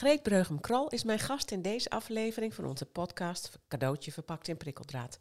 Greet 0.00 0.22
Breugem-Krol 0.22 0.88
is 0.88 1.04
mijn 1.04 1.18
gast 1.18 1.50
in 1.50 1.62
deze 1.62 1.90
aflevering 1.90 2.54
van 2.54 2.64
onze 2.64 2.86
podcast 2.86 3.58
Cadeautje 3.68 4.12
verpakt 4.12 4.48
in 4.48 4.56
prikkeldraad. 4.56 5.20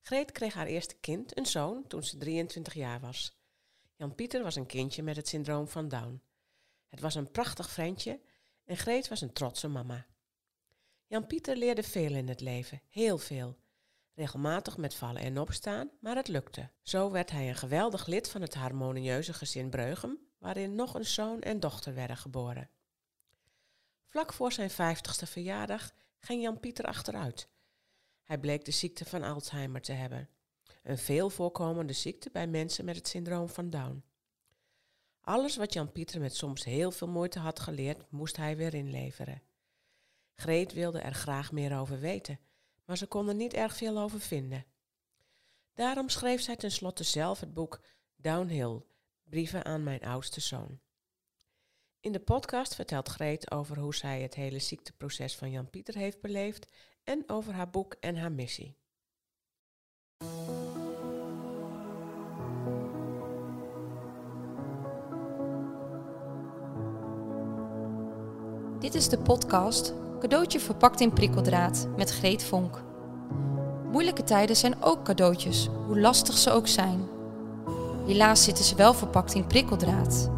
Greet 0.00 0.32
kreeg 0.32 0.54
haar 0.54 0.66
eerste 0.66 0.94
kind, 1.00 1.38
een 1.38 1.46
zoon, 1.46 1.86
toen 1.86 2.04
ze 2.04 2.16
23 2.16 2.74
jaar 2.74 3.00
was. 3.00 3.38
Jan-Pieter 3.96 4.42
was 4.42 4.56
een 4.56 4.66
kindje 4.66 5.02
met 5.02 5.16
het 5.16 5.28
syndroom 5.28 5.68
van 5.68 5.88
Down. 5.88 6.22
Het 6.88 7.00
was 7.00 7.14
een 7.14 7.30
prachtig 7.30 7.70
ventje 7.70 8.20
en 8.64 8.76
Greet 8.76 9.08
was 9.08 9.20
een 9.20 9.32
trotse 9.32 9.68
mama. 9.68 10.06
Jan-Pieter 11.06 11.56
leerde 11.56 11.82
veel 11.82 12.14
in 12.14 12.28
het 12.28 12.40
leven, 12.40 12.80
heel 12.88 13.18
veel. 13.18 13.56
Regelmatig 14.14 14.76
met 14.76 14.94
vallen 14.94 15.22
en 15.22 15.38
opstaan, 15.38 15.90
maar 16.00 16.16
het 16.16 16.28
lukte. 16.28 16.70
Zo 16.82 17.10
werd 17.10 17.30
hij 17.30 17.48
een 17.48 17.56
geweldig 17.56 18.06
lid 18.06 18.30
van 18.30 18.40
het 18.40 18.54
harmonieuze 18.54 19.32
gezin 19.32 19.70
Breugem, 19.70 20.18
waarin 20.38 20.74
nog 20.74 20.94
een 20.94 21.06
zoon 21.06 21.40
en 21.40 21.60
dochter 21.60 21.94
werden 21.94 22.16
geboren. 22.16 22.68
Vlak 24.14 24.32
voor 24.32 24.52
zijn 24.52 24.70
vijftigste 24.70 25.26
verjaardag 25.26 25.92
ging 26.18 26.42
Jan-Pieter 26.42 26.84
achteruit. 26.84 27.48
Hij 28.22 28.38
bleek 28.38 28.64
de 28.64 28.70
ziekte 28.70 29.04
van 29.04 29.22
Alzheimer 29.22 29.80
te 29.80 29.92
hebben. 29.92 30.28
Een 30.82 30.98
veel 30.98 31.30
voorkomende 31.30 31.92
ziekte 31.92 32.30
bij 32.32 32.46
mensen 32.46 32.84
met 32.84 32.96
het 32.96 33.08
syndroom 33.08 33.48
van 33.48 33.70
Down. 33.70 34.04
Alles 35.20 35.56
wat 35.56 35.72
Jan-Pieter 35.72 36.20
met 36.20 36.36
soms 36.36 36.64
heel 36.64 36.90
veel 36.90 37.08
moeite 37.08 37.38
had 37.38 37.60
geleerd, 37.60 38.10
moest 38.10 38.36
hij 38.36 38.56
weer 38.56 38.74
inleveren. 38.74 39.42
Greet 40.34 40.72
wilde 40.72 40.98
er 40.98 41.14
graag 41.14 41.52
meer 41.52 41.78
over 41.78 42.00
weten, 42.00 42.40
maar 42.84 42.96
ze 42.96 43.06
kon 43.06 43.28
er 43.28 43.34
niet 43.34 43.54
erg 43.54 43.76
veel 43.76 43.98
over 43.98 44.20
vinden. 44.20 44.66
Daarom 45.72 46.08
schreef 46.08 46.40
zij 46.40 46.56
tenslotte 46.56 47.04
zelf 47.04 47.40
het 47.40 47.54
boek 47.54 47.80
Downhill, 48.16 48.82
brieven 49.24 49.64
aan 49.64 49.82
mijn 49.82 50.02
oudste 50.02 50.40
zoon. 50.40 50.80
In 52.04 52.12
de 52.12 52.20
podcast 52.20 52.74
vertelt 52.74 53.08
Greet 53.08 53.50
over 53.50 53.78
hoe 53.78 53.94
zij 53.94 54.22
het 54.22 54.34
hele 54.34 54.58
ziekteproces 54.58 55.36
van 55.36 55.50
Jan 55.50 55.70
Pieter 55.70 55.94
heeft 55.94 56.20
beleefd 56.20 56.72
en 57.04 57.24
over 57.26 57.52
haar 57.52 57.70
boek 57.70 57.96
en 58.00 58.16
haar 58.16 58.32
missie. 58.32 58.76
Dit 68.78 68.94
is 68.94 69.08
de 69.08 69.18
podcast 69.22 69.94
Cadeautje 70.20 70.60
verpakt 70.60 71.00
in 71.00 71.12
prikkeldraad 71.12 71.88
met 71.96 72.10
Greet 72.10 72.44
Vonk. 72.44 72.82
Moeilijke 73.90 74.24
tijden 74.24 74.56
zijn 74.56 74.82
ook 74.82 75.04
cadeautjes, 75.04 75.66
hoe 75.86 76.00
lastig 76.00 76.38
ze 76.38 76.50
ook 76.50 76.66
zijn. 76.66 77.08
Helaas 78.06 78.44
zitten 78.44 78.64
ze 78.64 78.74
wel 78.74 78.94
verpakt 78.94 79.34
in 79.34 79.46
prikkeldraad. 79.46 80.33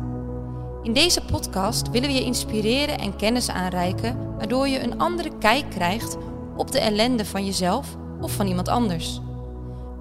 In 0.86 0.92
deze 0.92 1.24
podcast 1.24 1.90
willen 1.90 2.08
we 2.08 2.14
je 2.14 2.24
inspireren 2.24 2.98
en 2.98 3.16
kennis 3.16 3.48
aanreiken, 3.48 4.36
waardoor 4.36 4.68
je 4.68 4.80
een 4.80 4.98
andere 4.98 5.38
kijk 5.38 5.70
krijgt 5.70 6.16
op 6.56 6.70
de 6.70 6.78
ellende 6.78 7.24
van 7.24 7.44
jezelf 7.44 7.96
of 8.20 8.32
van 8.32 8.46
iemand 8.46 8.68
anders. 8.68 9.20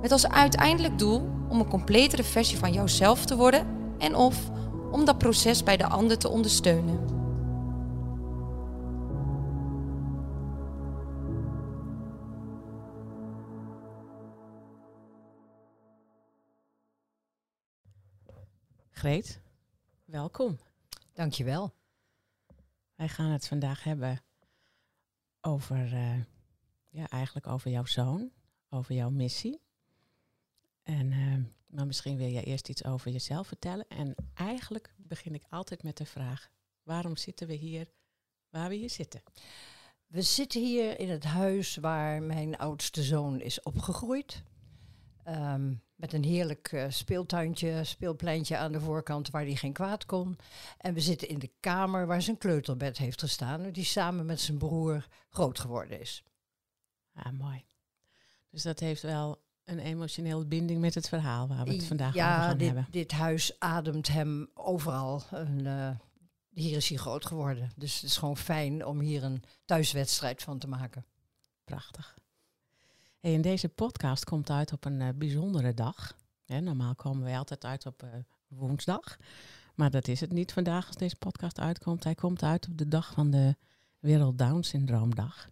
Met 0.01 0.11
als 0.11 0.27
uiteindelijk 0.27 0.99
doel 0.99 1.29
om 1.49 1.59
een 1.59 1.67
completere 1.67 2.23
versie 2.23 2.57
van 2.57 2.73
jouzelf 2.73 3.25
te 3.25 3.35
worden 3.35 3.67
en 3.97 4.15
of 4.15 4.49
om 4.91 5.05
dat 5.05 5.17
proces 5.17 5.63
bij 5.63 5.77
de 5.77 5.87
ander 5.87 6.17
te 6.17 6.29
ondersteunen. 6.29 6.99
Greet, 18.91 19.41
welkom. 20.03 20.57
Dankjewel. 21.15 21.73
Wij 22.95 23.09
gaan 23.09 23.29
het 23.29 23.47
vandaag 23.47 23.83
hebben 23.83 24.21
over, 25.41 25.93
uh, 25.93 26.23
ja, 26.89 27.09
eigenlijk 27.09 27.47
over 27.47 27.71
jouw 27.71 27.85
zoon, 27.85 28.31
over 28.69 28.95
jouw 28.95 29.09
missie. 29.09 29.61
En, 30.83 31.11
uh, 31.11 31.43
maar 31.65 31.85
misschien 31.85 32.17
wil 32.17 32.27
je 32.27 32.43
eerst 32.43 32.69
iets 32.69 32.85
over 32.85 33.11
jezelf 33.11 33.47
vertellen. 33.47 33.87
En 33.87 34.15
eigenlijk 34.33 34.93
begin 34.97 35.33
ik 35.33 35.43
altijd 35.49 35.83
met 35.83 35.97
de 35.97 36.05
vraag, 36.05 36.49
waarom 36.83 37.17
zitten 37.17 37.47
we 37.47 37.53
hier 37.53 37.87
waar 38.49 38.69
we 38.69 38.75
hier 38.75 38.89
zitten? 38.89 39.23
We 40.07 40.21
zitten 40.21 40.61
hier 40.61 40.99
in 40.99 41.09
het 41.09 41.23
huis 41.23 41.75
waar 41.75 42.21
mijn 42.23 42.57
oudste 42.57 43.03
zoon 43.03 43.41
is 43.41 43.61
opgegroeid. 43.61 44.43
Um, 45.27 45.81
met 45.95 46.13
een 46.13 46.23
heerlijk 46.23 46.71
uh, 46.71 46.85
speeltuintje, 46.89 47.83
speelpleintje 47.83 48.57
aan 48.57 48.71
de 48.71 48.79
voorkant 48.79 49.29
waar 49.29 49.43
hij 49.43 49.55
geen 49.55 49.73
kwaad 49.73 50.05
kon. 50.05 50.37
En 50.77 50.93
we 50.93 50.99
zitten 50.99 51.29
in 51.29 51.39
de 51.39 51.51
kamer 51.59 52.07
waar 52.07 52.21
zijn 52.21 52.37
kleuterbed 52.37 52.97
heeft 52.97 53.19
gestaan, 53.19 53.71
die 53.71 53.83
samen 53.83 54.25
met 54.25 54.39
zijn 54.39 54.57
broer 54.57 55.07
groot 55.29 55.59
geworden 55.59 55.99
is. 55.99 56.23
Ah, 57.13 57.31
mooi. 57.31 57.65
Dus 58.49 58.63
dat 58.63 58.79
heeft 58.79 59.01
wel 59.01 59.43
een 59.63 59.79
emotionele 59.79 60.45
binding 60.45 60.81
met 60.81 60.95
het 60.95 61.09
verhaal 61.09 61.47
waar 61.47 61.65
we 61.65 61.73
het 61.73 61.85
vandaag 61.85 62.13
ja, 62.13 62.35
over 62.35 62.47
gaan 62.47 62.57
dit, 62.57 62.67
hebben. 62.67 62.87
dit 62.89 63.11
huis 63.11 63.59
ademt 63.59 64.07
hem 64.07 64.49
overal. 64.53 65.23
Een, 65.31 65.65
uh, 65.65 65.89
hier 66.49 66.75
is 66.75 66.89
hij 66.89 66.97
groot 66.97 67.25
geworden. 67.25 67.71
Dus 67.75 67.93
het 67.93 68.03
is 68.03 68.17
gewoon 68.17 68.37
fijn 68.37 68.85
om 68.85 68.99
hier 68.99 69.23
een 69.23 69.43
thuiswedstrijd 69.65 70.43
van 70.43 70.59
te 70.59 70.67
maken. 70.67 71.05
Prachtig. 71.63 72.17
Hey, 73.25 73.33
en 73.33 73.41
deze 73.41 73.69
podcast 73.69 74.23
komt 74.23 74.49
uit 74.49 74.71
op 74.71 74.85
een 74.85 74.99
uh, 74.99 75.09
bijzondere 75.15 75.73
dag. 75.73 76.15
normaal 76.45 76.95
komen 76.95 77.23
wij 77.23 77.37
altijd 77.37 77.65
uit 77.65 77.85
op 77.85 78.03
uh, 78.03 78.09
woensdag. 78.47 79.17
Maar 79.75 79.91
dat 79.91 80.07
is 80.07 80.19
het 80.19 80.31
niet 80.31 80.53
vandaag 80.53 80.87
als 80.87 80.95
deze 80.95 81.15
podcast 81.15 81.59
uitkomt. 81.59 82.03
Hij 82.03 82.15
komt 82.15 82.43
uit 82.43 82.67
op 82.67 82.77
de 82.77 82.87
dag 82.87 83.13
van 83.13 83.31
de 83.31 83.55
Wereld 83.99 84.37
Down 84.37 84.61
Syndroomdag. 84.61 85.49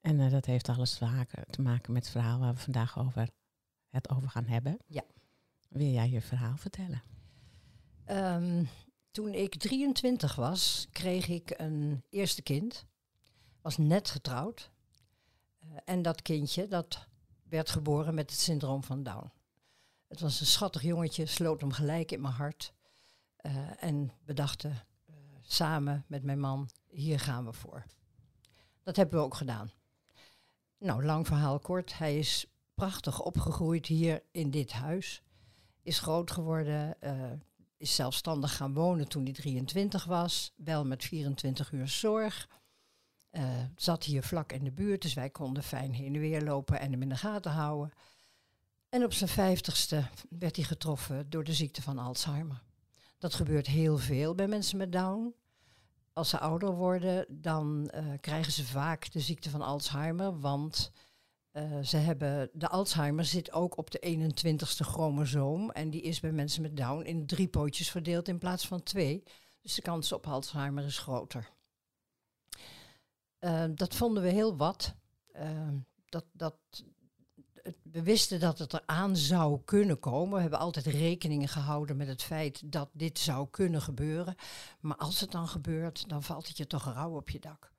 En 0.00 0.18
uh, 0.18 0.30
dat 0.30 0.44
heeft 0.44 0.68
alles 0.68 0.94
te 0.94 1.04
maken, 1.04 1.44
te 1.50 1.62
maken 1.62 1.92
met 1.92 2.02
het 2.02 2.12
verhaal 2.12 2.38
waar 2.38 2.54
we 2.54 2.60
vandaag 2.60 2.98
over 2.98 3.28
het 3.88 4.10
over 4.10 4.28
gaan 4.28 4.46
hebben. 4.46 4.78
Ja. 4.86 5.04
Wil 5.68 5.88
jij 5.88 6.10
je 6.10 6.20
verhaal 6.20 6.56
vertellen? 6.56 7.02
Um, 8.10 8.68
toen 9.10 9.34
ik 9.34 9.54
23 9.54 10.34
was, 10.34 10.88
kreeg 10.92 11.28
ik 11.28 11.54
een 11.56 12.02
eerste 12.08 12.42
kind. 12.42 12.86
Was 13.62 13.76
net 13.76 14.10
getrouwd. 14.10 14.70
Uh, 15.70 15.76
en 15.84 16.02
dat 16.02 16.22
kindje, 16.22 16.68
dat 16.68 17.06
werd 17.42 17.70
geboren 17.70 18.14
met 18.14 18.30
het 18.30 18.40
syndroom 18.40 18.84
van 18.84 19.02
Down. 19.02 19.30
Het 20.08 20.20
was 20.20 20.40
een 20.40 20.46
schattig 20.46 20.82
jongetje, 20.82 21.26
sloot 21.26 21.60
hem 21.60 21.72
gelijk 21.72 22.12
in 22.12 22.20
mijn 22.20 22.34
hart. 22.34 22.72
Uh, 23.42 23.82
en 23.82 24.12
we 24.24 24.32
dachten 24.32 24.70
uh, 24.70 25.16
samen 25.40 26.04
met 26.06 26.22
mijn 26.22 26.40
man, 26.40 26.70
hier 26.88 27.20
gaan 27.20 27.44
we 27.44 27.52
voor. 27.52 27.84
Dat 28.82 28.96
hebben 28.96 29.18
we 29.18 29.24
ook 29.24 29.34
gedaan. 29.34 29.70
Nou, 30.78 31.04
lang 31.04 31.26
verhaal 31.26 31.58
kort. 31.58 31.98
Hij 31.98 32.18
is 32.18 32.46
prachtig 32.74 33.20
opgegroeid 33.20 33.86
hier 33.86 34.22
in 34.30 34.50
dit 34.50 34.72
huis. 34.72 35.22
Is 35.82 35.98
groot 35.98 36.30
geworden, 36.30 36.96
is 37.76 37.94
zelfstandig 37.94 38.56
gaan 38.56 38.74
wonen 38.74 39.08
toen 39.08 39.24
hij 39.24 39.32
23 39.32 40.04
was. 40.04 40.52
Wel 40.56 40.84
met 40.84 41.04
24 41.04 41.72
uur 41.72 41.88
zorg. 41.88 42.48
Uh, 43.32 43.42
zat 43.76 44.04
hier 44.04 44.22
vlak 44.22 44.52
in 44.52 44.64
de 44.64 44.72
buurt, 44.72 45.02
dus 45.02 45.14
wij 45.14 45.30
konden 45.30 45.62
fijn 45.62 45.92
heen 45.92 46.14
en 46.14 46.20
weer 46.20 46.42
lopen 46.42 46.80
en 46.80 46.90
hem 46.90 47.02
in 47.02 47.08
de 47.08 47.16
gaten 47.16 47.50
houden. 47.50 47.92
En 48.88 49.04
op 49.04 49.12
zijn 49.12 49.30
vijftigste 49.30 50.04
werd 50.28 50.56
hij 50.56 50.64
getroffen 50.64 51.30
door 51.30 51.44
de 51.44 51.52
ziekte 51.52 51.82
van 51.82 51.98
Alzheimer. 51.98 52.62
Dat 53.18 53.34
gebeurt 53.34 53.66
heel 53.66 53.98
veel 53.98 54.34
bij 54.34 54.48
mensen 54.48 54.78
met 54.78 54.92
Down. 54.92 55.34
Als 56.12 56.28
ze 56.28 56.38
ouder 56.38 56.74
worden, 56.74 57.26
dan 57.28 57.90
uh, 57.94 58.04
krijgen 58.20 58.52
ze 58.52 58.64
vaak 58.64 59.12
de 59.12 59.20
ziekte 59.20 59.50
van 59.50 59.62
Alzheimer, 59.62 60.40
want 60.40 60.92
uh, 61.52 61.78
ze 61.82 61.96
hebben, 61.96 62.50
de 62.52 62.68
Alzheimer 62.68 63.24
zit 63.24 63.52
ook 63.52 63.76
op 63.76 63.90
de 63.90 64.30
21ste 64.30 64.86
chromosoom 64.86 65.70
en 65.70 65.90
die 65.90 66.02
is 66.02 66.20
bij 66.20 66.32
mensen 66.32 66.62
met 66.62 66.76
Down 66.76 67.02
in 67.02 67.26
drie 67.26 67.48
pootjes 67.48 67.90
verdeeld 67.90 68.28
in 68.28 68.38
plaats 68.38 68.66
van 68.66 68.82
twee. 68.82 69.22
Dus 69.60 69.74
de 69.74 69.82
kans 69.82 70.12
op 70.12 70.26
Alzheimer 70.26 70.84
is 70.84 70.98
groter. 70.98 71.50
Uh, 73.40 73.64
dat 73.74 73.94
vonden 73.94 74.22
we 74.22 74.28
heel 74.28 74.56
wat. 74.56 74.94
Uh, 75.36 75.68
dat, 76.08 76.24
dat, 76.32 76.56
we 77.82 78.02
wisten 78.02 78.40
dat 78.40 78.58
het 78.58 78.72
eraan 78.72 79.16
zou 79.16 79.60
kunnen 79.64 79.98
komen. 79.98 80.34
We 80.34 80.40
hebben 80.40 80.58
altijd 80.58 80.86
rekening 80.86 81.52
gehouden 81.52 81.96
met 81.96 82.08
het 82.08 82.22
feit 82.22 82.72
dat 82.72 82.90
dit 82.92 83.18
zou 83.18 83.48
kunnen 83.50 83.82
gebeuren. 83.82 84.34
Maar 84.80 84.96
als 84.96 85.20
het 85.20 85.30
dan 85.30 85.48
gebeurt, 85.48 86.08
dan 86.08 86.22
valt 86.22 86.48
het 86.48 86.56
je 86.56 86.66
toch 86.66 86.84
rauw 86.84 87.16
op 87.16 87.30
je 87.30 87.38
dak. 87.38 87.72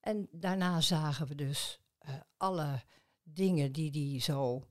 En 0.00 0.28
daarna 0.30 0.80
zagen 0.80 1.26
we 1.26 1.34
dus 1.34 1.80
uh, 2.08 2.14
alle 2.36 2.82
dingen 3.22 3.72
die 3.72 3.90
die 3.90 4.20
zo, 4.20 4.66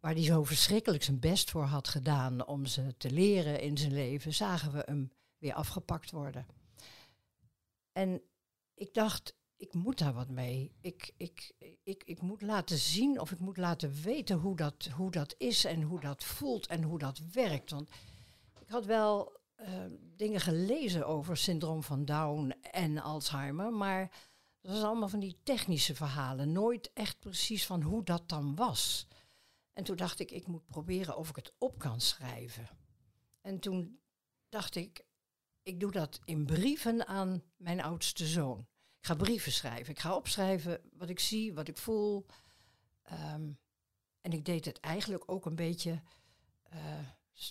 waar 0.00 0.12
hij 0.12 0.24
zo 0.24 0.44
verschrikkelijk 0.44 1.02
zijn 1.02 1.20
best 1.20 1.50
voor 1.50 1.64
had 1.64 1.88
gedaan 1.88 2.46
om 2.46 2.66
ze 2.66 2.94
te 2.96 3.10
leren 3.10 3.60
in 3.60 3.78
zijn 3.78 3.92
leven, 3.92 4.34
zagen 4.34 4.72
we 4.72 4.82
hem 4.86 5.12
weer 5.38 5.54
afgepakt 5.54 6.10
worden. 6.10 6.46
En 7.92 8.22
ik 8.74 8.94
dacht, 8.94 9.34
ik 9.60 9.74
moet 9.74 9.98
daar 9.98 10.12
wat 10.12 10.28
mee. 10.28 10.72
Ik, 10.80 11.12
ik, 11.16 11.52
ik, 11.82 12.04
ik 12.04 12.20
moet 12.20 12.42
laten 12.42 12.78
zien 12.78 13.20
of 13.20 13.30
ik 13.30 13.38
moet 13.38 13.56
laten 13.56 14.02
weten 14.02 14.36
hoe 14.36 14.56
dat, 14.56 14.88
hoe 14.96 15.10
dat 15.10 15.34
is 15.38 15.64
en 15.64 15.82
hoe 15.82 16.00
dat 16.00 16.24
voelt 16.24 16.66
en 16.66 16.82
hoe 16.82 16.98
dat 16.98 17.20
werkt. 17.32 17.70
Want 17.70 17.90
ik 18.60 18.68
had 18.68 18.84
wel 18.84 19.40
eh, 19.54 19.84
dingen 20.16 20.40
gelezen 20.40 21.06
over 21.06 21.36
syndroom 21.36 21.82
van 21.82 22.04
Down 22.04 22.54
en 22.60 22.98
Alzheimer, 22.98 23.72
maar 23.72 24.10
dat 24.60 24.72
was 24.72 24.82
allemaal 24.82 25.08
van 25.08 25.20
die 25.20 25.40
technische 25.42 25.94
verhalen. 25.94 26.52
Nooit 26.52 26.90
echt 26.92 27.18
precies 27.18 27.66
van 27.66 27.82
hoe 27.82 28.04
dat 28.04 28.28
dan 28.28 28.54
was. 28.54 29.06
En 29.72 29.84
toen 29.84 29.96
dacht 29.96 30.20
ik, 30.20 30.30
ik 30.30 30.46
moet 30.46 30.66
proberen 30.66 31.16
of 31.16 31.28
ik 31.28 31.36
het 31.36 31.52
op 31.58 31.78
kan 31.78 32.00
schrijven. 32.00 32.68
En 33.40 33.58
toen 33.58 34.00
dacht 34.48 34.74
ik, 34.74 35.04
ik 35.62 35.80
doe 35.80 35.90
dat 35.90 36.20
in 36.24 36.46
brieven 36.46 37.06
aan 37.06 37.42
mijn 37.56 37.82
oudste 37.82 38.26
zoon. 38.26 38.68
Ik 39.00 39.06
ga 39.06 39.14
brieven 39.14 39.52
schrijven. 39.52 39.92
Ik 39.92 39.98
ga 39.98 40.14
opschrijven 40.14 40.80
wat 40.92 41.08
ik 41.08 41.20
zie, 41.20 41.54
wat 41.54 41.68
ik 41.68 41.78
voel. 41.78 42.26
Ehm, 43.02 43.52
en 44.20 44.32
ik 44.32 44.44
deed 44.44 44.64
het 44.64 44.80
eigenlijk 44.80 45.22
ook 45.26 45.46
een 45.46 45.56
beetje, 45.56 46.02
uh, 46.72 47.08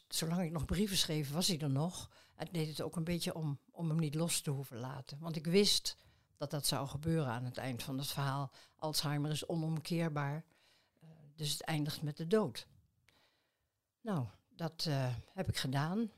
zolang 0.07 0.41
ik 0.41 0.51
nog 0.51 0.65
brieven 0.65 0.97
schreef, 0.97 1.31
was 1.31 1.47
hij 1.47 1.59
er 1.59 1.69
nog. 1.69 2.09
En 2.35 2.45
ik 2.45 2.53
deed 2.53 2.67
het 2.67 2.81
ook 2.81 2.95
een 2.95 3.03
beetje 3.03 3.35
om, 3.35 3.59
om 3.71 3.89
hem 3.89 3.99
niet 3.99 4.15
los 4.15 4.41
te 4.41 4.51
hoeven 4.51 4.77
laten. 4.77 5.19
Want 5.19 5.35
ik 5.35 5.45
wist 5.45 5.97
dat 6.37 6.51
dat 6.51 6.65
zou 6.65 6.87
gebeuren 6.87 7.31
aan 7.31 7.45
het 7.45 7.57
eind 7.57 7.83
van 7.83 7.97
het 7.97 8.07
verhaal. 8.07 8.51
Alzheimer 8.75 9.31
is 9.31 9.47
onomkeerbaar, 9.47 10.45
uh, 11.03 11.09
dus 11.35 11.51
het 11.51 11.61
eindigt 11.61 12.01
met 12.01 12.17
de 12.17 12.27
dood. 12.27 12.67
Nou, 14.01 14.27
dat 14.49 14.85
uh, 14.87 15.15
heb 15.33 15.49
ik 15.49 15.57
gedaan. 15.57 16.11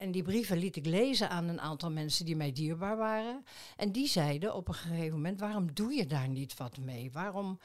En 0.00 0.10
die 0.10 0.22
brieven 0.22 0.58
liet 0.58 0.76
ik 0.76 0.86
lezen 0.86 1.30
aan 1.30 1.48
een 1.48 1.60
aantal 1.60 1.90
mensen 1.90 2.24
die 2.24 2.36
mij 2.36 2.52
dierbaar 2.52 2.96
waren. 2.96 3.44
En 3.76 3.92
die 3.92 4.08
zeiden 4.08 4.54
op 4.54 4.68
een 4.68 4.74
gegeven 4.74 5.12
moment: 5.12 5.40
waarom 5.40 5.74
doe 5.74 5.92
je 5.92 6.06
daar 6.06 6.28
niet 6.28 6.56
wat 6.56 6.78
mee? 6.78 7.12
Waarom, 7.12 7.58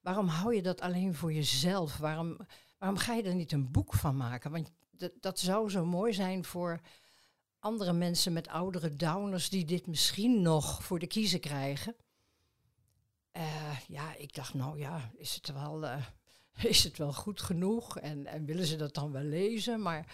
waarom 0.00 0.26
hou 0.26 0.54
je 0.54 0.62
dat 0.62 0.80
alleen 0.80 1.14
voor 1.14 1.32
jezelf? 1.32 1.96
Waarom, 1.96 2.36
waarom 2.78 2.98
ga 2.98 3.14
je 3.14 3.22
er 3.22 3.34
niet 3.34 3.52
een 3.52 3.70
boek 3.70 3.94
van 3.94 4.16
maken? 4.16 4.50
Want 4.50 4.72
dat, 5.20 5.38
zou 5.38 5.70
zo 5.70 5.84
mooi 5.84 6.12
zijn 6.12 6.44
voor 6.44 6.80
andere 7.58 7.92
mensen 7.92 8.32
met 8.32 8.48
oudere 8.48 8.96
downers 8.96 9.48
die 9.48 9.64
dit 9.64 9.86
misschien 9.86 10.42
nog 10.42 10.84
voor 10.84 10.98
de 10.98 11.06
kiezer 11.06 11.40
krijgen. 11.40 11.96
Uh, 13.36 13.78
ja, 13.86 14.14
ik 14.14 14.34
dacht, 14.34 14.54
nou 14.54 14.78
ja, 14.78 15.10
is 15.16 15.34
het 15.34 15.52
wel, 15.52 15.84
uh, 15.84 16.06
is 16.72 16.84
het 16.84 16.98
wel 16.98 17.12
goed 17.12 17.40
genoeg? 17.40 17.98
En, 17.98 18.26
en 18.26 18.44
willen 18.44 18.66
ze 18.66 18.76
dat 18.76 18.94
dan 18.94 19.12
wel 19.12 19.22
lezen? 19.22 19.82
Maar 19.82 20.06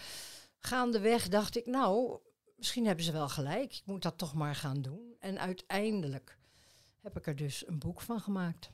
gaandeweg 0.66 1.28
dacht 1.28 1.56
ik, 1.56 1.66
nou, 1.66 2.18
misschien 2.56 2.86
hebben 2.86 3.04
ze 3.04 3.12
wel 3.12 3.28
gelijk. 3.28 3.72
Ik 3.72 3.82
moet 3.84 4.02
dat 4.02 4.18
toch 4.18 4.34
maar 4.34 4.54
gaan 4.54 4.82
doen. 4.82 5.14
En 5.18 5.38
uiteindelijk 5.38 6.38
heb 7.00 7.16
ik 7.16 7.26
er 7.26 7.36
dus 7.36 7.66
een 7.66 7.78
boek 7.78 8.00
van 8.00 8.20
gemaakt. 8.20 8.70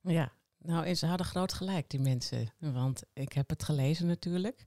Ja, 0.00 0.32
nou, 0.58 0.94
ze 0.94 1.06
hadden 1.06 1.26
groot 1.26 1.52
gelijk, 1.52 1.90
die 1.90 2.00
mensen. 2.00 2.52
Want 2.58 3.02
ik 3.12 3.32
heb 3.32 3.48
het 3.48 3.62
gelezen 3.62 4.06
natuurlijk. 4.06 4.66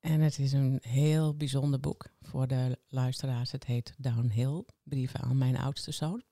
En 0.00 0.20
het 0.20 0.38
is 0.38 0.52
een 0.52 0.78
heel 0.82 1.36
bijzonder 1.36 1.80
boek 1.80 2.06
voor 2.20 2.46
de 2.46 2.78
luisteraars. 2.88 3.52
Het 3.52 3.64
heet 3.64 3.94
Downhill, 3.98 4.64
brieven 4.82 5.20
aan 5.20 5.38
mijn 5.38 5.56
oudste 5.56 5.92
zoon. 5.92 6.22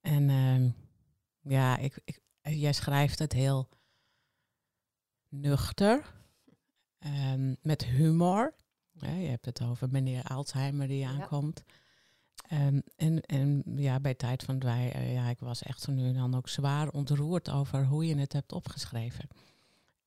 En 0.00 0.28
uh, 0.28 0.72
ja, 1.40 1.76
ik, 1.76 2.00
ik, 2.04 2.20
jij 2.42 2.72
schrijft 2.72 3.18
het 3.18 3.32
heel 3.32 3.68
nuchter, 5.28 6.21
Um, 7.06 7.56
met 7.62 7.84
humor. 7.84 8.54
je 9.00 9.06
hebt 9.06 9.44
het 9.44 9.62
over 9.62 9.88
meneer 9.90 10.22
Alzheimer 10.22 10.88
die 10.88 11.06
aankomt. 11.06 11.62
Um, 12.52 12.82
en, 12.96 13.20
en 13.20 13.62
ja, 13.64 14.00
bij 14.00 14.14
Tijd 14.14 14.42
van 14.42 14.58
Dwij, 14.58 14.92
uh, 14.96 15.12
ja, 15.12 15.28
ik 15.28 15.38
was 15.38 15.62
echt 15.62 15.80
zo 15.80 15.92
nu 15.92 16.06
en 16.06 16.14
dan 16.14 16.34
ook 16.34 16.48
zwaar 16.48 16.88
ontroerd 16.88 17.50
over 17.50 17.84
hoe 17.84 18.06
je 18.06 18.16
het 18.16 18.32
hebt 18.32 18.52
opgeschreven. 18.52 19.28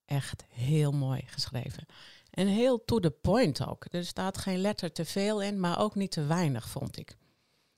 Echt 0.05 0.45
heel 0.49 0.91
mooi 0.91 1.21
geschreven. 1.25 1.85
En 2.29 2.47
heel 2.47 2.85
to 2.85 2.99
the 2.99 3.11
point 3.11 3.67
ook. 3.67 3.85
Er 3.91 4.05
staat 4.05 4.37
geen 4.37 4.57
letter 4.57 4.91
te 4.91 5.05
veel 5.05 5.41
in, 5.41 5.59
maar 5.59 5.79
ook 5.79 5.95
niet 5.95 6.11
te 6.11 6.25
weinig, 6.25 6.69
vond 6.69 6.97
ik. 6.97 7.17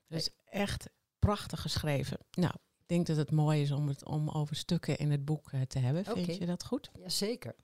Dus 0.08 0.30
echt 0.46 0.90
prachtig 1.20 1.62
geschreven. 1.62 2.18
Nou, 2.32 2.54
ik 2.54 2.88
denk 2.88 3.08
dat 3.08 3.18
het 3.18 3.32
mooi 3.32 3.62
is 3.62 3.72
om 3.72 3.88
het 3.88 4.06
om 4.06 4.30
over 4.30 4.56
stukken 4.56 4.98
in 4.98 5.12
het 5.12 5.26
boek 5.26 5.52
uh, 5.52 5.62
te 5.62 5.80
hebben. 5.80 6.06
Vind 6.06 6.36
je 6.36 6.46
dat 6.46 6.66
goed? 6.66 6.92
Jazeker. 7.00 7.56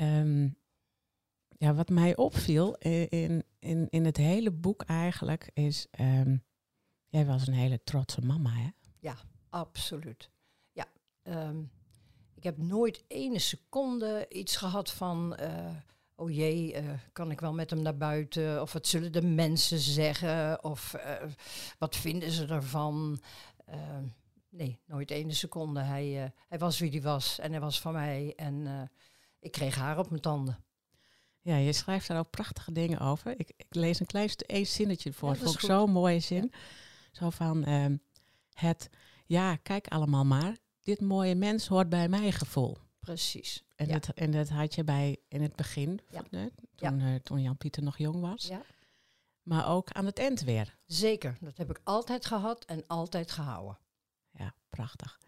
Um, 0.00 0.56
ja, 1.58 1.74
wat 1.74 1.88
mij 1.88 2.16
opviel 2.16 2.74
in, 2.74 3.44
in, 3.58 3.86
in 3.90 4.04
het 4.04 4.16
hele 4.16 4.50
boek 4.50 4.82
eigenlijk 4.82 5.50
is, 5.52 5.86
um, 6.00 6.44
jij 7.08 7.26
was 7.26 7.46
een 7.46 7.54
hele 7.54 7.82
trotse 7.84 8.20
mama, 8.20 8.50
hè? 8.50 8.68
Ja, 8.98 9.16
absoluut. 9.48 10.30
Ja, 10.72 10.86
um, 11.22 11.70
ik 12.34 12.42
heb 12.42 12.58
nooit 12.58 13.04
ene 13.08 13.38
seconde 13.38 14.26
iets 14.28 14.56
gehad 14.56 14.90
van, 14.90 15.36
uh, 15.40 15.70
oh 16.14 16.30
jee, 16.30 16.82
uh, 16.82 16.90
kan 17.12 17.30
ik 17.30 17.40
wel 17.40 17.52
met 17.52 17.70
hem 17.70 17.82
naar 17.82 17.96
buiten? 17.96 18.62
Of 18.62 18.72
wat 18.72 18.86
zullen 18.86 19.12
de 19.12 19.22
mensen 19.22 19.78
zeggen? 19.78 20.64
Of 20.64 20.94
uh, 20.96 21.22
wat 21.78 21.96
vinden 21.96 22.30
ze 22.30 22.46
ervan? 22.46 23.20
nee, 24.48 24.80
nooit 24.86 25.10
ene 25.10 25.32
seconde. 25.32 25.80
Hij, 25.80 26.32
hij 26.48 26.58
was 26.58 26.78
wie 26.78 26.90
hij 26.90 27.02
was 27.02 27.38
en 27.38 27.50
hij 27.50 27.60
was 27.60 27.80
van 27.80 27.92
mij 27.92 28.32
en 28.36 28.90
ik 29.38 29.52
kreeg 29.52 29.74
haar 29.74 29.98
op 29.98 30.10
mijn 30.10 30.22
tanden. 30.22 30.64
Ja, 31.40 31.56
je 31.56 31.72
schrijft 31.72 32.08
daar 32.08 32.18
ook 32.18 32.30
prachtige 32.30 32.72
dingen 32.72 32.98
over. 32.98 33.40
Ik, 33.40 33.52
ik 33.56 33.74
lees 33.74 34.00
een 34.00 34.06
klein 34.06 34.30
zinnetje 34.66 35.12
voor. 35.12 35.28
Ja, 35.28 35.34
dat 35.34 35.42
vond 35.42 35.54
ik 35.54 35.60
zo'n 35.60 35.90
mooie 35.90 36.20
zin. 36.20 36.52
Zo 37.12 37.30
van 37.30 37.68
uh, 37.68 37.86
het, 38.52 38.90
ja, 39.26 39.56
kijk 39.56 39.88
allemaal 39.88 40.24
maar. 40.24 40.56
Dit 40.82 41.00
mooie 41.00 41.34
mens 41.34 41.66
hoort 41.66 41.88
bij 41.88 42.08
mijn 42.08 42.32
gevoel. 42.32 42.76
Precies. 43.00 43.64
En, 43.76 43.88
dat, 43.88 44.08
en 44.08 44.30
dat 44.30 44.48
had 44.48 44.74
je 44.74 44.84
bij 44.84 45.16
in 45.28 45.42
het 45.42 45.56
begin, 45.56 46.00
van, 46.10 46.50
toen, 46.74 47.00
uh, 47.00 47.14
toen 47.14 47.42
Jan-Pieter 47.42 47.82
nog 47.82 47.98
jong 47.98 48.20
was. 48.20 48.46
Ja. 48.46 48.62
Maar 49.42 49.68
ook 49.68 49.90
aan 49.90 50.06
het 50.06 50.18
eind 50.18 50.40
weer. 50.40 50.76
Zeker, 50.86 51.36
dat 51.40 51.56
heb 51.56 51.70
ik 51.70 51.80
altijd 51.84 52.26
gehad 52.26 52.64
en 52.64 52.84
altijd 52.86 53.30
gehouden. 53.30 53.78
Ja, 54.30 54.54
prachtig. 54.68 55.18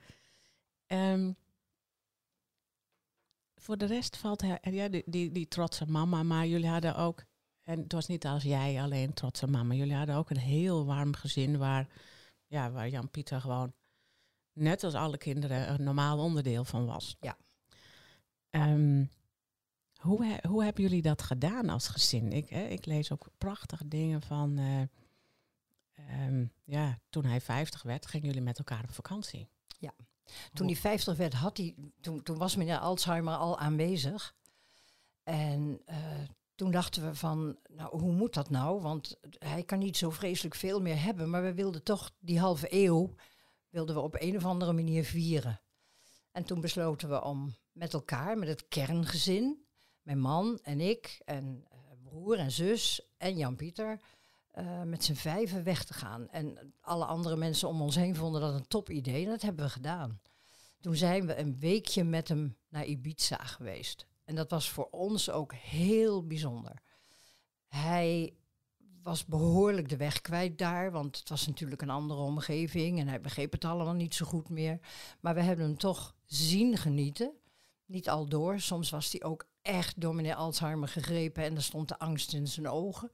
Um, 0.87 1.37
voor 3.61 3.79
de 3.79 3.87
rest 3.87 4.17
valt 4.17 4.41
hij, 4.41 4.59
ja, 4.63 4.89
die, 4.89 5.03
die, 5.07 5.33
die 5.33 5.49
trotse 5.49 5.87
mama, 5.87 6.23
maar 6.23 6.47
jullie 6.47 6.69
hadden 6.69 6.97
ook, 6.97 7.25
en 7.63 7.79
het 7.79 7.93
was 7.93 8.07
niet 8.07 8.27
als 8.27 8.43
jij 8.43 8.83
alleen 8.83 9.13
trotse 9.13 9.47
mama, 9.47 9.75
jullie 9.75 9.95
hadden 9.95 10.15
ook 10.15 10.31
een 10.31 10.39
heel 10.39 10.85
warm 10.87 11.15
gezin 11.15 11.59
waar, 11.59 11.89
ja, 12.47 12.71
waar 12.71 12.89
Jan-Pieter 12.89 13.41
gewoon, 13.41 13.73
net 14.53 14.85
als 14.85 14.95
alle 14.95 15.19
kinderen, 15.19 15.73
een 15.73 15.83
normaal 15.83 16.19
onderdeel 16.19 16.65
van 16.65 16.87
was. 16.87 17.17
Ja. 17.21 17.37
Um, 18.51 19.11
hoe, 20.01 20.39
hoe 20.49 20.65
hebben 20.65 20.83
jullie 20.83 21.03
dat 21.03 21.23
gedaan 21.23 21.69
als 21.69 21.89
gezin? 21.89 22.33
Ik, 22.33 22.49
hè, 22.49 22.63
ik 22.63 22.87
lees 22.87 23.13
ook 23.13 23.29
prachtige 23.39 23.89
dingen 23.89 24.23
van, 24.23 24.59
uh, 24.59 24.81
um, 26.27 26.53
ja, 26.65 26.99
toen 27.11 27.25
hij 27.25 27.41
50 27.41 27.83
werd, 27.83 28.07
gingen 28.07 28.27
jullie 28.27 28.43
met 28.43 28.59
elkaar 28.59 28.83
op 28.83 28.93
vakantie. 28.93 29.49
Ja. 29.79 29.95
Toen 30.53 30.67
hij 30.67 30.77
50 30.77 31.17
werd, 31.17 31.35
had 31.35 31.57
hij, 31.57 31.75
toen, 32.01 32.23
toen 32.23 32.39
was 32.39 32.57
meneer 32.57 32.79
Alzheimer 32.79 33.35
al 33.35 33.59
aanwezig. 33.59 34.35
En 35.23 35.83
uh, 35.87 35.97
toen 36.55 36.71
dachten 36.71 37.05
we 37.05 37.15
van, 37.15 37.59
nou, 37.69 37.99
hoe 37.99 38.13
moet 38.13 38.35
dat 38.35 38.51
nou? 38.51 38.81
Want 38.81 39.19
hij 39.39 39.63
kan 39.63 39.79
niet 39.79 39.97
zo 39.97 40.11
vreselijk 40.11 40.55
veel 40.55 40.81
meer 40.81 41.03
hebben. 41.03 41.31
Maar 41.31 41.43
we 41.43 41.55
wilden 41.55 41.83
toch 41.83 42.11
die 42.19 42.39
halve 42.39 42.67
eeuw, 42.71 43.15
wilden 43.69 43.95
we 43.95 44.01
op 44.01 44.17
een 44.19 44.37
of 44.37 44.45
andere 44.45 44.73
manier 44.73 45.05
vieren. 45.05 45.61
En 46.33 46.45
toen 46.45 46.61
besloten 46.61 47.09
we 47.09 47.23
om 47.23 47.55
met 47.73 47.93
elkaar, 47.93 48.39
met 48.39 48.49
het 48.49 48.69
kerngezin, 48.69 49.65
mijn 50.03 50.21
man 50.21 50.59
en 50.63 50.81
ik 50.81 51.21
en 51.25 51.65
uh, 51.73 51.79
broer 52.03 52.39
en 52.39 52.51
zus 52.51 53.09
en 53.17 53.37
Jan-Pieter, 53.37 54.01
uh, 54.59 54.83
met 54.83 55.05
z'n 55.05 55.15
vijven 55.15 55.65
weg 55.65 55.85
te 55.85 55.95
gaan. 55.95 56.29
En 56.29 56.75
alle 56.81 57.05
andere 57.05 57.37
mensen 57.37 57.69
om 57.69 57.83
ons 57.83 57.95
heen 57.95 58.17
vonden 58.17 58.41
dat 58.41 58.55
een 58.55 58.69
top 58.69 58.91
idee. 58.91 59.25
En 59.25 59.31
dat 59.31 59.43
hebben 59.43 59.65
we 59.65 59.71
gedaan. 59.71 60.21
Toen 60.81 60.97
zijn 60.97 61.27
we 61.27 61.39
een 61.39 61.59
weekje 61.59 62.05
met 62.05 62.29
hem 62.29 62.57
naar 62.69 62.85
Ibiza 62.85 63.37
geweest. 63.37 64.07
En 64.25 64.35
dat 64.35 64.51
was 64.51 64.71
voor 64.71 64.89
ons 64.91 65.31
ook 65.31 65.55
heel 65.55 66.27
bijzonder. 66.27 66.83
Hij 67.67 68.35
was 69.03 69.25
behoorlijk 69.25 69.89
de 69.89 69.97
weg 69.97 70.21
kwijt 70.21 70.59
daar, 70.59 70.91
want 70.91 71.19
het 71.19 71.29
was 71.29 71.47
natuurlijk 71.47 71.83
een 71.83 71.91
andere 71.91 72.21
omgeving 72.21 72.99
en 72.99 73.09
hij 73.09 73.21
begreep 73.21 73.53
het 73.53 73.65
allemaal 73.65 73.95
niet 73.95 74.15
zo 74.15 74.27
goed 74.27 74.49
meer. 74.49 74.79
Maar 75.21 75.35
we 75.35 75.41
hebben 75.41 75.65
hem 75.65 75.79
toch 75.79 76.15
zien 76.25 76.77
genieten. 76.77 77.33
Niet 77.87 78.09
al 78.09 78.29
door. 78.29 78.61
Soms 78.61 78.91
was 78.91 79.13
hij 79.13 79.23
ook 79.23 79.49
echt 79.63 80.01
door 80.01 80.15
meneer 80.15 80.35
Alzheimer 80.35 80.89
gegrepen 80.89 81.45
en 81.45 81.57
er 81.57 81.63
stond 81.63 81.89
de 81.89 81.99
angst 81.99 82.33
in 82.33 82.49
zijn 82.49 82.69
ogen. 82.69 83.11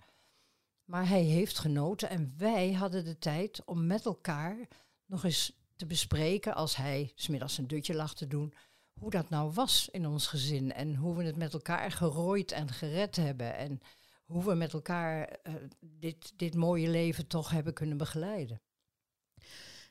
Maar 0.87 1.09
hij 1.09 1.23
heeft 1.23 1.59
genoten 1.59 2.09
en 2.09 2.35
wij 2.37 2.73
hadden 2.73 3.05
de 3.05 3.19
tijd 3.19 3.65
om 3.65 3.87
met 3.87 4.05
elkaar 4.05 4.69
nog 5.07 5.25
eens 5.25 5.53
te 5.77 5.87
bespreken, 5.87 6.55
als 6.55 6.77
hij 6.77 7.13
smiddags 7.15 7.59
een 7.59 7.67
dutje 7.67 7.95
lag 7.95 8.15
te 8.15 8.27
doen, 8.27 8.55
hoe 8.93 9.11
dat 9.11 9.29
nou 9.29 9.53
was 9.53 9.89
in 9.93 10.07
ons 10.07 10.27
gezin 10.27 10.73
en 10.73 10.95
hoe 10.95 11.17
we 11.17 11.25
het 11.25 11.37
met 11.37 11.53
elkaar 11.53 11.91
gerooid 11.93 12.53
en 12.53 12.69
gered 12.69 13.17
hebben 13.17 13.57
en 13.57 13.81
hoe 14.25 14.45
we 14.45 14.55
met 14.55 14.73
elkaar 14.73 15.39
uh, 15.43 15.55
dit, 15.81 16.33
dit 16.37 16.55
mooie 16.55 16.89
leven 16.89 17.27
toch 17.27 17.51
hebben 17.51 17.75
kunnen 17.75 17.97
begeleiden. 17.97 18.61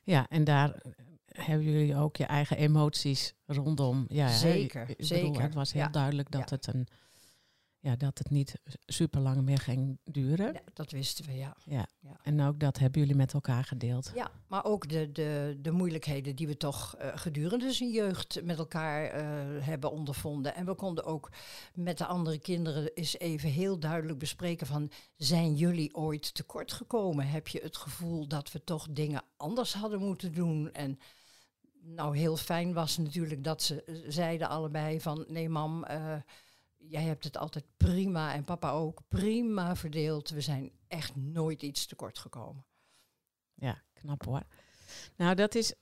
Ja, 0.03 0.27
en 0.29 0.43
daar 0.43 0.81
hebben 1.25 1.65
jullie 1.65 1.95
ook 1.95 2.15
je 2.15 2.25
eigen 2.25 2.57
emoties 2.57 3.33
rondom. 3.45 4.05
Ja, 4.07 4.29
zeker, 4.29 4.87
hè, 4.87 4.93
zeker. 4.97 5.41
het 5.41 5.53
was 5.53 5.73
heel 5.73 5.91
duidelijk 5.91 6.31
dat 6.31 6.49
het 6.49 6.67
een 6.67 6.87
ja, 7.85 7.95
dat 7.95 8.17
het 8.17 8.29
niet 8.29 8.55
super 8.85 9.21
lang 9.21 9.41
meer 9.41 9.57
ging 9.57 9.97
duren. 10.03 10.53
Ja, 10.53 10.61
dat 10.73 10.91
wisten 10.91 11.25
we, 11.25 11.35
ja. 11.35 11.55
Ja. 11.65 11.87
Ja. 11.99 12.17
En 12.23 12.41
ook 12.41 12.59
dat 12.59 12.77
hebben 12.77 13.01
jullie 13.01 13.15
met 13.15 13.33
elkaar 13.33 13.63
gedeeld. 13.63 14.11
Ja, 14.15 14.31
maar 14.47 14.65
ook 14.65 14.89
de, 14.89 15.11
de, 15.11 15.57
de 15.61 15.71
moeilijkheden 15.71 16.35
die 16.35 16.47
we 16.47 16.57
toch 16.57 16.95
eh, 16.95 17.11
gedurende 17.15 17.71
zijn 17.71 17.91
jeugd 17.91 18.43
met 18.43 18.57
elkaar 18.57 19.05
eh, 19.05 19.25
hebben 19.65 19.91
ondervonden. 19.91 20.55
En 20.55 20.65
we 20.65 20.75
konden 20.75 21.03
ook 21.03 21.31
met 21.73 21.97
de 21.97 22.05
andere 22.05 22.39
kinderen 22.39 22.93
eens 22.93 23.19
even 23.19 23.49
heel 23.49 23.79
duidelijk 23.79 24.19
bespreken 24.19 24.67
van... 24.67 24.91
zijn 25.17 25.55
jullie 25.55 25.95
ooit 25.95 26.33
tekort 26.33 26.73
gekomen? 26.73 27.27
Heb 27.27 27.47
je 27.47 27.59
het 27.63 27.77
gevoel 27.77 28.27
dat 28.27 28.51
we 28.51 28.63
toch 28.63 28.87
dingen 28.89 29.23
anders 29.37 29.73
hadden 29.73 29.99
moeten 29.99 30.33
doen? 30.33 30.71
En 30.73 30.99
nou, 31.81 32.17
heel 32.17 32.37
fijn 32.37 32.73
was 32.73 32.97
natuurlijk 32.97 33.43
dat 33.43 33.61
ze 33.61 33.83
eh, 33.83 33.95
zeiden 34.07 34.49
allebei 34.49 35.01
van... 35.01 35.25
nee 35.27 35.49
mam, 35.49 35.85
jij 36.89 37.03
hebt 37.03 37.23
het 37.23 37.37
altijd 37.37 37.65
prima 37.77 38.33
en 38.33 38.43
papa 38.43 38.71
ook 38.71 39.01
prima 39.07 39.75
verdeeld. 39.75 40.29
We 40.29 40.41
zijn 40.41 40.71
echt 40.87 41.15
nooit 41.15 41.61
iets 41.61 41.85
tekort 41.85 42.19
gekomen. 42.19 42.65
Ja, 43.53 43.81
knap 43.93 44.25
hoor. 44.25 44.43
Nou, 45.15 45.35
dat 45.35 45.55
is 45.55 45.73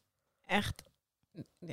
echt. 0.46 0.84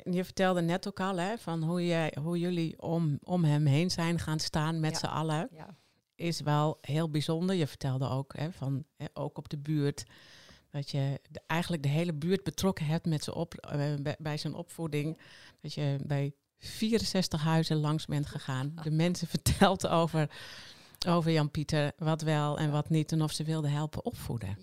Je 0.03 0.23
vertelde 0.23 0.61
net 0.61 0.87
ook 0.87 0.99
al 0.99 1.17
hè, 1.17 1.37
van 1.37 1.63
hoe, 1.63 1.85
jij, 1.85 2.15
hoe 2.21 2.39
jullie 2.39 2.81
om, 2.81 3.19
om 3.23 3.43
hem 3.43 3.65
heen 3.65 3.91
zijn 3.91 4.19
gaan 4.19 4.39
staan 4.39 4.79
met 4.79 4.91
Ja. 4.91 4.97
z'n 4.97 5.05
allen. 5.05 5.47
Ja. 5.51 5.77
Is 6.15 6.41
wel 6.41 6.77
heel 6.81 7.09
bijzonder. 7.09 7.55
Je 7.55 7.67
vertelde 7.67 8.07
ook 8.09 8.35
hè, 8.37 8.51
van 8.51 8.85
hè, 8.97 9.05
ook 9.13 9.37
op 9.37 9.49
de 9.49 9.57
buurt. 9.57 10.03
Dat 10.69 10.89
je 10.91 11.19
de- 11.29 11.41
eigenlijk 11.47 11.83
de 11.83 11.89
hele 11.89 12.13
buurt 12.13 12.43
betrokken 12.43 12.85
hebt 12.85 13.05
met 13.05 13.29
op, 13.29 13.53
eh, 13.55 13.95
bij, 14.01 14.15
bij 14.19 14.37
zijn 14.37 14.53
opvoeding. 14.53 15.17
Dat 15.61 15.73
je 15.73 15.97
bij 16.05 16.33
64 16.61 17.41
huizen 17.41 17.77
langs 17.77 18.05
bent 18.05 18.25
gegaan. 18.25 18.75
De 18.83 18.91
mensen 18.91 19.27
vertelt 19.37 19.87
over, 19.87 20.29
over 21.07 21.31
Jan-Pieter 21.31 21.91
wat 21.97 22.21
wel 22.21 22.57
en 22.57 22.71
wat 22.71 22.89
niet. 22.89 23.11
En 23.11 23.21
of 23.21 23.31
ze 23.31 23.43
wilden 23.43 23.71
helpen 23.71 24.05
opvoeden. 24.05 24.57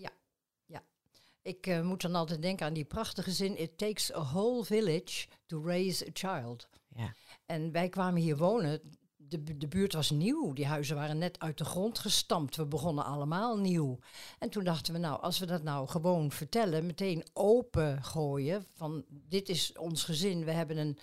Ik 1.49 1.67
eh, 1.67 1.83
moet 1.83 2.03
dan 2.03 2.15
altijd 2.15 2.43
denken 2.43 2.67
aan 2.67 2.73
die 2.73 2.85
prachtige 2.85 3.31
zin: 3.31 3.59
It 3.59 3.79
takes 3.79 4.15
a 4.15 4.23
whole 4.23 4.65
village 4.65 5.27
to 5.47 5.63
raise 5.65 6.07
a 6.07 6.11
child. 6.13 6.69
Ja. 6.95 7.15
En 7.47 7.73
wij 7.73 7.89
kwamen 7.89 8.21
hier 8.21 8.37
wonen. 8.37 8.81
De, 9.17 9.57
de 9.57 9.69
buurt 9.69 9.93
was 9.93 10.11
nieuw. 10.11 10.53
Die 10.53 10.67
huizen 10.67 10.97
waren 10.97 11.19
net 11.19 11.39
uit 11.39 11.59
de 11.59 11.65
grond 11.65 11.99
gestampt. 11.99 12.57
We 12.57 12.67
begonnen 12.67 13.05
allemaal 13.05 13.59
nieuw. 13.59 13.99
En 14.39 14.51
toen 14.51 14.65
dachten 14.65 14.93
we, 14.93 14.99
nou, 14.99 15.21
als 15.21 15.39
we 15.39 15.47
dat 15.47 15.63
nou 15.63 15.89
gewoon 15.89 16.31
vertellen, 16.31 16.87
meteen 16.87 17.25
open 17.33 18.05
gooien. 18.05 18.67
Van 18.75 19.05
dit 19.09 19.49
is 19.49 19.73
ons 19.79 20.05
gezin. 20.05 20.45
We 20.45 20.53
hebben 20.53 20.77
een 20.77 20.99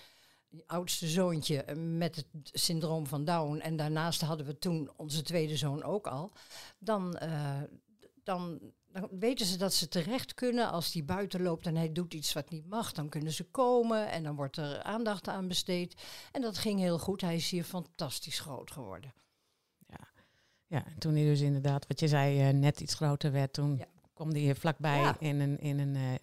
oudste 0.66 1.08
zoontje 1.08 1.64
eh, 1.64 1.76
met 1.76 2.16
het 2.16 2.26
syndroom 2.44 3.08
van 3.08 3.26
Down. 3.26 3.58
En 3.60 3.76
daarnaast 3.76 4.22
hadden 4.22 4.46
we 4.46 4.58
toen 4.58 4.92
onze 4.96 5.22
tweede 5.22 5.58
zoon 5.58 5.84
ook 5.84 6.08
al. 6.08 6.32
Dan, 6.80 7.16
eh, 7.18 7.62
dan, 8.24 8.60
dan 8.92 9.08
weten 9.12 9.46
ze 9.46 9.58
dat 9.58 9.74
ze 9.74 9.88
terecht 9.88 10.34
kunnen 10.34 10.72
als 10.72 10.92
die 10.92 11.04
buiten 11.04 11.42
loopt 11.42 11.66
en 11.66 11.76
hij 11.76 11.92
doet 11.92 12.14
iets 12.14 12.34
wat 12.34 12.50
niet 12.50 12.68
mag. 12.68 12.92
Dan 12.92 13.10
kunnen 13.10 13.32
ze 13.32 13.44
komen 13.44 14.12
en 14.12 14.24
dan 14.24 14.36
wordt 14.36 14.58
er 14.58 14.82
aandacht 14.84 15.28
aan 15.28 15.48
besteed. 15.48 16.02
En 16.32 16.42
dat 16.42 16.58
ging 16.58 16.80
heel 16.80 17.00
goed. 17.00 17.22
Hij 17.22 17.36
is 17.36 17.50
hier 17.50 17.64
fantastisch 17.64 18.40
groot 18.40 18.72
geworden. 18.72 19.14
Ja, 20.68 20.86
en 20.86 21.00
toen 21.00 21.16
hij 21.16 21.24
dus 21.24 21.42
inderdaad, 21.42 21.88
wat 21.88 22.00
je 22.00 22.08
zei, 22.08 22.40
eh, 22.48 22.54
net 22.54 22.80
iets 22.80 22.94
groter 22.94 23.32
werd, 23.32 23.54
toen 23.54 23.78
Ja. 23.78 23.86
kwam 24.14 24.30
hij 24.30 24.40
hier 24.40 24.56
vlakbij 24.56 24.98
Ja. 25.00 25.20
in 25.20 25.40
een, 25.40 25.60
in 25.60 25.80
een 25.80 26.20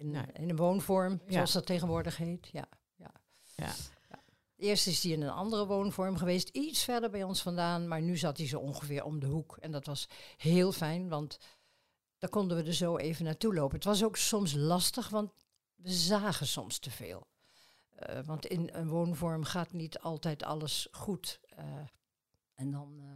In, 0.00 0.10
Nou. 0.10 0.26
in 0.32 0.50
een 0.50 0.56
woonvorm, 0.56 1.20
Ja. 1.26 1.32
zoals 1.32 1.52
dat 1.52 1.66
tegenwoordig 1.66 2.16
heet. 2.16 2.48
Ja, 2.52 2.68
ja. 3.60 3.74
Eerst 4.60 4.86
is 4.86 5.02
hij 5.02 5.12
in 5.12 5.22
een 5.22 5.30
andere 5.30 5.66
woonvorm 5.66 6.16
geweest, 6.16 6.48
iets 6.48 6.84
verder 6.84 7.10
bij 7.10 7.22
ons 7.22 7.42
vandaan. 7.42 7.88
Maar 7.88 8.02
nu 8.02 8.16
zat 8.16 8.36
hij 8.36 8.46
zo 8.46 8.58
ongeveer 8.58 9.04
om 9.04 9.20
de 9.20 9.26
hoek. 9.26 9.56
En 9.56 9.70
dat 9.70 9.86
was 9.86 10.08
heel 10.36 10.72
fijn, 10.72 11.08
want 11.08 11.38
daar 12.18 12.30
konden 12.30 12.56
we 12.56 12.62
er 12.62 12.74
zo 12.74 12.96
even 12.96 13.24
naartoe 13.24 13.54
lopen. 13.54 13.74
Het 13.74 13.84
was 13.84 14.04
ook 14.04 14.16
soms 14.16 14.52
lastig, 14.52 15.08
want 15.08 15.32
we 15.74 15.90
zagen 15.90 16.46
soms 16.46 16.78
te 16.78 16.90
veel. 16.90 17.26
Eh, 18.00 18.18
want 18.24 18.46
in 18.46 18.68
een 18.72 18.88
woonvorm 18.88 19.44
gaat 19.44 19.72
niet 19.72 19.98
altijd 19.98 20.42
alles 20.42 20.88
goed. 20.90 21.40
Eh, 21.48 21.64
en 22.54 22.70
dan, 22.70 22.98
eh, 22.98 23.06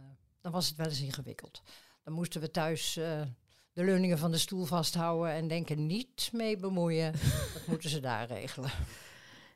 dan 0.41 0.51
was 0.51 0.67
het 0.67 0.77
wel 0.77 0.87
eens 0.87 1.01
ingewikkeld. 1.01 1.61
Dan 2.03 2.13
moesten 2.13 2.41
we 2.41 2.51
thuis 2.51 2.93
de 2.93 3.83
leuningen 3.83 4.17
van 4.17 4.31
de 4.31 4.37
stoel 4.37 4.65
vasthouden 4.65 5.31
en 5.33 5.47
denken 5.47 5.85
niet 5.85 6.29
mee 6.33 6.57
bemoeien. 6.57 7.11
dat 7.53 7.67
moeten 7.67 7.89
ze 7.89 7.99
daar 7.99 8.27
regelen. 8.27 8.71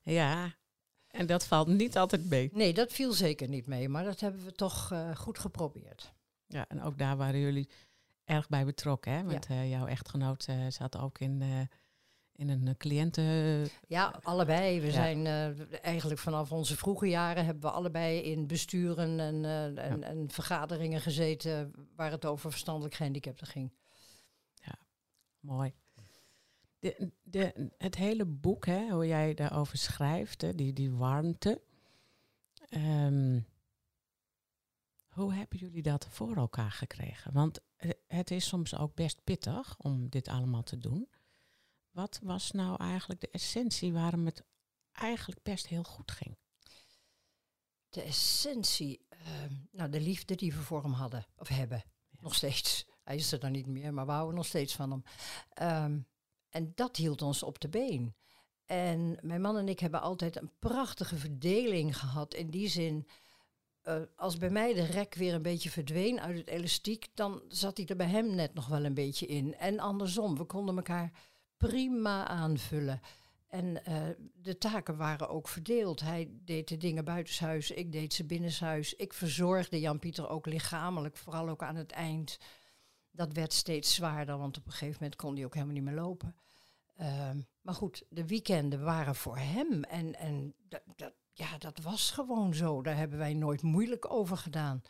ja. 0.03 0.57
En 1.11 1.25
dat 1.25 1.45
valt 1.45 1.67
niet 1.67 1.97
altijd 1.97 2.29
mee. 2.29 2.49
Nee, 2.53 2.73
dat 2.73 2.91
viel 2.91 3.13
zeker 3.13 3.47
niet 3.47 3.67
mee, 3.67 3.89
maar 3.89 4.03
dat 4.03 4.19
hebben 4.19 4.45
we 4.45 4.51
toch 4.51 4.91
eh, 4.91 5.15
goed 5.15 5.39
geprobeerd. 5.39 6.13
Ja, 6.47 6.65
en 6.67 6.81
ook 6.81 6.97
daar 6.97 7.17
waren 7.17 7.39
jullie 7.39 7.69
erg 8.25 8.49
bij 8.49 8.65
betrokken, 8.65 9.11
hè? 9.11 9.23
Want 9.23 9.45
eh, 9.45 9.69
jouw 9.69 9.85
echtgenoot 9.87 10.45
eh, 10.45 10.67
zat 10.69 10.97
ook 10.97 11.19
in, 11.19 11.41
in 12.35 12.49
een 12.49 12.77
cliënten... 12.77 13.23
Ja, 13.87 14.19
allebei. 14.21 14.79
We 14.79 14.85
Ja. 14.85 14.91
zijn 14.91 15.25
eigenlijk 15.81 16.19
vanaf 16.19 16.51
onze 16.51 16.77
vroege 16.77 17.07
jaren 17.07 17.45
hebben 17.45 17.63
we 17.63 17.75
allebei 17.75 18.19
in 18.21 18.47
besturen 18.47 19.19
en, 19.19 19.45
en, 19.77 20.03
en 20.03 20.29
vergaderingen 20.29 21.01
gezeten 21.01 21.71
waar 21.95 22.11
het 22.11 22.25
over 22.25 22.51
verstandelijk 22.51 22.95
gehandicapten 22.95 23.47
ging. 23.47 23.71
Mooi. 25.39 25.73
De, 26.79 27.11
de, 27.23 27.71
het 27.77 27.95
hele 27.95 28.25
boek, 28.25 28.65
hè, 28.65 28.89
hoe 28.89 29.07
jij 29.07 29.33
daarover 29.33 29.77
schrijft, 29.77 30.41
hè, 30.41 30.55
die, 30.55 30.73
die 30.73 30.91
warmte. 30.91 31.61
Ehm, 32.69 33.39
hoe 35.09 35.33
hebben 35.33 35.57
jullie 35.57 35.81
dat 35.81 36.07
voor 36.09 36.35
elkaar 36.35 36.71
gekregen? 36.71 37.33
Want 37.33 37.59
eh, 37.75 37.89
het 38.07 38.31
is 38.31 38.47
soms 38.47 38.77
ook 38.77 38.95
best 38.95 39.23
pittig 39.23 39.77
om 39.77 40.09
dit 40.09 40.27
allemaal 40.27 40.63
te 40.63 40.77
doen. 40.77 41.09
Wat 41.91 42.19
was 42.23 42.51
nou 42.51 42.83
eigenlijk 42.83 43.21
de 43.21 43.29
essentie 43.31 43.93
waarom 43.93 44.25
het 44.25 44.43
eigenlijk 44.91 45.43
best 45.43 45.67
heel 45.67 45.83
goed 45.83 46.11
ging? 46.11 46.37
De 47.89 48.01
essentie, 48.01 49.05
ehm, 49.09 49.53
nou 49.71 49.89
de 49.89 50.01
liefde 50.01 50.35
die 50.35 50.53
we 50.53 50.61
voor 50.61 50.83
hem 50.83 50.91
hadden, 50.91 51.25
of 51.37 51.47
hebben, 51.47 51.83
nog 52.19 52.35
steeds. 52.35 52.87
Hij 53.03 53.15
is 53.15 53.31
er 53.31 53.39
dan 53.39 53.51
niet 53.51 53.67
meer, 53.67 53.93
maar 53.93 54.05
we 54.05 54.11
houden 54.11 54.35
nog 54.35 54.45
steeds 54.45 54.75
van 54.75 54.91
hem. 54.91 55.03
Ehm, 55.49 55.99
en 56.49 56.71
dat 56.75 56.95
hield 56.95 57.21
ons 57.21 57.43
op 57.43 57.59
de 57.59 57.69
been. 57.69 58.15
En 58.65 59.17
mijn 59.21 59.41
man 59.41 59.57
en 59.57 59.67
ik 59.67 59.79
hebben 59.79 60.01
altijd 60.01 60.41
een 60.41 60.51
prachtige 60.59 61.15
verdeling 61.15 61.97
gehad. 61.97 62.33
In 62.33 62.49
die 62.49 62.67
zin, 62.67 63.07
eh, 63.81 64.01
als 64.15 64.37
bij 64.37 64.49
mij 64.49 64.73
de 64.73 64.85
rek 64.85 65.15
weer 65.15 65.33
een 65.33 65.41
beetje 65.41 65.69
verdween 65.69 66.19
uit 66.19 66.37
het 66.37 66.47
elastiek, 66.47 67.07
dan 67.13 67.41
zat 67.47 67.77
hij 67.77 67.85
er 67.85 67.95
bij 67.95 68.07
hem 68.07 68.35
net 68.35 68.53
nog 68.53 68.67
wel 68.67 68.85
een 68.85 68.93
beetje 68.93 69.25
in. 69.25 69.55
En 69.55 69.79
andersom, 69.79 70.37
we 70.37 70.43
konden 70.43 70.75
elkaar 70.75 71.11
prima 71.57 72.27
aanvullen. 72.27 73.01
En 73.47 73.85
eh, 73.85 74.01
de 74.33 74.57
taken 74.57 74.97
waren 74.97 75.29
ook 75.29 75.47
verdeeld. 75.47 75.99
Hij 75.99 76.29
deed 76.31 76.67
de 76.67 76.77
dingen 76.77 77.05
buitenshuis, 77.05 77.71
ik 77.71 77.91
deed 77.91 78.13
ze 78.13 78.25
binnenshuis. 78.25 78.95
Ik 78.95 79.13
verzorgde 79.13 79.79
Jan-Pieter 79.79 80.29
ook 80.29 80.45
lichamelijk, 80.45 81.17
vooral 81.17 81.49
ook 81.49 81.63
aan 81.63 81.75
het 81.75 81.91
eind. 81.91 82.37
Dat 83.19 83.33
werd 83.33 83.53
steeds 83.53 83.93
zwaarder, 83.93 84.37
want 84.37 84.57
op 84.57 84.65
een 84.65 84.71
gegeven 84.71 84.97
moment 84.99 85.15
kon 85.15 85.35
hij 85.35 85.45
ook 85.45 85.53
helemaal 85.53 85.73
niet 85.73 85.83
meer 85.83 85.93
lopen. 85.93 86.35
Ehm, 86.95 87.41
maar 87.61 87.73
goed, 87.73 88.03
de 88.09 88.25
weekenden 88.25 88.83
waren 88.83 89.15
voor 89.15 89.37
hem. 89.37 89.83
En, 89.83 90.15
en 90.15 90.53
dat, 90.67 90.81
dat, 90.95 91.13
ja, 91.33 91.57
dat 91.57 91.79
was 91.79 92.11
gewoon 92.11 92.53
zo. 92.53 92.81
Daar 92.81 92.95
hebben 92.95 93.17
wij 93.17 93.33
nooit 93.33 93.61
moeilijk 93.61 94.11
over 94.11 94.37
gedaan. 94.37 94.81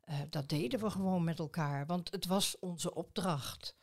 Eh, 0.00 0.20
dat 0.30 0.48
deden 0.48 0.80
we 0.80 0.90
gewoon 0.90 1.24
met 1.24 1.38
elkaar, 1.38 1.86
want 1.86 2.10
het 2.10 2.26
was 2.26 2.58
onze 2.58 2.94
opdracht. 2.94 3.76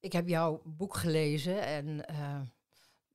Ik 0.00 0.12
heb 0.12 0.28
jouw 0.28 0.62
boek 0.64 0.96
gelezen 0.96 1.62
en 1.62 2.06
eh, 2.06 2.40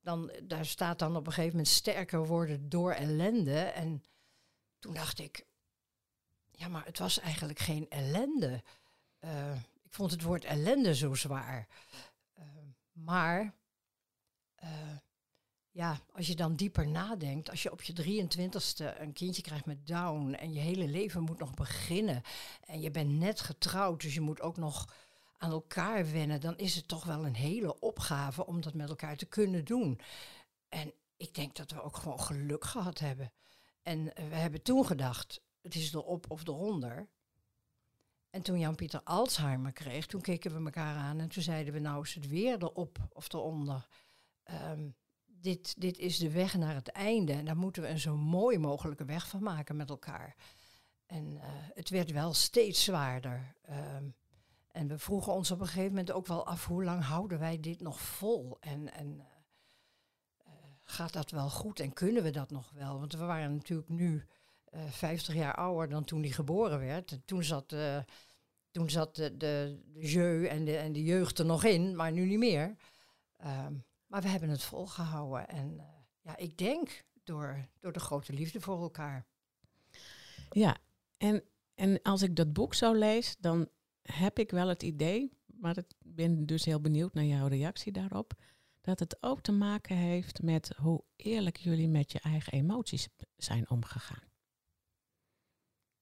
dan, 0.00 0.32
daar 0.42 0.66
staat 0.66 0.98
dan 0.98 1.16
op 1.16 1.26
een 1.26 1.32
gegeven 1.32 1.56
moment 1.56 1.74
sterker 1.74 2.26
worden 2.26 2.68
door 2.68 2.92
ellende. 2.92 3.58
En 3.58 4.02
toen 4.78 4.94
dacht 4.94 5.18
ik, 5.18 5.46
ja, 6.50 6.68
maar 6.68 6.84
het 6.84 6.98
was 6.98 7.20
eigenlijk 7.20 7.58
geen 7.58 7.88
ellende. 7.88 8.62
Vond 9.96 10.10
het 10.10 10.22
woord 10.22 10.44
ellende 10.44 10.94
zo 10.94 11.14
zwaar. 11.14 11.68
Eh, 12.34 12.44
maar 12.92 13.54
eh, 14.54 14.96
ja, 15.70 16.00
als 16.12 16.26
je 16.26 16.34
dan 16.34 16.54
dieper 16.54 16.88
nadenkt, 16.88 17.50
als 17.50 17.62
je 17.62 17.72
op 17.72 17.82
je 17.82 17.92
23ste 17.92 19.00
een 19.00 19.12
kindje 19.12 19.42
krijgt 19.42 19.66
met 19.66 19.86
Down 19.86 20.32
en 20.32 20.52
je 20.52 20.60
hele 20.60 20.88
leven 20.88 21.22
moet 21.22 21.38
nog 21.38 21.54
beginnen 21.54 22.22
en 22.60 22.80
je 22.80 22.90
bent 22.90 23.10
net 23.10 23.40
getrouwd, 23.40 24.00
dus 24.00 24.14
je 24.14 24.20
moet 24.20 24.40
ook 24.40 24.56
nog 24.56 24.94
aan 25.36 25.50
elkaar 25.50 26.12
wennen, 26.12 26.40
dan 26.40 26.58
is 26.58 26.74
het 26.74 26.88
toch 26.88 27.04
wel 27.04 27.26
een 27.26 27.36
hele 27.36 27.80
opgave 27.80 28.46
om 28.46 28.60
dat 28.60 28.74
met 28.74 28.88
elkaar 28.88 29.16
te 29.16 29.26
kunnen 29.26 29.64
doen. 29.64 30.00
En 30.68 30.92
ik 31.16 31.34
denk 31.34 31.56
dat 31.56 31.70
we 31.70 31.82
ook 31.82 31.96
gewoon 31.96 32.20
geluk 32.20 32.64
gehad 32.64 32.98
hebben. 32.98 33.32
En 33.82 34.04
we 34.04 34.36
hebben 34.36 34.62
toen 34.62 34.86
gedacht, 34.86 35.40
het 35.62 35.74
is 35.74 35.94
erop 35.94 36.30
of 36.30 36.46
eronder. 36.46 37.08
En 38.36 38.42
toen 38.42 38.58
Jan-Pieter 38.58 39.00
Alzheimer 39.04 39.72
kreeg, 39.72 40.06
toen 40.06 40.20
keken 40.20 40.56
we 40.56 40.64
elkaar 40.64 40.96
aan 40.96 41.20
en 41.20 41.28
toen 41.28 41.42
zeiden 41.42 41.72
we, 41.72 41.78
nou 41.78 42.02
is 42.02 42.14
het 42.14 42.28
weer 42.28 42.62
erop 42.62 42.98
of 43.12 43.32
eronder. 43.32 43.86
Ehm, 44.42 44.88
dit, 45.24 45.80
dit 45.80 45.98
is 45.98 46.18
de 46.18 46.30
weg 46.30 46.56
naar 46.56 46.74
het 46.74 46.88
einde 46.88 47.32
en 47.32 47.44
daar 47.44 47.56
moeten 47.56 47.82
we 47.82 47.88
een 47.88 47.98
zo 47.98 48.16
mooi 48.16 48.58
mogelijke 48.58 49.04
weg 49.04 49.28
van 49.28 49.42
maken 49.42 49.76
met 49.76 49.90
elkaar. 49.90 50.36
En 51.06 51.40
eh, 51.40 51.48
het 51.74 51.88
werd 51.88 52.10
wel 52.10 52.34
steeds 52.34 52.84
zwaarder. 52.84 53.54
Ehm, 53.62 54.04
en 54.68 54.88
we 54.88 54.98
vroegen 54.98 55.32
ons 55.32 55.50
op 55.50 55.60
een 55.60 55.66
gegeven 55.66 55.90
moment 55.90 56.12
ook 56.12 56.26
wel 56.26 56.46
af, 56.46 56.66
hoe 56.66 56.84
lang 56.84 57.04
houden 57.04 57.38
wij 57.38 57.60
dit 57.60 57.80
nog 57.80 58.00
vol? 58.00 58.56
En, 58.60 58.92
en 58.92 59.20
eh, 59.20 59.26
eh, 60.44 60.52
gaat 60.82 61.12
dat 61.12 61.30
wel 61.30 61.50
goed 61.50 61.80
en 61.80 61.92
kunnen 61.92 62.22
we 62.22 62.30
dat 62.30 62.50
nog 62.50 62.70
wel? 62.70 62.98
Want 62.98 63.12
we 63.12 63.24
waren 63.24 63.54
natuurlijk 63.54 63.88
nu 63.88 64.26
uh, 64.74 64.80
50 64.90 65.34
jaar 65.34 65.54
ouder 65.54 65.88
dan 65.88 66.04
toen 66.04 66.20
hij 66.20 66.30
geboren 66.30 66.78
werd. 66.78 67.10
En 67.10 67.22
toen 67.24 67.44
zat, 67.44 67.74
toen 68.76 68.90
zat 68.90 69.16
de, 69.16 69.36
de, 69.36 69.80
de 69.92 70.06
jeu 70.06 70.46
en 70.46 70.64
de, 70.64 70.76
en 70.76 70.92
de 70.92 71.02
jeugd 71.02 71.38
er 71.38 71.44
nog 71.44 71.64
in, 71.64 71.96
maar 71.96 72.12
nu 72.12 72.26
niet 72.26 72.38
meer. 72.38 72.76
Ehm, 73.36 73.74
maar 74.06 74.22
we 74.22 74.28
hebben 74.28 74.48
het 74.48 74.62
volgehouden. 74.62 75.48
En 75.48 75.80
ja, 76.20 76.36
ik 76.36 76.58
denk 76.58 77.04
door, 77.24 77.68
door 77.80 77.92
de 77.92 78.00
grote 78.00 78.32
liefde 78.32 78.60
voor 78.60 78.80
elkaar. 78.80 79.26
Ja, 80.50 80.76
en, 81.16 81.42
en 81.74 82.02
als 82.02 82.22
ik 82.22 82.36
dat 82.36 82.52
boek 82.52 82.74
zo 82.74 82.92
lees, 82.92 83.36
dan 83.38 83.68
heb 84.02 84.38
ik 84.38 84.50
wel 84.50 84.68
het 84.68 84.82
idee, 84.82 85.32
maar 85.46 85.78
ik 85.78 85.92
ben 85.98 86.46
dus 86.46 86.64
heel 86.64 86.80
benieuwd 86.80 87.14
naar 87.14 87.24
jouw 87.24 87.46
reactie 87.46 87.92
daarop, 87.92 88.32
dat 88.80 88.98
het 88.98 89.16
ook 89.20 89.40
te 89.40 89.52
maken 89.52 89.96
heeft 89.96 90.42
met 90.42 90.72
hoe 90.76 91.04
eerlijk 91.16 91.56
jullie 91.56 91.88
met 91.88 92.12
je 92.12 92.20
eigen 92.20 92.52
emoties 92.52 93.08
zijn 93.36 93.70
omgegaan. 93.70 94.22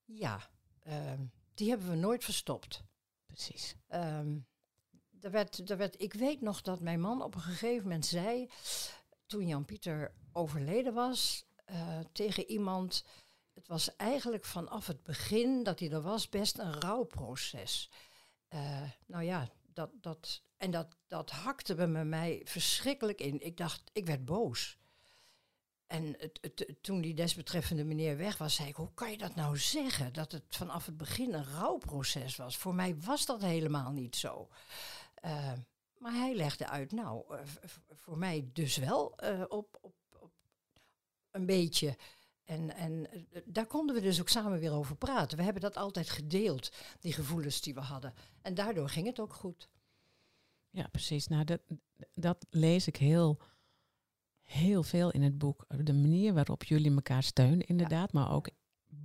Ja, 0.05 0.51
um, 0.87 1.33
die 1.55 1.69
hebben 1.69 1.91
we 1.91 1.97
nooit 1.97 2.25
verstopt. 2.25 2.85
Precies. 3.27 3.77
Um, 3.89 4.47
er 5.21 5.31
werd, 5.31 5.71
er 5.71 5.77
werd, 5.77 6.01
ik 6.01 6.13
weet 6.13 6.41
nog 6.41 6.63
dat 6.63 6.81
mijn 6.81 7.01
man 7.01 7.23
op 7.23 7.35
een 7.35 7.41
gegeven 7.41 7.83
moment 7.83 8.07
zei, 8.07 8.51
toen 9.27 9.47
Jan-Pieter 9.47 10.15
overleden 10.33 10.95
was, 10.95 11.45
uh, 11.71 11.99
tegen 12.13 12.45
iemand, 12.51 13.05
het 13.55 13.67
was 13.67 13.97
eigenlijk 13.97 14.45
vanaf 14.45 14.87
het 14.87 15.03
begin 15.03 15.63
dat 15.63 15.81
hij 15.81 15.91
er 15.91 16.03
was 16.03 16.29
best 16.29 16.59
een 16.59 16.81
rouwproces. 16.81 17.91
Uh, 18.49 18.83
nou 19.07 19.25
ja, 19.25 19.49
dat, 19.73 19.91
dat, 20.01 20.43
en 20.57 20.71
dat, 20.71 20.97
dat 21.07 21.31
hakte 21.31 21.75
bij 21.75 22.05
mij 22.05 22.41
verschrikkelijk 22.45 23.21
in. 23.21 23.41
Ik 23.41 23.57
dacht, 23.57 23.91
ik 23.93 24.07
werd 24.07 24.25
boos. 24.25 24.79
En 25.95 26.17
toen 26.81 27.01
die 27.01 27.15
desbetreffende 27.15 27.85
meneer 27.85 28.17
weg 28.17 28.39
was, 28.39 28.55
zei 28.55 28.69
ik, 28.69 28.77
hoe 28.77 28.95
kan 28.95 29.11
je 29.11 29.19
dat 29.19 29.35
nou 29.35 29.59
zeggen? 29.59 30.13
Dat 30.13 30.33
het 30.33 30.45
vanaf 30.49 30.87
het 30.87 30.97
begin 30.97 31.35
een 31.35 31.45
rouwproces 31.45 32.37
was. 32.37 32.57
Voor 32.57 32.75
mij 32.75 32.97
was 32.97 33.27
dat 33.27 33.41
helemaal 33.43 33.93
niet 33.93 34.17
zo. 34.17 34.49
Uh, 35.25 35.53
maar 35.99 36.13
hij 36.13 36.35
legde 36.35 36.69
uit, 36.69 36.93
nou, 36.93 37.25
uh, 37.31 37.41
voor 37.91 38.19
mij 38.19 38.51
dus 38.53 38.77
wel 38.77 39.15
uh, 39.25 39.45
op, 39.49 39.79
op, 39.81 39.95
op 40.19 40.33
een 41.31 41.47
beetje. 41.47 41.97
En, 42.45 42.75
en 42.77 43.09
daar 43.45 43.67
konden 43.67 43.95
we 43.95 44.01
dus 44.01 44.21
ook 44.21 44.29
samen 44.29 44.59
weer 44.59 44.73
over 44.73 44.97
praten. 44.97 45.39
We 45.39 45.45
hebben 45.45 45.63
dat 45.63 45.77
altijd 45.77 46.11
gedeeld, 46.11 46.73
die 47.01 47.13
gevoelens 47.13 47.61
die 47.61 47.75
we 47.75 47.81
hadden. 47.81 48.15
En 48.43 48.55
daardoor 48.55 48.89
ging 48.89 49.07
het 49.07 49.21
ook 49.21 49.35
goed. 49.35 49.69
Ja, 50.71 50.89
precies. 50.89 51.27
Nou, 51.27 51.45
dat, 51.45 51.61
dat 52.15 52.47
lees 52.51 52.87
ik 52.87 52.97
heel, 52.97 53.41
heel 54.45 54.83
veel 54.83 55.11
in 55.11 55.23
het 55.23 55.39
boek. 55.39 55.65
De 55.85 55.93
manier 55.93 56.35
waarop 56.35 56.65
jullie 56.65 56.95
elkaar 56.95 57.23
steunen, 57.23 57.67
inderdaad, 57.67 58.13
ja. 58.13 58.21
maar 58.21 58.33
ook 58.33 58.49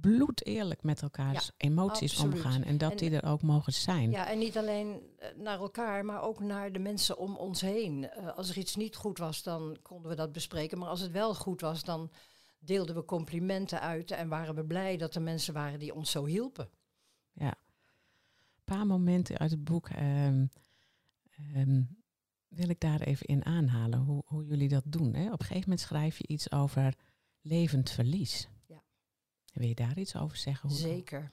bloed 0.02 0.46
eerlijk 0.46 0.84
met 0.84 1.02
elkaars 1.02 1.46
ja, 1.46 1.68
emoties 1.68 2.12
absoluut. 2.12 2.36
omgaan. 2.36 2.64
En 2.64 2.78
dat 2.78 2.92
en, 2.92 2.98
die 2.98 3.20
er 3.20 3.30
ook 3.30 3.42
mogen 3.42 3.74
zijn. 3.74 4.12
Ja, 4.12 4.28
en 4.28 4.38
niet 4.38 4.58
alleen 4.58 5.02
naar 5.36 5.60
elkaar, 5.60 6.06
maar 6.06 6.22
ook 6.22 6.40
naar 6.40 6.72
de 6.72 6.80
mensen 6.80 7.18
om 7.18 7.36
ons 7.36 7.62
heen. 7.62 8.04
Uh, 8.04 8.38
als 8.38 8.50
er 8.50 8.58
iets 8.58 8.76
niet 8.76 8.96
goed 8.96 9.18
was, 9.18 9.44
dan 9.44 9.78
konden 9.82 10.10
we 10.10 10.16
dat 10.16 10.32
bespreken. 10.32 10.78
Maar 10.78 10.90
als 10.90 11.02
het 11.02 11.12
wel 11.12 11.36
goed 11.36 11.62
was, 11.62 11.84
dan 11.84 12.12
deelden 12.60 12.96
we 12.96 13.06
complimenten 13.06 13.82
uit 13.82 14.12
en 14.12 14.30
waren 14.30 14.56
we 14.56 14.66
blij 14.66 14.98
dat 14.98 15.16
er 15.16 15.22
mensen 15.22 15.54
waren 15.54 15.80
die 15.80 15.94
ons 15.94 16.12
zo 16.12 16.26
hielpen. 16.26 16.70
Ja, 17.34 17.54
een 18.56 18.64
paar 18.76 18.86
momenten 18.86 19.38
uit 19.38 19.52
het 19.52 19.64
boek 19.64 19.90
um, 19.90 20.50
um, 21.56 21.99
wil 22.50 22.70
ik 22.70 22.80
daar 22.80 23.02
even 23.02 23.26
in 23.26 23.46
aanhalen, 23.46 24.00
hoe, 24.00 24.22
hoe 24.26 24.46
jullie 24.46 24.70
dat 24.70 24.84
doen. 24.86 25.14
Hè? 25.14 25.26
Op 25.26 25.40
een 25.40 25.46
gegeven 25.46 25.70
moment 25.70 25.80
schrijf 25.80 26.18
je 26.18 26.28
iets 26.28 26.52
over 26.52 26.98
levend 27.42 27.90
verlies. 27.90 28.50
Ja. 28.66 28.84
Wil 29.54 29.68
je 29.68 29.76
daar 29.76 29.98
iets 29.98 30.16
over 30.16 30.38
zeggen? 30.38 30.70
Hoe 30.70 30.78
Zeker. 30.78 31.32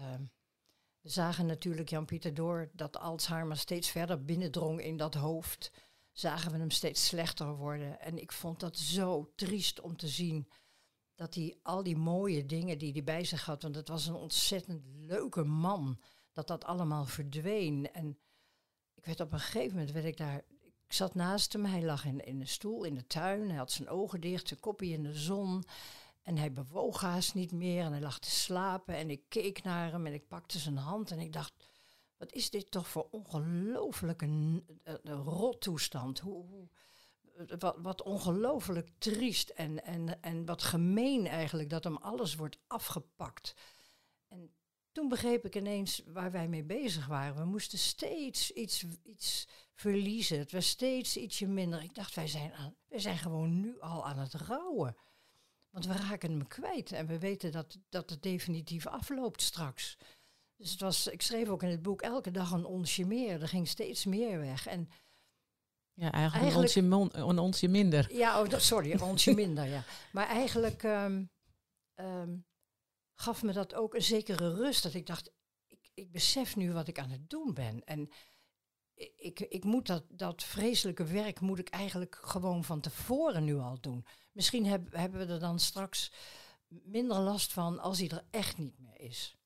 Um, 0.00 0.30
we 1.00 1.08
zagen 1.08 1.46
natuurlijk 1.46 1.88
Jan-Pieter 1.88 2.34
door 2.34 2.70
dat 2.72 2.98
Alzheimer 2.98 3.56
steeds 3.56 3.90
verder 3.90 4.24
binnendrong 4.24 4.82
in 4.82 4.96
dat 4.96 5.14
hoofd. 5.14 5.72
Zagen 6.12 6.52
we 6.52 6.58
hem 6.58 6.70
steeds 6.70 7.06
slechter 7.06 7.56
worden. 7.56 8.00
En 8.00 8.18
ik 8.18 8.32
vond 8.32 8.60
dat 8.60 8.78
zo 8.78 9.32
triest 9.34 9.80
om 9.80 9.96
te 9.96 10.08
zien 10.08 10.48
dat 11.14 11.34
hij 11.34 11.58
al 11.62 11.82
die 11.82 11.96
mooie 11.96 12.46
dingen 12.46 12.78
die 12.78 12.92
hij 12.92 13.04
bij 13.04 13.24
zich 13.24 13.44
had, 13.44 13.62
want 13.62 13.74
het 13.74 13.88
was 13.88 14.06
een 14.06 14.14
ontzettend 14.14 14.82
leuke 14.86 15.44
man, 15.44 16.00
dat 16.32 16.46
dat 16.46 16.64
allemaal 16.64 17.04
verdween. 17.04 17.92
En 17.92 18.18
ik 18.94 19.04
werd 19.04 19.20
op 19.20 19.32
een 19.32 19.40
gegeven 19.40 19.72
moment, 19.76 19.92
werd 19.92 20.06
ik 20.06 20.16
daar, 20.16 20.44
ik 20.88 20.94
zat 20.94 21.14
naast 21.14 21.52
hem, 21.52 21.64
hij 21.64 21.82
lag 21.82 22.04
in, 22.04 22.24
in 22.24 22.40
een 22.40 22.48
stoel 22.48 22.84
in 22.84 22.94
de 22.94 23.06
tuin, 23.06 23.48
hij 23.48 23.58
had 23.58 23.72
zijn 23.72 23.88
ogen 23.88 24.20
dicht, 24.20 24.48
zijn 24.48 24.60
kopje 24.60 24.92
in 24.92 25.02
de 25.02 25.14
zon. 25.14 25.64
En 26.22 26.36
hij 26.36 26.52
bewoog 26.52 27.00
haast 27.00 27.34
niet 27.34 27.52
meer 27.52 27.84
en 27.84 27.92
hij 27.92 28.00
lag 28.00 28.18
te 28.18 28.30
slapen 28.30 28.94
en 28.94 29.10
ik 29.10 29.22
keek 29.28 29.62
naar 29.62 29.90
hem 29.90 30.06
en 30.06 30.12
ik 30.12 30.28
pakte 30.28 30.58
zijn 30.58 30.76
hand 30.76 31.10
en 31.10 31.18
ik 31.18 31.32
dacht, 31.32 31.52
wat 32.16 32.32
is 32.32 32.50
dit 32.50 32.70
toch 32.70 32.88
voor 32.88 33.08
ongelooflijke 33.10 34.62
rottoestand? 35.24 36.18
Hoe, 36.18 36.46
hoe, 36.46 36.68
wat, 37.58 37.76
wat 37.78 38.02
ongelooflijk 38.02 38.90
triest 38.98 39.48
en, 39.48 39.84
en, 39.84 40.22
en 40.22 40.44
wat 40.44 40.62
gemeen 40.62 41.26
eigenlijk 41.26 41.70
dat 41.70 41.84
hem 41.84 41.96
alles 41.96 42.34
wordt 42.34 42.58
afgepakt. 42.66 43.54
En 44.28 44.50
toen 44.98 45.08
begreep 45.08 45.44
ik 45.44 45.54
ineens 45.54 46.02
waar 46.06 46.30
wij 46.30 46.48
mee 46.48 46.64
bezig 46.64 47.06
waren. 47.06 47.36
We 47.36 47.44
moesten 47.44 47.78
steeds 47.78 48.50
iets, 48.50 48.84
iets 49.02 49.48
verliezen. 49.74 50.38
Het 50.38 50.52
was 50.52 50.68
steeds 50.68 51.16
ietsje 51.16 51.46
minder. 51.46 51.82
Ik 51.82 51.94
dacht, 51.94 52.14
wij 52.14 52.26
zijn, 52.26 52.52
aan, 52.52 52.76
wij 52.88 52.98
zijn 52.98 53.18
gewoon 53.18 53.60
nu 53.60 53.80
al 53.80 54.06
aan 54.06 54.18
het 54.18 54.34
rouwen. 54.34 54.96
Want 55.70 55.86
we 55.86 55.92
raken 55.92 56.30
hem 56.30 56.46
kwijt 56.46 56.92
en 56.92 57.06
we 57.06 57.18
weten 57.18 57.52
dat, 57.52 57.78
dat 57.88 58.10
het 58.10 58.22
definitief 58.22 58.86
afloopt 58.86 59.42
straks. 59.42 59.96
Dus 60.56 60.70
het 60.70 60.80
was, 60.80 61.06
ik 61.06 61.22
schreef 61.22 61.48
ook 61.48 61.62
in 61.62 61.70
het 61.70 61.82
boek 61.82 62.02
elke 62.02 62.30
dag 62.30 62.50
een 62.50 62.64
onsje 62.64 63.06
meer. 63.06 63.42
Er 63.42 63.48
ging 63.48 63.68
steeds 63.68 64.04
meer 64.04 64.38
weg. 64.38 64.66
En 64.66 64.88
ja, 65.92 66.12
eigenlijk, 66.12 66.42
eigenlijk 66.42 66.74
een, 66.74 66.92
onsje 66.92 67.18
een 67.18 67.38
onsje 67.38 67.68
minder. 67.68 68.14
Ja, 68.14 68.42
oh, 68.42 68.58
sorry, 68.58 68.92
een 68.92 69.02
onsje 69.02 69.34
minder, 69.34 69.64
ja. 69.64 69.84
Maar 70.12 70.26
eigenlijk 70.26 70.82
um, 70.82 71.30
um, 71.94 72.46
gaf 73.20 73.42
me 73.42 73.52
dat 73.52 73.74
ook 73.74 73.94
een 73.94 74.02
zekere 74.02 74.54
rust. 74.54 74.82
Dat 74.82 74.94
ik 74.94 75.06
dacht, 75.06 75.30
ik, 75.66 75.90
ik 75.94 76.12
besef 76.12 76.56
nu 76.56 76.72
wat 76.72 76.88
ik 76.88 76.98
aan 76.98 77.10
het 77.10 77.30
doen 77.30 77.54
ben. 77.54 77.84
En 77.84 78.10
ik, 79.16 79.40
ik 79.40 79.64
moet 79.64 79.86
dat, 79.86 80.04
dat 80.08 80.42
vreselijke 80.42 81.04
werk 81.04 81.40
moet 81.40 81.58
ik 81.58 81.68
eigenlijk 81.68 82.18
gewoon 82.20 82.64
van 82.64 82.80
tevoren 82.80 83.44
nu 83.44 83.56
al 83.56 83.80
doen. 83.80 84.06
Misschien 84.32 84.66
heb, 84.66 84.92
hebben 84.92 85.26
we 85.26 85.32
er 85.32 85.40
dan 85.40 85.58
straks 85.58 86.12
minder 86.68 87.18
last 87.18 87.52
van 87.52 87.78
als 87.78 87.98
hij 87.98 88.08
er 88.08 88.24
echt 88.30 88.58
niet 88.58 88.78
meer 88.78 89.00
is. 89.00 89.36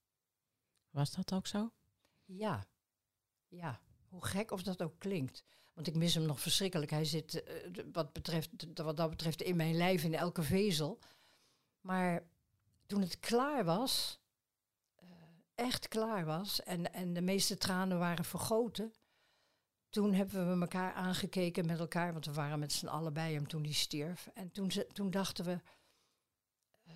Was 0.90 1.12
dat 1.12 1.32
ook 1.32 1.46
zo? 1.46 1.72
Ja, 2.24 2.66
ja. 3.48 3.80
Hoe 4.08 4.24
gek 4.24 4.50
of 4.50 4.62
dat 4.62 4.82
ook 4.82 4.98
klinkt. 4.98 5.44
Want 5.72 5.86
ik 5.86 5.94
mis 5.94 6.14
hem 6.14 6.24
nog 6.24 6.40
verschrikkelijk. 6.40 6.90
Hij 6.90 7.04
zit 7.04 7.34
uh, 7.34 7.84
wat, 7.92 8.12
betreft, 8.12 8.50
wat 8.74 8.96
dat 8.96 9.10
betreft 9.10 9.42
in 9.42 9.56
mijn 9.56 9.76
lijf, 9.76 10.04
in 10.04 10.14
elke 10.14 10.42
vezel. 10.42 10.98
Maar 11.80 12.30
toen 12.86 13.00
het 13.00 13.20
klaar 13.20 13.64
was, 13.64 14.20
uh, 15.02 15.08
echt 15.54 15.88
klaar 15.88 16.24
was, 16.24 16.62
en, 16.62 16.92
en 16.92 17.12
de 17.12 17.22
meeste 17.22 17.58
tranen 17.58 17.98
waren 17.98 18.24
vergoten, 18.24 18.92
toen 19.88 20.12
hebben 20.12 20.54
we 20.54 20.60
elkaar 20.60 20.92
aangekeken 20.92 21.66
met 21.66 21.78
elkaar, 21.78 22.12
want 22.12 22.26
we 22.26 22.32
waren 22.32 22.58
met 22.58 22.72
z'n 22.72 22.86
allen 22.86 23.12
bij 23.12 23.32
hem 23.32 23.48
toen 23.48 23.62
hij 23.62 23.72
stierf. 23.72 24.30
En 24.34 24.50
toen, 24.50 24.70
toen 24.92 25.10
dachten 25.10 25.44
we, 25.44 25.60
uh, 26.88 26.94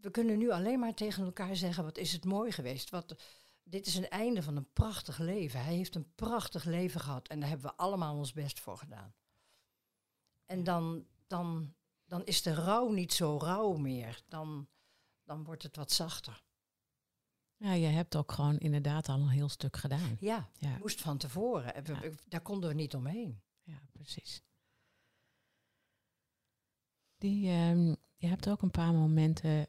we 0.00 0.10
kunnen 0.10 0.38
nu 0.38 0.50
alleen 0.50 0.78
maar 0.78 0.94
tegen 0.94 1.24
elkaar 1.24 1.56
zeggen, 1.56 1.84
wat 1.84 1.98
is 1.98 2.12
het 2.12 2.24
mooi 2.24 2.52
geweest. 2.52 2.90
Wat, 2.90 3.16
dit 3.62 3.86
is 3.86 3.94
een 3.94 4.08
einde 4.08 4.42
van 4.42 4.56
een 4.56 4.72
prachtig 4.72 5.18
leven. 5.18 5.64
Hij 5.64 5.74
heeft 5.74 5.94
een 5.94 6.14
prachtig 6.14 6.64
leven 6.64 7.00
gehad 7.00 7.28
en 7.28 7.40
daar 7.40 7.48
hebben 7.48 7.70
we 7.70 7.76
allemaal 7.76 8.16
ons 8.16 8.32
best 8.32 8.60
voor 8.60 8.76
gedaan. 8.76 9.14
En 10.44 10.64
dan, 10.64 11.06
dan, 11.26 11.74
dan 12.06 12.24
is 12.24 12.42
de 12.42 12.54
rouw 12.54 12.88
niet 12.88 13.12
zo 13.12 13.38
rauw 13.38 13.76
meer. 13.76 14.22
Dan, 14.28 14.68
dan 15.24 15.44
wordt 15.44 15.62
het 15.62 15.76
wat 15.76 15.92
zachter. 15.92 16.44
Ja, 17.56 17.72
je 17.72 17.86
hebt 17.86 18.16
ook 18.16 18.32
gewoon 18.32 18.58
inderdaad 18.58 19.08
al 19.08 19.20
een 19.20 19.28
heel 19.28 19.48
stuk 19.48 19.76
gedaan. 19.76 20.16
Ja, 20.20 20.50
ja. 20.58 20.78
moest 20.78 21.00
van 21.00 21.18
tevoren. 21.18 21.84
Ja. 21.84 22.00
Daar 22.28 22.40
konden 22.40 22.68
we 22.68 22.74
niet 22.74 22.94
omheen. 22.94 23.40
Ja, 23.62 23.88
precies. 23.92 24.42
Die, 27.18 27.50
um, 27.50 27.96
je 28.16 28.26
hebt 28.26 28.48
ook 28.48 28.62
een 28.62 28.70
paar 28.70 28.92
momenten, 28.92 29.66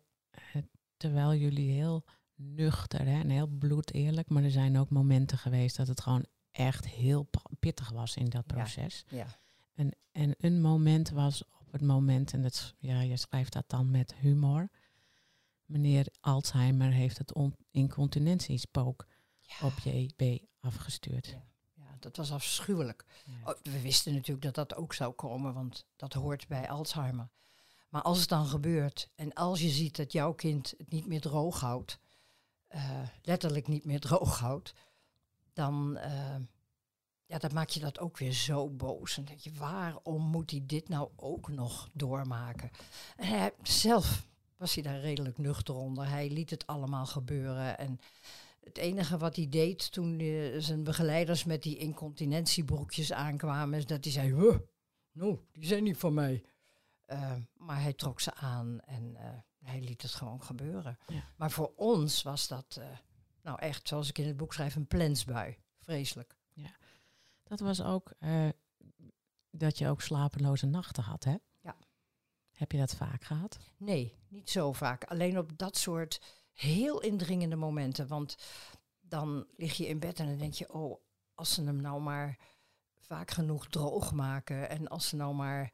uh, 0.56 0.62
terwijl 0.98 1.34
jullie 1.34 1.72
heel 1.72 2.06
nuchter 2.36 3.06
hè, 3.06 3.20
en 3.20 3.30
heel 3.30 3.48
bloedeerlijk. 3.48 4.30
Maar 4.30 4.44
er 4.44 4.52
zijn 4.52 4.78
ook 4.78 4.90
momenten 4.90 5.38
geweest 5.38 5.78
dat 5.78 5.88
het 5.88 6.02
gewoon 6.02 6.26
echt 6.52 6.88
heel 6.88 7.30
pittig 7.60 7.90
was 7.90 8.16
in 8.16 8.30
dat 8.30 8.46
proces. 8.46 9.06
Ja, 9.08 9.18
ja. 9.18 9.40
En, 9.74 9.96
en 10.12 10.36
een 10.38 10.62
moment 10.62 11.10
was 11.10 11.44
op 11.68 11.74
het 11.74 11.82
moment, 11.82 12.34
en 12.34 12.42
dat, 12.42 12.74
ja, 12.80 13.02
je 13.02 13.18
schrijft 13.18 13.54
dat 13.54 13.70
dan 13.70 13.92
met 13.92 14.16
humor, 14.16 14.70
meneer 15.66 16.08
Alzheimer 16.20 16.92
heeft 16.92 17.18
het 17.18 17.34
on- 17.34 17.56
incontinentiespook 17.72 19.08
op 19.62 19.74
JB 19.84 20.42
afgestuurd. 20.60 21.28
Ja. 21.28 21.46
Ja, 21.74 21.96
dat 22.00 22.18
was 22.18 22.32
afschuwelijk. 22.32 23.06
Ja. 23.26 23.52
Oh, 23.52 23.58
we 23.64 23.82
wisten 23.82 24.14
natuurlijk 24.14 24.42
dat 24.42 24.56
dat 24.56 24.76
ook 24.76 24.94
zou 24.94 25.14
komen, 25.14 25.54
want 25.54 25.86
dat 25.96 26.14
hoort 26.14 26.48
bij 26.48 26.70
Alzheimer. 26.70 27.30
Maar 27.90 28.02
als 28.02 28.20
het 28.20 28.30
dan 28.30 28.46
gebeurt 28.46 29.10
en 29.16 29.34
als 29.34 29.62
je 29.62 29.70
ziet 29.70 29.96
dat 29.96 30.12
jouw 30.12 30.34
kind 30.34 30.74
het 30.78 30.90
niet 30.92 31.08
meer 31.08 31.22
droog 31.22 31.60
houdt, 31.60 32.00
eh, 32.68 33.02
letterlijk 33.22 33.68
niet 33.68 33.86
meer 33.86 34.00
droog 34.00 34.40
houdt, 34.40 34.74
dan, 35.54 35.98
eh, 35.98 36.36
ja, 37.28 37.38
dan 37.38 37.54
maak 37.54 37.70
je 37.70 37.80
dat 37.80 38.00
ook 38.00 38.18
weer 38.18 38.32
zo 38.32 38.70
boos. 38.70 39.18
En 39.18 39.26
denk 39.26 39.40
je, 39.40 39.52
waarom 39.54 40.22
moet 40.22 40.52
hij 40.52 40.64
dit 40.66 40.90
nou 40.90 41.10
ook 41.16 41.50
nog 41.50 41.90
doormaken? 41.94 42.72
En 43.16 43.28
hij, 43.28 43.54
zelf 43.64 44.28
was 44.58 44.74
hij 44.74 44.84
daar 44.84 45.00
redelijk 45.00 45.38
nuchter 45.38 45.76
onder. 45.76 46.10
Hij 46.10 46.30
liet 46.30 46.50
het 46.50 46.68
allemaal 46.68 47.06
gebeuren. 47.06 47.78
En 47.78 48.00
het 48.64 48.78
enige 48.78 49.18
wat 49.18 49.36
hij 49.36 49.50
deed 49.50 49.92
toen 49.92 50.20
eh, 50.20 50.56
zijn 50.58 50.84
begeleiders 50.84 51.44
met 51.44 51.64
die 51.64 51.78
incontinentiebroekjes 51.78 53.14
aankwamen, 53.14 53.78
is 53.78 53.86
dat 53.86 54.04
hij 54.04 54.14
zei: 54.14 54.34
huh, 54.34 54.58
Nou, 55.12 55.40
die 55.52 55.66
zijn 55.66 55.84
niet 55.84 55.98
van 55.98 56.14
mij. 56.14 56.44
Eh, 57.06 57.34
maar 57.54 57.82
hij 57.82 57.94
trok 57.94 58.20
ze 58.20 58.34
aan 58.34 58.80
en 58.80 59.16
eh, 59.16 59.30
hij 59.64 59.82
liet 59.82 60.02
het 60.02 60.14
gewoon 60.14 60.44
gebeuren. 60.44 60.98
Ja. 61.08 61.24
Maar 61.36 61.52
voor 61.52 61.74
ons 61.76 62.24
was 62.24 62.48
dat, 62.48 62.82
nou 63.42 63.60
echt, 63.60 63.88
zoals 63.88 64.10
ik 64.10 64.18
in 64.18 64.28
het 64.28 64.38
boek 64.38 64.54
schrijf, 64.54 64.76
een 64.76 64.88
plensbui. 64.88 65.58
Vreselijk. 65.80 66.36
Dat 67.48 67.60
was 67.60 67.82
ook 67.82 68.14
eh, 68.20 68.50
dat 69.52 69.78
je 69.78 69.88
ook 69.88 70.02
slapeloze 70.02 70.66
nachten 70.66 71.04
had, 71.04 71.24
hè? 71.24 71.36
Ja. 71.60 71.76
Heb 72.52 72.72
je 72.72 72.78
dat 72.78 72.96
vaak 72.96 73.24
gehad? 73.24 73.58
Nee, 73.78 74.16
niet 74.28 74.50
zo 74.50 74.74
vaak. 74.74 75.04
Alleen 75.04 75.38
op 75.38 75.58
dat 75.58 75.78
soort 75.78 76.22
heel 76.54 77.02
indringende 77.02 77.56
momenten. 77.56 78.08
Want 78.08 78.38
dan 79.00 79.48
lig 79.56 79.78
je 79.78 79.88
in 79.88 80.00
bed 80.00 80.20
en 80.20 80.28
dan 80.28 80.38
denk 80.38 80.54
je, 80.54 80.74
oh, 80.74 81.02
als 81.34 81.54
ze 81.54 81.64
hem 81.64 81.82
nou 81.82 82.02
maar 82.02 82.38
vaak 83.00 83.32
genoeg 83.32 83.68
droog 83.68 84.14
maken. 84.14 84.70
En 84.70 84.88
als 84.88 85.08
ze 85.08 85.16
nou 85.16 85.34
maar 85.34 85.72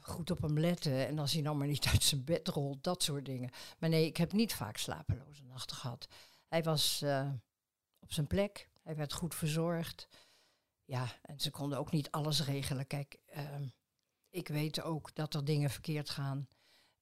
goed 0.00 0.30
op 0.30 0.42
hem 0.42 0.58
letten. 0.58 1.06
En 1.06 1.18
als 1.18 1.32
hij 1.32 1.42
nou 1.42 1.56
maar 1.56 1.66
niet 1.66 1.86
uit 1.92 2.02
zijn 2.02 2.24
bed 2.24 2.48
rolt, 2.48 2.84
dat 2.84 3.02
soort 3.02 3.24
dingen. 3.24 3.50
Maar 3.78 3.90
nee, 3.90 4.06
ik 4.06 4.16
heb 4.16 4.32
niet 4.32 4.54
vaak 4.54 4.76
slapeloze 4.76 5.42
nachten 5.42 5.76
gehad. 5.76 6.08
Hij 6.48 6.62
was 6.62 7.02
eh, 7.02 7.28
op 8.00 8.12
zijn 8.12 8.26
plek. 8.26 8.68
Hij 8.82 8.96
werd 8.96 9.12
goed 9.12 9.34
verzorgd. 9.34 10.08
Ja, 10.86 11.06
en 11.22 11.40
ze 11.40 11.50
konden 11.50 11.78
ook 11.78 11.92
niet 11.92 12.10
alles 12.10 12.44
regelen. 12.44 12.86
Kijk, 12.86 13.18
ehm, 13.26 13.68
ik 14.30 14.48
weet 14.48 14.82
ook 14.82 15.14
dat 15.14 15.34
er 15.34 15.44
dingen 15.44 15.70
verkeerd 15.70 16.10
gaan 16.10 16.48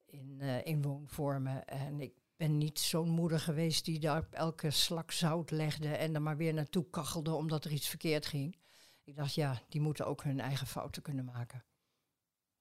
in, 0.05 0.41
eh, 0.41 0.67
in 0.67 0.83
woonvormen. 0.83 1.65
En 1.65 2.01
ik 2.01 2.13
ben 2.37 2.59
niet 2.59 2.79
zo'n 2.79 3.09
moeder 3.09 3.41
geweest 3.41 3.85
die 3.85 4.01
daar 4.01 4.19
op 4.19 4.33
elke 4.33 4.71
slak 4.71 5.11
zout 5.11 5.51
legde 5.51 5.89
en 5.89 6.15
er 6.15 6.23
maar 6.23 6.37
weer 6.37 6.55
naartoe 6.55 6.91
kachelde 6.91 7.35
omdat 7.35 7.65
er 7.65 7.73
iets 7.73 7.89
verkeerd 7.89 8.27
ging. 8.27 8.57
Ik 9.05 9.17
dacht, 9.17 9.35
ja, 9.35 9.63
die 9.69 9.81
moeten 9.81 10.07
ook 10.07 10.23
hun 10.23 10.41
eigen 10.41 10.67
fouten 10.67 11.03
kunnen 11.03 11.25
maken. 11.25 11.65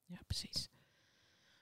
Ja, 0.05 0.19
precies. 0.27 0.69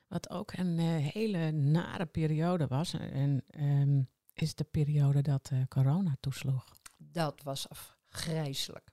Wat 0.07 0.29
ook 0.29 0.53
een 0.53 0.79
eh, 0.79 1.13
hele 1.13 1.51
nare 1.51 2.05
periode 2.05 2.67
was, 2.67 2.93
en, 2.93 3.43
ehm, 3.47 4.01
is 4.33 4.55
de 4.55 4.63
periode 4.63 5.21
dat 5.21 5.49
eh, 5.51 5.61
corona 5.67 6.17
toesloeg. 6.19 6.79
Dat 6.97 7.43
was 7.43 7.69
afgrijzelijk. 7.69 8.90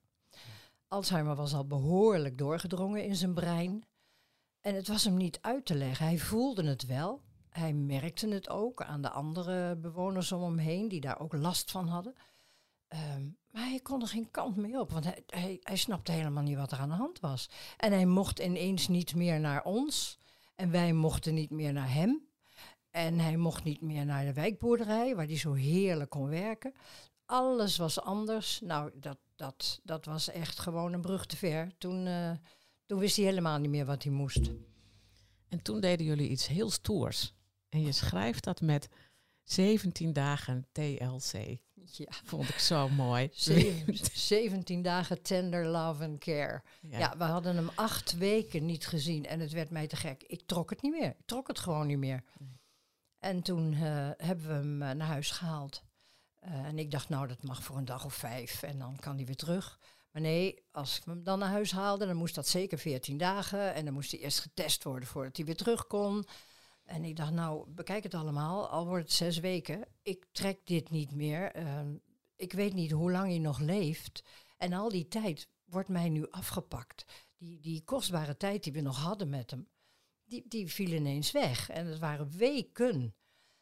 Alzheimer 0.89 1.35
was 1.35 1.55
al 1.55 1.67
behoorlijk 1.67 2.39
doorgedrongen 2.39 3.05
in 3.05 3.17
zijn 3.17 3.35
brein. 3.35 3.85
En 4.61 4.75
het 4.75 4.89
was 4.89 5.05
hem 5.05 5.17
niet 5.17 5.39
uit 5.41 5.67
te 5.67 5.75
leggen. 5.75 6.07
Hij 6.07 6.19
voelde 6.19 6.65
het 6.65 6.87
wel. 6.87 7.23
Hij 7.51 7.73
merkte 7.73 8.29
het 8.29 8.49
ook 8.49 8.83
aan 8.83 9.03
de 9.03 9.11
andere 9.11 9.77
bewoners 9.77 10.33
om 10.33 10.43
hem 10.43 10.59
heen, 10.59 10.89
die 10.89 11.01
daar 11.01 11.21
ook 11.21 11.33
last 11.33 11.71
van 11.71 11.89
hadden. 11.89 12.15
Ehm, 12.89 13.27
maar 13.51 13.69
hij 13.69 13.81
kon 13.81 14.01
er 14.01 14.09
geen 14.09 14.31
kant 14.31 14.57
mee 14.57 14.81
op, 14.81 14.91
want 14.93 15.05
hij, 15.05 15.23
hij, 15.27 15.59
hij 15.63 15.77
snapte 15.77 16.13
helemaal 16.13 16.43
niet 16.43 16.57
wat 16.57 16.73
er 16.73 16.79
aan 16.79 16.89
de 16.89 16.95
hand 16.95 17.21
was. 17.21 17.51
En 17.77 17.93
hij 17.93 18.07
mocht 18.07 18.39
ineens 18.39 18.89
niet 18.89 19.15
meer 19.15 19.41
naar 19.41 19.65
ons. 19.65 20.19
En 20.55 20.71
wij 20.71 20.93
mochten 20.93 21.35
niet 21.35 21.51
meer 21.51 21.73
naar 21.73 21.93
hem. 21.93 22.29
En 22.91 23.19
hij 23.19 23.37
mocht 23.37 23.65
niet 23.65 23.81
meer 23.81 24.05
naar 24.05 24.25
de 24.25 24.33
wijkboerderij, 24.33 25.17
waar 25.17 25.27
hij 25.27 25.39
zo 25.39 25.53
heerlijk 25.53 26.11
kon 26.11 26.29
werken. 26.29 26.75
Alles 27.25 27.77
was 27.77 28.01
anders. 28.01 28.61
Nou, 28.61 28.91
dat, 28.95 29.19
dat, 29.39 29.81
dat 29.83 30.05
was 30.05 30.29
echt 30.31 30.59
gewoon 30.59 30.93
een 30.93 31.01
brug 31.01 31.27
te 31.27 31.37
ver. 31.37 31.73
Toen, 31.79 32.07
eh, 32.07 32.31
toen 32.87 32.99
wist 32.99 33.17
hij 33.17 33.25
helemaal 33.25 33.59
niet 33.59 33.71
meer 33.71 33.85
wat 33.87 34.03
hij 34.03 34.13
moest. 34.13 34.51
En 35.49 35.63
toen 35.63 35.81
deden 35.81 36.07
jullie 36.07 36.29
iets 36.29 36.47
heel 36.47 36.71
stoers. 36.71 37.35
En 37.69 37.81
je 37.81 37.93
schrijft 37.93 38.45
dat 38.45 38.61
met 38.61 38.89
17 39.45 40.13
dagen 40.13 40.67
TLC. 40.73 41.59
Ja. 41.85 42.07
Vond 42.25 42.49
ik 42.49 42.59
zo 42.59 42.89
mooi. 42.89 43.29
Zeven- 43.33 43.97
17 44.13 44.83
dagen 44.83 45.23
tender 45.23 45.67
love 45.67 46.05
and 46.05 46.19
care. 46.19 46.63
Ja. 46.81 46.99
Ja. 46.99 47.17
we 47.17 47.25
hadden 47.25 47.57
hem 47.57 47.71
acht 47.75 48.17
weken 48.17 48.67
niet 48.67 48.87
gezien 48.87 49.27
en 49.27 49.41
het 49.41 49.53
werd 49.53 49.71
mij 49.71 49.87
te 49.87 49.97
gek. 49.97 50.23
Ik 50.23 50.43
trok 50.47 50.71
het 50.71 50.83
niet 50.83 50.93
meer. 50.93 51.09
Ik 51.11 51.27
trok 51.27 51.47
het 51.49 51.59
gewoon 51.59 51.87
niet 51.87 51.99
meer. 51.99 52.23
En 53.19 53.43
toen 53.43 53.73
eh, 53.73 54.11
hebben 54.17 54.47
we 54.47 54.53
hem 54.53 54.83
eh, 54.83 54.91
naar 54.91 55.07
huis 55.09 55.31
gehaald. 55.31 55.83
Eh, 56.39 56.53
en 56.53 56.79
ik 56.79 56.91
dacht, 56.91 57.09
nou, 57.09 57.27
dat 57.27 57.43
mag 57.43 57.63
voor 57.63 57.77
een 57.77 57.85
dag 57.85 58.05
of 58.05 58.15
vijf 58.15 58.63
en 58.63 58.79
dan 58.79 58.97
kan 58.97 59.17
hij 59.17 59.27
weer 59.27 59.37
terug. 59.37 59.79
Maar 60.13 60.23
nee, 60.23 60.63
als 60.71 60.97
ik 60.97 61.05
hem 61.05 61.23
dan 61.23 61.39
naar 61.39 61.49
huis 61.49 61.73
haalde, 61.73 62.07
dan 62.07 62.17
moest 62.17 62.35
dat 62.35 62.49
zeker 62.49 62.79
14 62.79 63.19
dagen. 63.19 63.75
En 63.75 63.85
dan 63.85 63.95
moest 63.95 64.11
hij 64.11 64.21
eerst 64.21 64.41
getest 64.41 64.85
worden 64.85 65.09
voordat 65.09 65.37
hij 65.37 65.47
weer 65.47 65.57
terug 65.57 65.87
kon. 65.87 66.27
En 66.85 67.05
ik 67.05 67.17
dacht, 67.17 67.33
nou, 67.33 67.71
bekijk 67.71 68.03
het 68.03 68.15
allemaal, 68.15 68.69
al 68.69 68.87
wordt 68.87 69.05
het 69.05 69.13
zes 69.13 69.39
weken. 69.39 69.85
Ik 70.03 70.27
trek 70.33 70.61
dit 70.65 70.91
niet 70.91 71.13
meer. 71.13 71.53
Ehm, 71.53 71.97
ik 72.37 72.53
weet 72.53 72.75
niet 72.75 72.91
hoe 72.91 73.11
lang 73.11 73.29
hij 73.29 73.39
nog 73.39 73.59
leeft. 73.59 74.25
En 74.57 74.73
al 74.73 74.89
die 74.89 75.09
tijd 75.09 75.49
wordt 75.65 75.89
mij 75.89 76.09
nu 76.09 76.31
afgepakt. 76.31 77.05
Die, 77.37 77.61
die 77.61 77.85
kostbare 77.85 78.37
tijd 78.37 78.65
die 78.65 78.73
we 78.73 78.81
nog 78.81 78.97
hadden 78.97 79.29
met 79.29 79.51
hem, 79.51 79.69
die, 80.25 80.45
die 80.49 80.67
viel 80.67 80.93
ineens 80.93 81.31
weg. 81.31 81.71
En 81.71 81.87
het 81.87 81.99
waren 81.99 82.31
weken. 82.37 83.15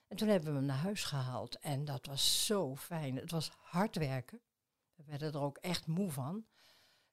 En 0.08 0.16
toen 0.16 0.28
hebben 0.28 0.50
we 0.50 0.56
hem 0.56 0.66
naar 0.66 0.76
huis 0.76 1.04
gehaald. 1.04 1.58
En 1.58 1.84
dat 1.84 2.06
was 2.06 2.46
zo 2.46 2.76
fijn. 2.76 3.16
Het 3.16 3.30
was 3.30 3.50
hard 3.58 3.96
werken. 3.96 4.40
We 4.94 5.02
werden 5.06 5.32
er 5.32 5.40
ook 5.40 5.56
echt 5.56 5.86
moe 5.86 6.10
van. 6.10 6.46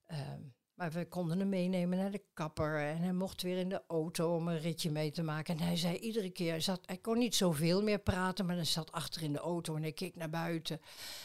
Ehm, 0.05 0.41
maar 0.73 0.91
we 0.91 1.07
konden 1.07 1.39
hem 1.39 1.49
meenemen 1.49 1.97
naar 1.97 2.11
de 2.11 2.23
kapper. 2.33 2.79
En 2.79 2.97
hij 2.97 3.13
mocht 3.13 3.41
weer 3.41 3.57
in 3.57 3.69
de 3.69 3.83
auto 3.87 4.35
om 4.35 4.47
een 4.47 4.59
ritje 4.59 4.91
mee 4.91 5.11
te 5.11 5.23
maken. 5.23 5.57
En 5.57 5.65
hij 5.65 5.77
zei 5.77 5.97
iedere 5.97 6.29
keer, 6.29 6.49
hij, 6.49 6.61
zat, 6.61 6.81
hij 6.85 6.97
kon 6.97 7.17
niet 7.17 7.35
zoveel 7.35 7.83
meer 7.83 7.99
praten, 7.99 8.45
maar 8.45 8.55
hij 8.55 8.65
zat 8.65 8.91
achter 8.91 9.23
in 9.23 9.33
de 9.33 9.39
auto 9.39 9.75
en 9.75 9.81
hij 9.81 9.91
keek 9.91 10.15
naar 10.15 10.29
buiten. 10.29 10.81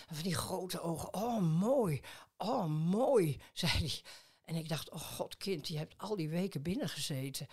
En 0.09 0.15
van 0.15 0.25
die 0.25 0.35
grote 0.35 0.81
ogen, 0.81 1.15
oh 1.15 1.43
mooi, 1.43 2.01
oh 2.37 2.67
mooi, 2.67 3.41
zei 3.53 3.73
hij. 3.73 4.03
En 4.45 4.55
ik 4.55 4.69
dacht, 4.69 4.91
oh 4.91 5.01
god 5.01 5.37
kind, 5.37 5.69
je 5.69 5.79
hebt 5.79 5.99
al 5.99 6.17
die 6.17 6.29
weken 6.29 6.63
binnen 6.63 6.89
gezeten. 6.89 7.47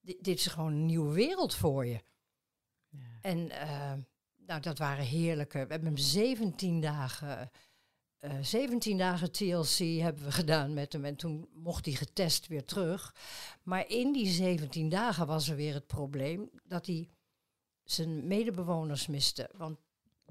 Dit, 0.00 0.24
dit 0.24 0.38
is 0.38 0.46
gewoon 0.46 0.72
een 0.72 0.86
nieuwe 0.86 1.14
wereld 1.14 1.54
voor 1.54 1.86
je. 1.86 2.00
En 3.20 3.50
eh, 3.50 3.92
nou, 4.46 4.60
dat 4.60 4.78
waren 4.78 5.04
heerlijke. 5.04 5.52
We 5.52 5.72
hebben 5.72 5.88
hem 5.88 5.96
17 5.96 6.80
dagen, 6.80 7.50
eh 8.18 8.36
17 8.40 8.98
dagen 8.98 9.32
TLC 9.32 9.78
hebben 10.00 10.24
we 10.24 10.32
gedaan 10.32 10.74
met 10.74 10.92
hem. 10.92 11.04
En 11.04 11.16
toen 11.16 11.48
mocht 11.52 11.84
hij 11.84 11.94
getest 11.94 12.46
weer 12.46 12.64
terug. 12.64 13.14
Maar 13.62 13.88
in 13.88 14.12
die 14.12 14.28
17 14.28 14.88
dagen 14.88 15.26
was 15.26 15.48
er 15.48 15.56
weer 15.56 15.74
het 15.74 15.86
probleem 15.86 16.50
dat 16.64 16.86
hij 16.86 17.08
zijn 17.84 18.26
medebewoners 18.26 19.06
miste. 19.06 19.50
Want 19.56 19.78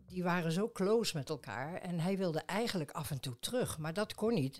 die 0.05 0.23
waren 0.23 0.51
zo 0.51 0.71
close 0.71 1.17
met 1.17 1.29
elkaar. 1.29 1.73
En 1.73 1.99
hij 1.99 2.17
wilde 2.17 2.39
eigenlijk 2.39 2.91
af 2.91 3.11
en 3.11 3.19
toe 3.19 3.39
terug. 3.39 3.77
Maar 3.77 3.93
dat 3.93 4.13
kon 4.13 4.33
niet. 4.33 4.59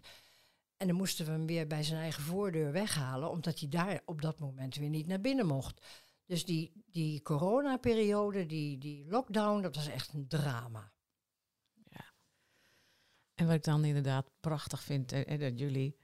En 0.78 0.88
dan 0.88 0.96
moesten 0.96 1.26
we 1.26 1.32
hem 1.32 1.46
weer 1.46 1.68
bij 1.68 1.84
zijn 1.84 2.02
eigen 2.02 2.24
voordeur 2.24 2.72
weghalen. 2.72 3.30
Omdat 3.30 3.60
hij 3.60 3.70
daar 3.70 4.02
op 4.06 4.22
dat 4.22 4.40
moment 4.40 4.76
weer 4.76 4.90
niet 4.90 5.08
naar 5.08 5.22
binnen 5.22 5.46
mocht. 5.46 5.82
Dus 6.30 6.46
die, 6.46 6.84
die 6.92 7.22
coronaperiode, 7.22 8.46
die, 8.46 8.78
die 8.78 9.06
lockdown, 9.08 9.62
dat 9.62 9.76
was 9.76 9.88
echt 9.88 10.14
een 10.14 10.28
drama. 10.28 10.92
En 13.36 13.46
wat 13.46 13.56
ik 13.56 13.64
dan 13.64 13.86
inderdaad 13.86 14.30
prachtig 14.40 14.84
vind, 14.84 15.12
eh, 15.12 15.34
eh, 15.34 15.40
dat 15.40 15.60
jullie 15.60 15.98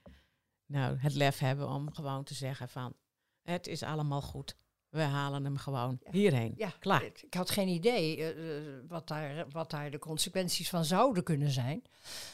nou, 0.66 0.98
het 0.98 1.14
lef 1.14 1.40
hebben 1.40 1.70
om 1.70 1.94
gewoon 1.94 2.24
te 2.24 2.34
zeggen 2.34 2.70
van, 2.70 2.94
het 3.42 3.68
is 3.68 3.84
allemaal 3.84 4.22
goed. 4.22 4.56
We 4.90 5.02
halen 5.02 5.44
hem 5.44 5.58
gewoon 5.58 6.00
Ja. 6.04 6.12
hierheen. 6.12 6.54
Ja, 6.58 6.70
Klaar. 6.80 7.04
Ik, 7.04 7.34
had 7.34 7.50
geen 7.50 7.68
idee 7.68 8.24
eh, 8.34 8.80
wat, 8.88 9.08
daar, 9.08 9.50
wat 9.50 9.72
daar 9.72 9.92
de 9.92 10.00
consequenties 10.00 10.70
van 10.70 10.86
zouden 10.86 11.24
kunnen 11.24 11.52
zijn. 11.52 11.84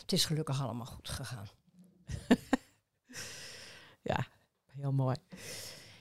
Het 0.01 0.11
is 0.11 0.25
gelukkig 0.25 0.61
allemaal 0.61 0.85
goed 0.85 1.09
gegaan. 1.09 1.47
Ja, 4.03 4.27
heel 4.65 4.91
mooi. 4.91 5.15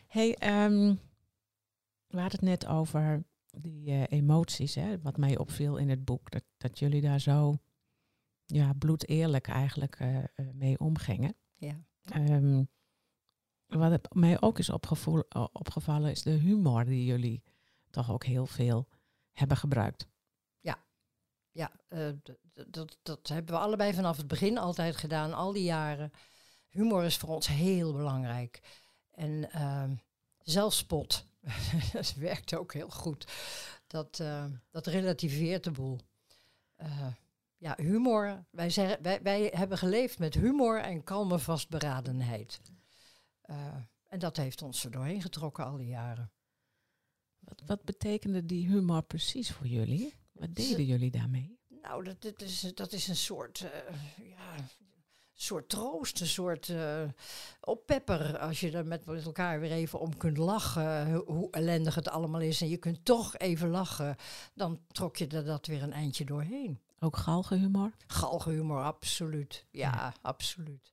hey, 0.06 0.34
ehm, 0.34 0.94
we 2.10 2.20
hadden 2.20 2.38
het 2.40 2.48
net 2.48 2.66
over 2.66 3.24
die 3.50 3.90
eh, 3.90 4.02
emoties, 4.18 4.74
hè, 4.74 5.00
wat 5.00 5.16
mij 5.16 5.38
opviel 5.38 5.76
in 5.76 5.88
het 5.88 6.04
boek. 6.04 6.30
Dat, 6.30 6.42
dat 6.56 6.78
jullie 6.78 7.00
daar 7.00 7.20
zo 7.20 7.58
ja, 8.46 8.72
bloedeerlijk 8.72 9.48
eigenlijk 9.48 9.96
eh, 9.96 10.18
eh, 10.18 10.24
mee 10.52 10.78
omgingen. 10.78 11.34
Ja. 11.56 11.80
Ehm, 12.02 12.64
wat 13.66 14.14
mij 14.14 14.40
ook 14.40 14.58
is 14.58 14.70
opgevallen 15.52 16.10
is 16.10 16.22
de 16.22 16.30
humor 16.30 16.84
die 16.84 17.04
jullie 17.04 17.42
toch 17.90 18.10
ook 18.10 18.24
heel 18.24 18.46
veel 18.46 18.88
hebben 19.32 19.56
gebruikt. 19.56 20.08
Ja, 21.52 21.70
d- 22.22 22.38
dat, 22.68 22.98
dat 23.02 23.28
hebben 23.28 23.54
we 23.54 23.60
allebei 23.60 23.94
vanaf 23.94 24.16
het 24.16 24.26
begin 24.26 24.58
altijd 24.58 24.96
gedaan, 24.96 25.34
al 25.34 25.52
die 25.52 25.62
jaren. 25.62 26.12
Humor 26.68 27.04
is 27.04 27.16
voor 27.16 27.28
ons 27.28 27.46
heel 27.46 27.92
belangrijk. 27.92 28.60
En 29.10 29.50
ehm, 29.52 29.94
zelfspot, 30.38 31.26
dat 31.92 32.14
werkt 32.14 32.54
ook 32.54 32.72
heel 32.72 32.90
goed. 32.90 33.26
Dat, 33.86 34.20
eh, 34.20 34.44
dat 34.70 34.86
relativeert 34.86 35.64
de 35.64 35.70
boel. 35.70 35.98
Eh, 36.76 37.12
ja, 37.56 37.74
humor. 37.76 38.44
Wij, 38.50 38.70
zeggen, 38.70 39.02
wij, 39.02 39.22
wij 39.22 39.52
hebben 39.54 39.78
geleefd 39.78 40.18
met 40.18 40.34
humor 40.34 40.80
en 40.80 41.04
kalme 41.04 41.38
vastberadenheid. 41.38 42.60
Eh, 43.40 43.74
en 44.06 44.18
dat 44.18 44.36
heeft 44.36 44.62
ons 44.62 44.84
er 44.84 44.90
doorheen 44.90 45.22
getrokken 45.22 45.64
al 45.64 45.76
die 45.76 45.88
jaren. 45.88 46.32
Wat, 47.38 47.62
wat 47.66 47.84
betekende 47.84 48.46
die 48.46 48.66
humor 48.66 49.02
precies 49.02 49.52
voor 49.52 49.66
jullie? 49.66 50.14
Wat 50.32 50.54
deden 50.54 50.84
jullie 50.84 51.10
daarmee? 51.10 51.58
Nou, 51.68 52.04
dat, 52.04 52.22
dat, 52.22 52.42
is, 52.42 52.60
dat 52.74 52.92
is 52.92 53.08
een 53.08 53.16
soort, 53.16 53.58
ja, 54.16 54.54
soort 55.42 55.68
troost, 55.68 56.20
een 56.20 56.26
soort 56.26 56.68
eh, 56.68 57.02
oppepper. 57.60 58.38
Als 58.38 58.60
je 58.60 58.70
er 58.70 58.86
met, 58.86 59.04
met 59.04 59.24
elkaar 59.24 59.60
weer 59.60 59.72
even 59.72 60.00
om 60.00 60.16
kunt 60.16 60.36
lachen, 60.36 61.12
ho- 61.12 61.24
hoe 61.26 61.50
ellendig 61.50 61.94
het 61.94 62.08
allemaal 62.08 62.40
is. 62.40 62.60
En 62.60 62.68
je 62.68 62.76
kunt 62.76 63.04
toch 63.04 63.36
even 63.36 63.68
lachen, 63.68 64.16
dan 64.54 64.80
trok 64.92 65.16
je 65.16 65.26
er 65.26 65.44
dat 65.44 65.66
weer 65.66 65.82
een 65.82 65.92
eindje 65.92 66.24
doorheen. 66.24 66.80
Ook 66.98 67.16
galgenhumor? 67.16 67.92
Galgenhumor, 68.06 68.82
absoluut. 68.82 69.66
Ja, 69.70 70.12
absoluut. 70.22 70.92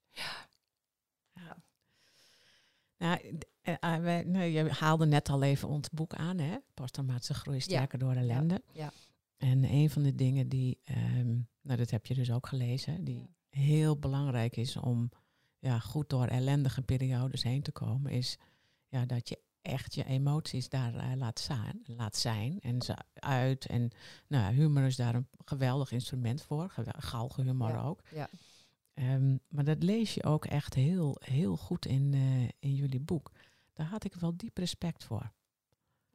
Nou, 2.98 3.38
d- 3.38 3.46
eh, 3.62 3.74
eh, 3.80 4.02
wij- 4.02 4.24
nou, 4.24 4.46
je 4.46 4.70
haalde 4.70 5.06
net 5.06 5.30
al 5.30 5.44
even 5.44 5.68
ons 5.68 5.90
boek 5.90 6.14
aan, 6.14 6.38
hè? 6.38 6.58
Posttraumatische 6.74 7.34
groei 7.34 7.60
sterker 7.60 8.00
door 8.00 8.14
ellende. 8.14 8.62
ja. 8.72 8.92
En 9.38 9.64
een 9.64 9.90
van 9.90 10.04
de 10.04 10.16
dingen 10.16 10.50
die, 10.50 10.80
ehm, 10.84 11.28
nou 11.62 11.78
dat 11.78 11.90
heb 11.90 12.06
je 12.06 12.14
dus 12.14 12.32
ook 12.32 12.48
gelezen, 12.48 13.04
die 13.04 13.30
heel 13.58 14.00
belangrijk 14.00 14.58
is 14.58 14.76
om 14.78 15.10
ja, 15.60 15.80
goed 15.80 16.10
door 16.10 16.26
ellendige 16.28 16.82
periodes 16.82 17.44
heen 17.44 17.62
te 17.62 17.72
komen, 17.72 18.12
is 18.12 18.38
ja, 18.88 19.06
dat 19.06 19.30
je 19.30 19.40
echt 19.62 19.96
je 19.96 20.06
emoties 20.06 20.70
daar 20.70 20.96
eh, 20.96 21.12
laat, 21.16 21.40
zijn, 21.40 21.82
laat 21.86 22.16
zijn 22.16 22.60
en 22.60 22.82
ze 22.82 22.96
uit. 23.14 23.66
En 23.66 23.90
nou, 24.28 24.44
ja, 24.44 24.52
humor 24.52 24.84
is 24.84 24.96
daar 24.96 25.16
een 25.16 25.28
geweldig 25.46 25.92
instrument 25.92 26.42
voor, 26.42 26.74
galgenhumor 26.98 27.70
Ja. 27.70 27.82
ook. 27.82 28.02
Ja. 28.14 28.30
Ehm, 28.94 29.38
maar 29.48 29.64
dat 29.64 29.84
lees 29.84 30.14
je 30.14 30.24
ook 30.24 30.46
echt 30.46 30.74
heel, 30.74 31.18
heel 31.24 31.58
goed 31.58 31.86
in, 31.86 32.14
eh, 32.14 32.44
in 32.60 32.76
jullie 32.76 33.00
boek. 33.00 33.32
Daar 33.74 33.88
had 33.88 34.04
ik 34.04 34.14
wel 34.14 34.38
diep 34.38 34.58
respect 34.58 35.04
voor. 35.04 35.32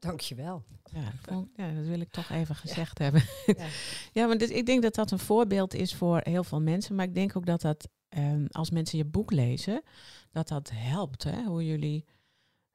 Dankjewel. 0.03 0.65
Ja, 0.93 1.13
vond, 1.21 1.49
ja, 1.57 1.73
dat 1.73 1.85
wil 1.85 2.01
ik 2.01 2.11
toch 2.11 2.31
even 2.31 2.55
gezegd 2.55 2.99
hebben. 2.99 3.23
Ja. 3.47 3.67
ja, 4.21 4.27
maar 4.27 4.39
dus 4.39 4.49
ik 4.49 4.67
denk 4.67 4.83
dat 4.83 4.95
dat 4.95 5.11
een 5.11 5.19
voorbeeld 5.19 5.75
is 5.75 5.95
voor 5.95 6.21
heel 6.23 6.45
veel 6.45 6.61
mensen. 6.61 6.95
Maar 6.95 7.05
ik 7.05 7.15
denk 7.15 7.37
ook 7.37 7.47
dat 7.47 7.61
dat, 7.61 7.89
ehm, 8.09 8.47
als 8.51 8.71
mensen 8.71 8.99
je 8.99 9.05
boek 9.05 9.31
lezen, 9.31 9.83
dat 10.31 10.49
dat 10.49 10.71
helpt. 10.75 11.23
Hè? 11.23 11.45
Hoe, 11.45 11.67
jullie, 11.67 12.05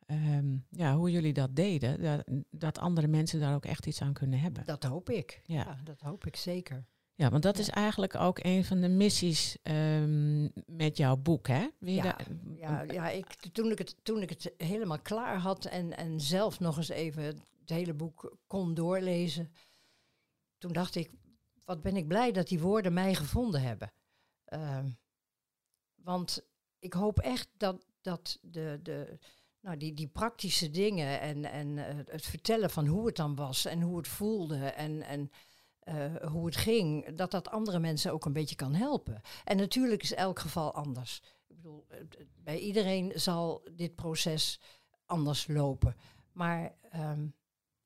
ehm, 0.06 0.58
ja, 0.70 0.96
hoe 0.96 1.12
jullie 1.12 1.34
dat 1.34 1.56
deden. 1.56 2.02
Dat, 2.02 2.24
dat 2.50 2.80
andere 2.80 3.08
mensen 3.08 3.40
daar 3.40 3.56
ook 3.56 3.66
echt 3.66 3.86
iets 3.86 4.02
aan 4.02 4.14
kunnen 4.14 4.40
hebben. 4.40 4.66
Dat 4.66 4.84
hoop 4.84 5.10
ik. 5.10 5.42
Ja. 5.44 5.56
Ja, 5.56 5.78
dat 5.84 6.02
hoop 6.02 6.26
ik 6.26 6.36
zeker. 6.36 6.86
Ja, 7.18 7.30
want 7.30 7.44
dat 7.44 7.58
is 7.58 7.70
eigenlijk 7.70 8.16
ook 8.16 8.40
een 8.42 8.66
van 8.66 8.82
de 8.82 8.88
missies 8.90 9.58
ehm, 9.64 10.44
met 10.66 10.98
jouw 10.98 11.16
boek. 11.18 11.48
Hè? 11.48 11.68
Ja, 11.80 12.02
daar- 12.04 12.28
Ja, 12.58 12.82
ja 12.82 13.10
ik, 13.10 13.26
toen, 13.52 13.72
ik 13.72 13.78
het, 13.78 13.96
toen 14.04 14.22
ik 14.22 14.30
het 14.30 14.54
helemaal 14.58 15.00
klaar 15.02 15.38
had 15.38 15.66
en, 15.66 15.98
en 15.98 16.22
zelf 16.22 16.60
nog 16.60 16.78
eens 16.78 16.90
even 16.90 17.24
het 17.24 17.42
hele 17.66 17.94
boek 17.94 18.38
kon 18.48 18.74
doorlezen, 18.74 19.52
toen 20.58 20.74
dacht 20.74 20.96
ik, 20.96 21.12
wat 21.66 21.82
ben 21.82 21.96
ik 21.96 22.08
blij 22.08 22.32
dat 22.32 22.48
die 22.48 22.60
woorden 22.60 22.94
mij 22.94 23.16
gevonden 23.16 23.62
hebben. 23.62 23.92
Ehm, 24.46 24.90
want 25.96 26.42
ik 26.80 26.94
hoop 26.94 27.20
echt 27.20 27.50
dat, 27.58 27.86
dat 28.02 28.38
de, 28.42 28.80
de, 28.84 29.18
nou, 29.60 29.78
die, 29.78 29.94
die 29.94 30.08
praktische 30.08 30.70
dingen 30.70 31.20
en, 31.22 31.46
en 31.46 31.78
eh, 31.78 31.96
het 32.06 32.26
vertellen 32.26 32.70
van 32.70 32.86
hoe 32.88 33.06
het 33.06 33.16
dan 33.16 33.36
was 33.36 33.66
en 33.66 33.82
hoe 33.82 33.98
het 33.98 34.08
voelde 34.08 34.66
en, 34.66 35.02
en 35.02 35.32
eh, 35.88 36.16
hoe 36.32 36.46
het 36.46 36.56
ging, 36.56 37.16
dat 37.16 37.32
dat 37.32 37.50
andere 37.50 37.80
mensen 37.80 38.12
ook 38.12 38.26
een 38.26 38.34
beetje 38.34 38.56
kan 38.56 38.74
helpen. 38.74 39.22
En 39.44 39.58
natuurlijk 39.58 40.04
is 40.04 40.14
elk 40.14 40.40
geval 40.40 40.74
anders. 40.74 41.22
Ik 41.48 41.56
bedoel, 41.56 41.88
bij 42.44 42.60
iedereen 42.60 43.12
zal 43.16 43.68
dit 43.72 43.96
proces 43.96 44.60
anders 45.06 45.48
lopen. 45.48 45.96
Maar 46.32 46.76
ehm, 46.92 47.28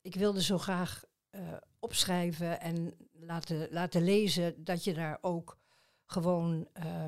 ik 0.01 0.15
wilde 0.15 0.41
zo 0.41 0.57
graag 0.57 1.03
eh, 1.29 1.41
opschrijven 1.79 2.61
en 2.61 2.93
laten, 3.11 3.67
laten 3.71 4.03
lezen 4.03 4.63
dat 4.63 4.83
je 4.83 4.93
daar 4.93 5.17
ook 5.21 5.57
gewoon 6.05 6.67
eh, 6.73 7.05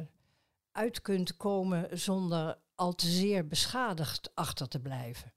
uit 0.72 1.02
kunt 1.02 1.38
komen 1.38 2.00
zonder 2.00 2.58
al 2.76 2.94
te 2.94 3.08
zeer 3.08 3.48
beschadigd 3.48 4.36
achter 4.36 4.68
te 4.68 4.80
blijven. 4.80 5.34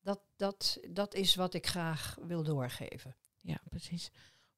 Dat, 0.00 0.20
dat, 0.36 0.80
dat 0.88 1.14
is 1.14 1.34
wat 1.34 1.54
ik 1.54 1.66
graag 1.66 2.16
wil 2.20 2.42
doorgeven. 2.42 3.16
Ja, 3.40 3.60
precies. 3.68 4.10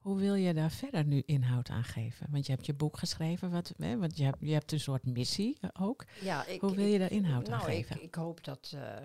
Hoe 0.03 0.19
wil 0.19 0.35
je 0.35 0.55
daar 0.55 0.71
verder 0.71 1.05
nu 1.05 1.23
inhoud 1.27 1.69
aan 1.69 1.85
geven? 1.85 2.27
Want 2.31 2.47
je 2.47 2.53
hebt 2.53 2.67
je 2.67 2.75
boek 2.75 2.97
geschreven, 2.97 3.51
wat, 3.51 3.75
hè, 3.77 3.99
want 3.99 4.17
je 4.17 4.25
hebt, 4.25 4.37
je 4.41 4.53
hebt 4.53 4.73
een 4.73 4.81
soort 4.81 5.07
missie 5.07 5.59
eh, 5.61 5.71
ook. 5.81 6.05
Ja, 6.21 6.47
ik, 6.47 6.61
Hoe 6.61 6.75
wil 6.75 6.87
je 6.87 6.99
daar 6.99 7.11
inhoud 7.11 7.51
aan 7.51 7.59
nou, 7.59 7.71
geven? 7.71 7.97
Ik, 7.97 8.03
ik 8.03 8.15
hoop 8.15 8.45
dat, 8.45 8.73
eh, 8.75 8.97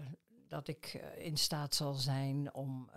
dat 0.47 0.67
ik 0.67 1.01
eh, 1.01 1.25
in 1.25 1.37
staat 1.37 1.75
zal 1.75 1.93
zijn 1.93 2.53
om 2.53 2.89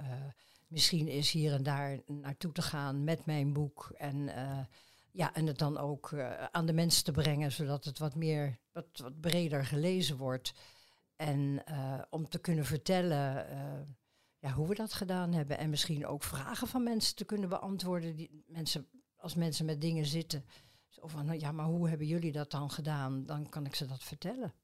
misschien 0.66 1.08
eens 1.08 1.30
hier 1.30 1.52
en 1.52 1.62
daar 1.62 2.00
naartoe 2.06 2.52
te 2.52 2.62
gaan 2.62 3.04
met 3.04 3.26
mijn 3.26 3.52
boek. 3.52 3.92
En, 3.96 4.30
ja, 5.12 5.34
en 5.34 5.46
het 5.46 5.58
dan 5.58 5.78
ook 5.78 6.14
aan 6.50 6.66
de 6.66 6.72
mensen 6.72 7.04
te 7.04 7.12
brengen, 7.12 7.52
zodat 7.52 7.84
het 7.84 7.98
wat 7.98 8.14
meer, 8.14 8.58
wat, 8.72 8.86
wat 8.92 9.20
breder 9.20 9.64
gelezen 9.64 10.16
wordt. 10.16 10.52
En 11.16 11.64
om 12.10 12.28
te 12.28 12.38
kunnen 12.38 12.64
vertellen 12.64 13.46
ja, 14.40 14.52
hoe 14.52 14.68
we 14.68 14.74
dat 14.74 14.92
gedaan 14.92 15.32
hebben. 15.32 15.58
En 15.58 15.70
misschien 15.70 16.06
ook 16.06 16.22
vragen 16.22 16.68
van 16.68 16.82
mensen 16.82 17.14
te 17.16 17.24
kunnen 17.24 17.48
beantwoorden. 17.48 18.16
Die 18.16 18.44
mensen, 18.46 18.88
als 19.16 19.34
mensen 19.34 19.64
met 19.64 19.80
dingen 19.80 20.06
zitten. 20.06 20.44
Zo 20.88 21.06
van, 21.06 21.38
ja, 21.38 21.52
maar 21.52 21.66
hoe 21.66 21.88
hebben 21.88 22.06
jullie 22.06 22.32
dat 22.32 22.50
dan 22.50 22.70
gedaan? 22.70 23.26
Dan 23.26 23.48
kan 23.48 23.66
ik 23.66 23.74
ze 23.74 23.86
dat 23.86 24.02
vertellen. 24.02 24.54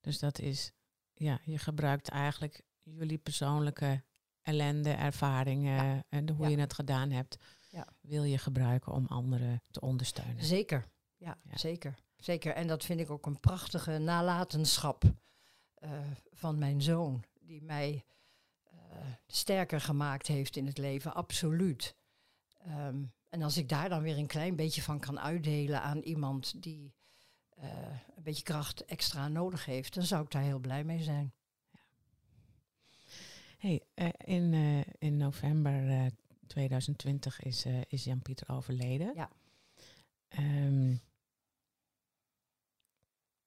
Dus 0.00 0.18
dat 0.18 0.38
is, 0.38 0.72
ja, 1.14 1.40
je 1.44 1.58
gebruikt 1.58 2.08
eigenlijk 2.08 2.62
jullie 2.82 3.18
persoonlijke 3.18 4.02
ellende, 4.42 4.90
ervaringen 4.90 6.04
en 6.08 6.26
de, 6.26 6.32
hoe 6.32 6.44
Ja. 6.44 6.50
je 6.50 6.58
het 6.60 6.72
gedaan 6.74 7.10
hebt, 7.10 7.36
Ja. 7.70 7.86
wil 8.00 8.22
je 8.24 8.38
gebruiken 8.38 8.92
om 8.92 9.06
anderen 9.06 9.62
te 9.70 9.80
ondersteunen. 9.80 10.44
Zeker, 10.44 10.88
ja, 11.16 11.38
Ja. 11.42 11.56
zeker. 11.56 11.94
Zeker. 12.16 12.54
En 12.54 12.66
dat 12.66 12.84
vind 12.84 13.00
ik 13.00 13.10
ook 13.10 13.26
een 13.26 13.40
prachtige 13.40 13.98
nalatenschap 13.98 15.04
eh, 15.74 15.90
van 16.30 16.58
mijn 16.58 16.82
zoon, 16.82 17.24
die 17.48 17.62
mij 17.62 18.04
eh, 18.62 18.72
sterker 19.26 19.80
gemaakt 19.80 20.26
heeft 20.26 20.56
in 20.56 20.66
het 20.66 20.78
leven, 20.78 21.14
absoluut. 21.14 21.96
Ehm, 22.58 23.04
en 23.28 23.42
als 23.42 23.56
ik 23.56 23.68
daar 23.68 23.88
dan 23.88 24.02
weer 24.02 24.18
een 24.18 24.26
klein 24.26 24.56
beetje 24.56 24.82
van 24.82 25.00
kan 25.00 25.20
uitdelen 25.20 25.82
aan 25.82 25.98
iemand 25.98 26.62
die 26.62 26.94
eh, 27.48 28.00
een 28.16 28.22
beetje 28.22 28.42
kracht 28.42 28.84
extra 28.84 29.28
nodig 29.28 29.64
heeft, 29.64 29.94
dan 29.94 30.02
zou 30.02 30.24
ik 30.24 30.30
daar 30.30 30.42
heel 30.42 30.58
blij 30.58 30.84
mee 30.84 31.02
zijn. 31.02 31.32
Hey, 33.58 33.82
eh, 33.94 34.08
in, 34.18 34.54
in 34.98 35.16
november 35.16 35.88
eh, 35.88 36.06
2020 36.46 37.40
is, 37.40 37.66
is 37.88 38.04
Jan-Pieter 38.04 38.48
overleden. 38.48 39.14
Ja. 39.14 39.30
Ehm, 40.28 40.96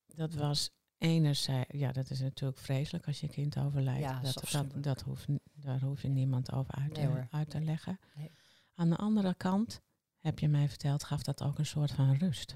dat 0.06 0.34
was 0.34 0.72
enerzijds, 1.02 1.70
ja, 1.72 1.92
dat 1.92 2.10
is 2.10 2.20
natuurlijk 2.20 2.60
vreselijk 2.60 3.08
als 3.08 3.20
je 3.20 3.28
kind 3.28 3.58
overlijdt. 3.58 4.02
Ja, 4.02 4.20
dat 4.20 4.44
dat, 4.52 4.84
dat, 4.84 5.02
hoeft, 5.02 5.28
daar 5.54 5.80
hoef 5.80 6.02
je 6.02 6.08
niemand 6.08 6.52
over 6.52 6.74
uit, 6.74 6.94
Nee 6.94 7.28
te, 7.28 7.28
uit 7.32 7.54
leggen. 7.64 8.00
Nee. 8.16 8.32
Aan 8.76 8.90
de 8.90 8.96
andere 8.96 9.36
kant, 9.36 9.82
heb 10.20 10.40
je 10.40 10.48
mij 10.48 10.70
verteld, 10.70 11.04
gaf 11.04 11.24
dat 11.24 11.44
ook 11.44 11.58
een 11.58 11.66
soort 11.66 11.92
van 11.92 12.16
rust. 12.16 12.56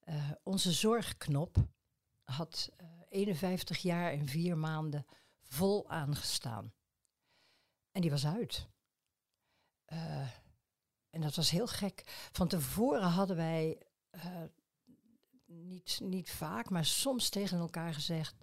Eh, 0.00 0.30
onze 0.42 0.72
zorgknop 0.72 1.56
had 2.24 2.70
eh, 2.76 2.86
51 3.08 3.78
jaar 3.78 4.12
en 4.12 4.26
vier 4.26 4.58
maanden 4.58 5.06
vol 5.42 5.90
aangestaan. 5.90 6.72
En 7.92 8.00
die 8.00 8.10
was 8.10 8.26
uit. 8.26 8.68
Eh, 9.84 10.28
en 11.10 11.20
dat 11.20 11.34
was 11.34 11.50
heel 11.50 11.66
gek. 11.66 12.02
Van 12.32 12.48
tevoren 12.48 13.08
hadden 13.08 13.36
wij 13.36 13.82
eh, 14.10 14.42
niet, 15.62 16.00
niet 16.02 16.30
vaak, 16.30 16.70
maar 16.70 16.84
soms 16.84 17.28
tegen 17.28 17.58
elkaar 17.58 17.94
gezegd: 17.94 18.34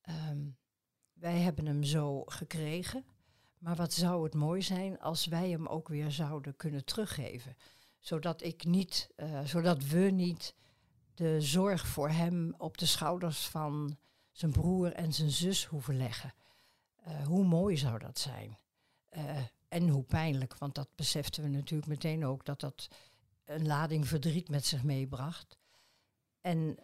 ehm, 0.00 0.46
Wij 1.12 1.38
hebben 1.38 1.66
hem 1.66 1.84
zo 1.84 2.24
gekregen. 2.24 3.04
Maar 3.58 3.76
wat 3.76 3.92
zou 3.92 4.24
het 4.24 4.34
mooi 4.34 4.62
zijn 4.62 5.00
als 5.00 5.26
wij 5.26 5.50
hem 5.50 5.66
ook 5.66 5.88
weer 5.88 6.10
zouden 6.10 6.56
kunnen 6.56 6.84
teruggeven? 6.84 7.56
Zodat 7.98 8.42
ik 8.42 8.64
niet, 8.64 9.10
eh, 9.16 9.44
zodat 9.44 9.84
we 9.84 9.98
niet 9.98 10.54
de 11.14 11.40
zorg 11.40 11.86
voor 11.86 12.08
hem 12.08 12.54
op 12.58 12.78
de 12.78 12.86
schouders 12.86 13.46
van 13.46 13.96
zijn 14.32 14.52
broer 14.52 14.92
en 14.92 15.12
zijn 15.12 15.30
zus 15.30 15.64
hoeven 15.64 15.96
leggen. 15.96 16.34
Eh, 16.96 17.26
hoe 17.26 17.44
mooi 17.44 17.76
zou 17.76 17.98
dat 17.98 18.18
zijn? 18.18 18.58
Eh, 19.08 19.36
en 19.68 19.88
hoe 19.88 20.02
pijnlijk, 20.02 20.58
want 20.58 20.74
dat 20.74 20.88
beseften 20.94 21.42
we 21.42 21.48
natuurlijk 21.48 21.88
meteen 21.88 22.24
ook, 22.24 22.44
dat 22.44 22.60
dat 22.60 22.88
een 23.44 23.66
lading 23.66 24.08
verdriet 24.08 24.48
met 24.48 24.66
zich 24.66 24.82
meebracht. 24.82 25.58
En 26.44 26.76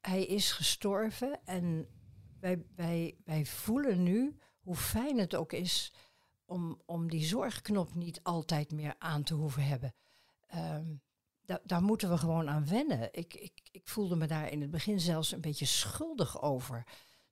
hij 0.00 0.24
is 0.24 0.52
gestorven 0.52 1.40
en 1.44 1.88
wij, 2.40 2.64
wij, 2.76 3.16
wij 3.24 3.46
voelen 3.46 4.02
nu 4.02 4.38
hoe 4.60 4.76
fijn 4.76 5.18
het 5.18 5.34
ook 5.34 5.52
is 5.52 5.92
om, 6.44 6.82
om 6.86 7.10
die 7.10 7.24
zorgknop 7.24 7.94
niet 7.94 8.22
altijd 8.22 8.72
meer 8.72 8.94
aan 8.98 9.22
te 9.22 9.34
hoeven 9.34 9.66
hebben. 9.66 9.94
Ehm, 10.46 10.94
da 11.40 11.60
daar 11.64 11.82
moeten 11.82 12.10
we 12.10 12.18
gewoon 12.18 12.48
aan 12.48 12.68
wennen. 12.68 13.08
Ik, 13.12 13.34
ik, 13.34 13.60
ik 13.70 13.88
voelde 13.88 14.16
me 14.16 14.26
daar 14.26 14.50
in 14.50 14.60
het 14.60 14.70
begin 14.70 15.00
zelfs 15.00 15.32
een 15.32 15.40
beetje 15.40 15.66
schuldig 15.66 16.42
over. 16.42 16.78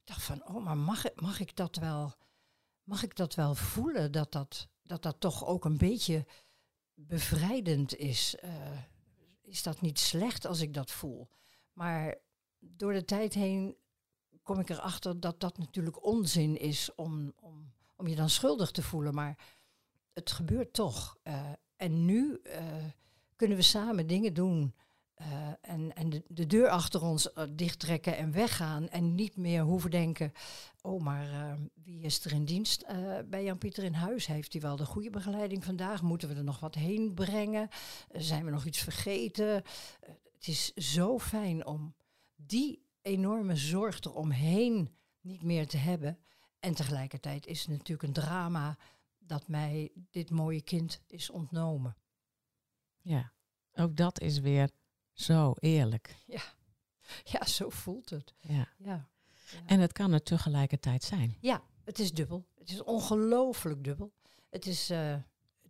Ik 0.01 0.07
dacht 0.07 0.23
van, 0.23 0.49
oh, 0.49 0.65
maar 0.65 0.79
mag, 0.79 1.05
mag 1.15 1.41
ik 1.41 1.57
dat 1.57 1.77
wel, 1.77 2.15
mag 2.83 3.03
ik 3.03 3.17
dat 3.17 3.35
wel 3.35 3.55
voelen? 3.55 4.13
Dat 4.13 4.33
dat, 4.33 4.69
dat 4.83 5.03
dat 5.03 5.21
toch 5.21 5.47
ook 5.47 5.65
een 5.65 5.79
beetje 5.79 6.27
bevrijdend 6.95 7.97
is. 7.97 8.37
Uh, 8.45 8.79
is 9.43 9.63
dat 9.63 9.81
niet 9.81 9.99
slecht 9.99 10.47
als 10.47 10.61
ik 10.61 10.75
dat 10.75 10.91
voel? 10.91 11.29
Maar 11.73 12.15
door 12.59 12.93
de 12.93 13.05
tijd 13.05 13.35
heen 13.35 13.77
kom 14.43 14.61
ik 14.61 14.69
erachter 14.69 15.21
dat 15.21 15.41
dat 15.41 15.59
natuurlijk 15.59 16.05
onzin 16.05 16.59
is 16.59 16.95
om, 16.95 17.33
om, 17.41 17.73
om 17.97 18.07
je 18.07 18.17
dan 18.17 18.31
schuldig 18.31 18.71
te 18.71 18.83
voelen. 18.83 19.15
Maar 19.15 19.39
het 20.13 20.31
gebeurt 20.31 20.73
toch. 20.73 21.17
Uh, 21.25 21.51
en 21.77 22.05
nu 22.05 22.41
uh, 22.45 22.63
kunnen 23.37 23.57
we 23.57 23.63
samen 23.63 24.07
dingen 24.07 24.35
doen. 24.35 24.75
Uh, 25.21 25.27
en 25.61 25.95
en 25.95 26.11
de, 26.11 26.23
de 26.29 26.47
deur 26.47 26.69
achter 26.69 27.03
ons 27.03 27.29
dichttrekken 27.51 28.17
en 28.17 28.33
weggaan. 28.33 28.89
En 28.89 29.15
niet 29.15 29.37
meer 29.37 29.63
hoeven 29.63 29.91
denken. 29.91 30.33
Oh, 30.81 31.03
maar 31.03 31.59
wie 31.75 32.03
is 32.03 32.25
er 32.25 32.33
in 32.33 32.45
dienst 32.45 32.87
bij 33.27 33.45
Jan-Pieter 33.45 33.85
in 33.85 33.95
huis? 33.95 34.27
Heeft 34.27 34.53
hij 34.53 34.63
wel 34.63 34.77
de 34.77 34.85
goede 34.85 35.11
begeleiding 35.11 35.65
vandaag? 35.65 36.03
Moeten 36.03 36.29
we 36.29 36.35
er 36.35 36.45
nog 36.45 36.61
wat 36.61 36.75
heen 36.75 37.15
brengen? 37.15 37.69
zijn 38.13 38.45
we 38.45 38.51
nog 38.51 38.65
iets 38.65 38.79
vergeten? 38.79 39.63
Het 40.43 40.51
is 40.51 40.73
zo 40.73 41.19
fijn 41.19 41.67
om 41.67 41.95
die 42.37 42.87
enorme 43.03 43.57
zorg 43.57 44.01
eromheen 44.01 44.97
niet 45.21 45.43
meer 45.43 45.67
te 45.67 45.77
hebben. 45.77 46.19
En 46.61 46.75
tegelijkertijd 46.75 47.47
is 47.47 47.61
het 47.61 47.69
natuurlijk 47.69 48.03
een 48.03 48.13
drama 48.13 48.79
dat 49.19 49.49
mij 49.49 49.93
dit 50.11 50.31
mooie 50.31 50.63
kind 50.63 51.01
is 51.07 51.31
ontnomen. 51.31 51.97
Ja, 53.01 53.33
ook 53.73 53.97
dat 53.97 54.21
is 54.21 54.39
weer 54.39 54.71
zo 55.13 55.55
eerlijk. 55.59 56.17
Ja, 56.27 56.43
ja 57.25 57.47
zo 57.47 57.71
voelt 57.71 58.11
het. 58.11 58.35
Ja. 58.41 58.69
ja. 58.79 59.09
En 59.67 59.81
het 59.81 59.93
kan 59.93 60.13
er 60.13 60.23
tegelijkertijd 60.23 61.05
zijn. 61.05 61.37
Ja, 61.41 61.63
het 61.85 61.99
is 61.99 62.13
dubbel. 62.13 62.47
Het 62.59 62.71
is 62.71 62.83
ongelooflijk 62.83 63.85
dubbel. 63.85 64.13
Het 64.51 64.67
is, 64.67 64.91
uh, 64.91 65.17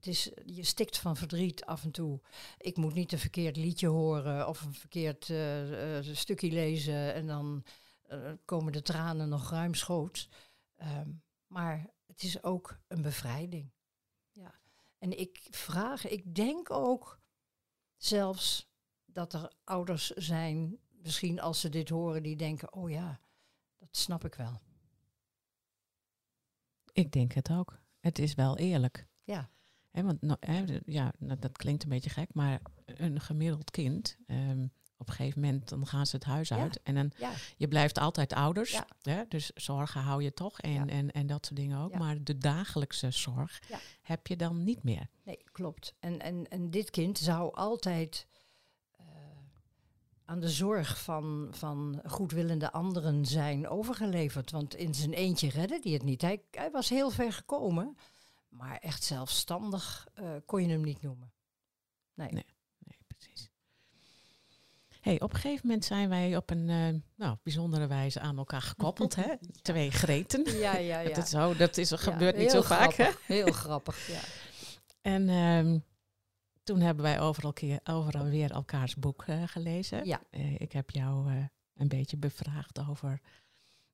het 0.02 0.14
is, 0.14 0.30
je 0.44 0.64
stikt 0.64 0.98
van 0.98 1.16
verdriet 1.16 1.64
af 1.64 1.84
en 1.84 1.90
toe. 1.90 2.20
Ik 2.58 2.76
moet 2.76 2.94
niet 2.94 3.12
een 3.12 3.18
verkeerd 3.18 3.56
liedje 3.56 3.88
horen 3.88 4.48
of 4.48 4.62
een 4.62 4.74
verkeerd 4.74 5.28
uh, 5.28 5.98
uh, 5.98 6.14
stukje 6.14 6.50
lezen 6.50 7.14
en 7.14 7.26
dan 7.26 7.64
komen 8.44 8.72
de 8.72 8.82
tranen 8.82 9.28
nog 9.28 9.50
ruimschoots. 9.50 10.28
Um, 10.82 11.22
maar 11.46 11.90
het 12.06 12.22
is 12.22 12.42
ook 12.42 12.78
een 12.88 13.02
bevrijding. 13.02 13.72
Ja. 14.32 14.54
En 14.98 15.18
ik 15.18 15.46
vraag, 15.50 16.06
ik 16.06 16.34
denk 16.34 16.70
ook 16.70 17.20
zelfs 17.96 18.70
dat 19.04 19.32
er 19.32 19.52
ouders 19.64 20.10
zijn, 20.10 20.78
misschien 20.90 21.40
als 21.40 21.60
ze 21.60 21.68
dit 21.68 21.88
horen, 21.88 22.22
die 22.22 22.36
denken, 22.36 22.72
oh 22.72 22.90
ja, 22.90 23.20
dat 23.78 23.96
snap 23.96 24.24
ik 24.24 24.34
wel. 24.34 24.60
Ik 26.92 27.12
denk 27.12 27.32
het 27.32 27.50
ook. 27.50 27.80
Het 28.00 28.18
is 28.18 28.34
wel 28.34 28.58
eerlijk. 28.58 29.06
Ja. 29.24 29.50
He, 29.92 30.02
want 30.02 30.22
nou, 30.22 30.38
ja, 30.86 31.12
dat 31.18 31.56
klinkt 31.56 31.82
een 31.82 31.88
beetje 31.88 32.10
gek, 32.10 32.28
maar 32.34 32.60
een 32.84 33.20
gemiddeld 33.20 33.70
kind, 33.70 34.16
um, 34.26 34.72
op 35.02 35.08
een 35.08 35.14
gegeven 35.14 35.40
moment 35.40 35.68
dan 35.68 35.86
gaan 35.86 36.06
ze 36.06 36.16
het 36.16 36.24
huis 36.24 36.52
uit. 36.52 36.82
En 36.82 36.94
dan, 36.94 37.12
ja. 37.18 37.30
je 37.56 37.68
blijft 37.68 37.98
altijd 37.98 38.32
ouders. 38.32 38.80
Hè? 39.02 39.22
Dus 39.28 39.50
zorgen 39.54 40.00
hou 40.00 40.22
je 40.22 40.32
toch 40.32 40.60
en, 40.60 40.88
en, 40.88 41.10
en 41.10 41.26
dat 41.26 41.46
soort 41.46 41.58
dingen 41.58 41.78
ook. 41.78 41.98
Maar 41.98 42.24
de 42.24 42.38
dagelijkse 42.38 43.10
zorg 43.10 43.62
heb 44.02 44.26
je 44.26 44.36
dan 44.36 44.64
niet 44.64 44.82
meer. 44.82 45.08
Nee, 45.24 45.44
klopt. 45.52 45.94
En, 46.00 46.20
en, 46.20 46.48
en 46.48 46.70
dit 46.70 46.90
kind 46.90 47.18
zou 47.18 47.54
altijd 47.54 48.26
uh, 49.00 49.06
aan 50.24 50.40
de 50.40 50.48
zorg 50.48 51.02
van, 51.02 51.48
van 51.50 52.00
goedwillende 52.06 52.72
anderen 52.72 53.26
zijn 53.26 53.68
overgeleverd. 53.68 54.50
Want 54.50 54.74
in 54.74 54.94
zijn 54.94 55.12
eentje 55.12 55.48
redde 55.48 55.78
hij 55.82 55.92
het 55.92 56.02
niet. 56.02 56.22
Hij, 56.22 56.42
hij 56.50 56.70
was 56.70 56.88
heel 56.88 57.10
ver 57.10 57.32
gekomen. 57.32 57.96
Maar 58.52 58.76
echt 58.76 59.02
zelfstandig 59.02 60.08
uh, 60.20 60.30
kon 60.46 60.62
je 60.62 60.68
hem 60.68 60.82
niet 60.82 61.02
noemen. 61.02 61.32
Nee. 62.14 62.32
nee. 62.32 62.44
Hey, 65.02 65.20
op 65.20 65.32
een 65.32 65.40
gegeven 65.40 65.66
moment 65.66 65.84
zijn 65.84 66.08
wij 66.08 66.36
op 66.36 66.50
een 66.50 66.68
uh, 66.68 67.00
nou, 67.14 67.36
bijzondere 67.42 67.86
wijze 67.86 68.20
aan 68.20 68.38
elkaar 68.38 68.62
gekoppeld. 68.62 69.14
hè? 69.14 69.34
Twee 69.62 69.90
greten. 69.90 70.58
Ja, 70.58 70.76
ja, 70.76 71.00
ja. 71.00 71.14
Dat, 71.14 71.26
is, 71.26 71.34
oh, 71.34 71.58
dat 71.58 71.76
is, 71.76 71.92
gebeurt 71.92 72.36
niet 72.36 72.50
zo 72.50 72.62
vaak. 72.62 72.92
Hè? 72.92 73.10
Heel 73.26 73.52
grappig, 73.52 74.06
ja. 74.06 74.20
En 75.00 75.28
um, 75.28 75.84
toen 76.62 76.80
hebben 76.80 77.04
wij 77.04 77.20
overal, 77.20 77.52
keer, 77.52 77.80
overal 77.84 78.24
weer 78.24 78.50
elkaars 78.50 78.96
boek 78.96 79.26
uh, 79.26 79.42
gelezen. 79.46 80.04
Ja. 80.04 80.20
Uh, 80.30 80.60
ik 80.60 80.72
heb 80.72 80.90
jou 80.90 81.30
een 81.74 81.88
beetje 81.88 82.16
bevraagd 82.16 82.86
over 82.88 83.20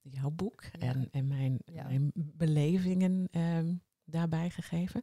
jouw 0.00 0.30
boek 0.30 0.62
ja. 0.62 0.78
en, 0.78 1.08
en 1.10 1.26
mijn, 1.26 1.58
mijn 1.64 2.12
belevingen 2.14 3.28
um, 3.40 3.82
daarbij 4.10 4.50
gegeven. 4.50 5.02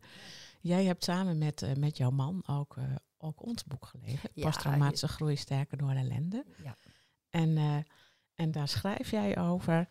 Jij 0.59 0.85
hebt 0.85 1.03
samen 1.03 1.37
met, 1.37 1.77
met 1.77 1.97
jouw 1.97 2.09
man 2.11 2.43
ook 2.47 2.77
ook 3.25 3.45
ons 3.45 3.63
boek 3.63 3.85
gelezen. 3.85 4.29
Ja, 4.33 4.45
Posttraumatische 4.45 5.07
groei 5.07 5.35
sterker 5.35 5.77
door 5.77 5.91
ellende. 5.91 6.45
Ja. 6.63 6.77
En, 7.29 7.49
uh, 7.49 7.77
en 8.35 8.51
daar 8.51 8.67
schrijf 8.67 9.11
jij 9.11 9.37
over 9.37 9.87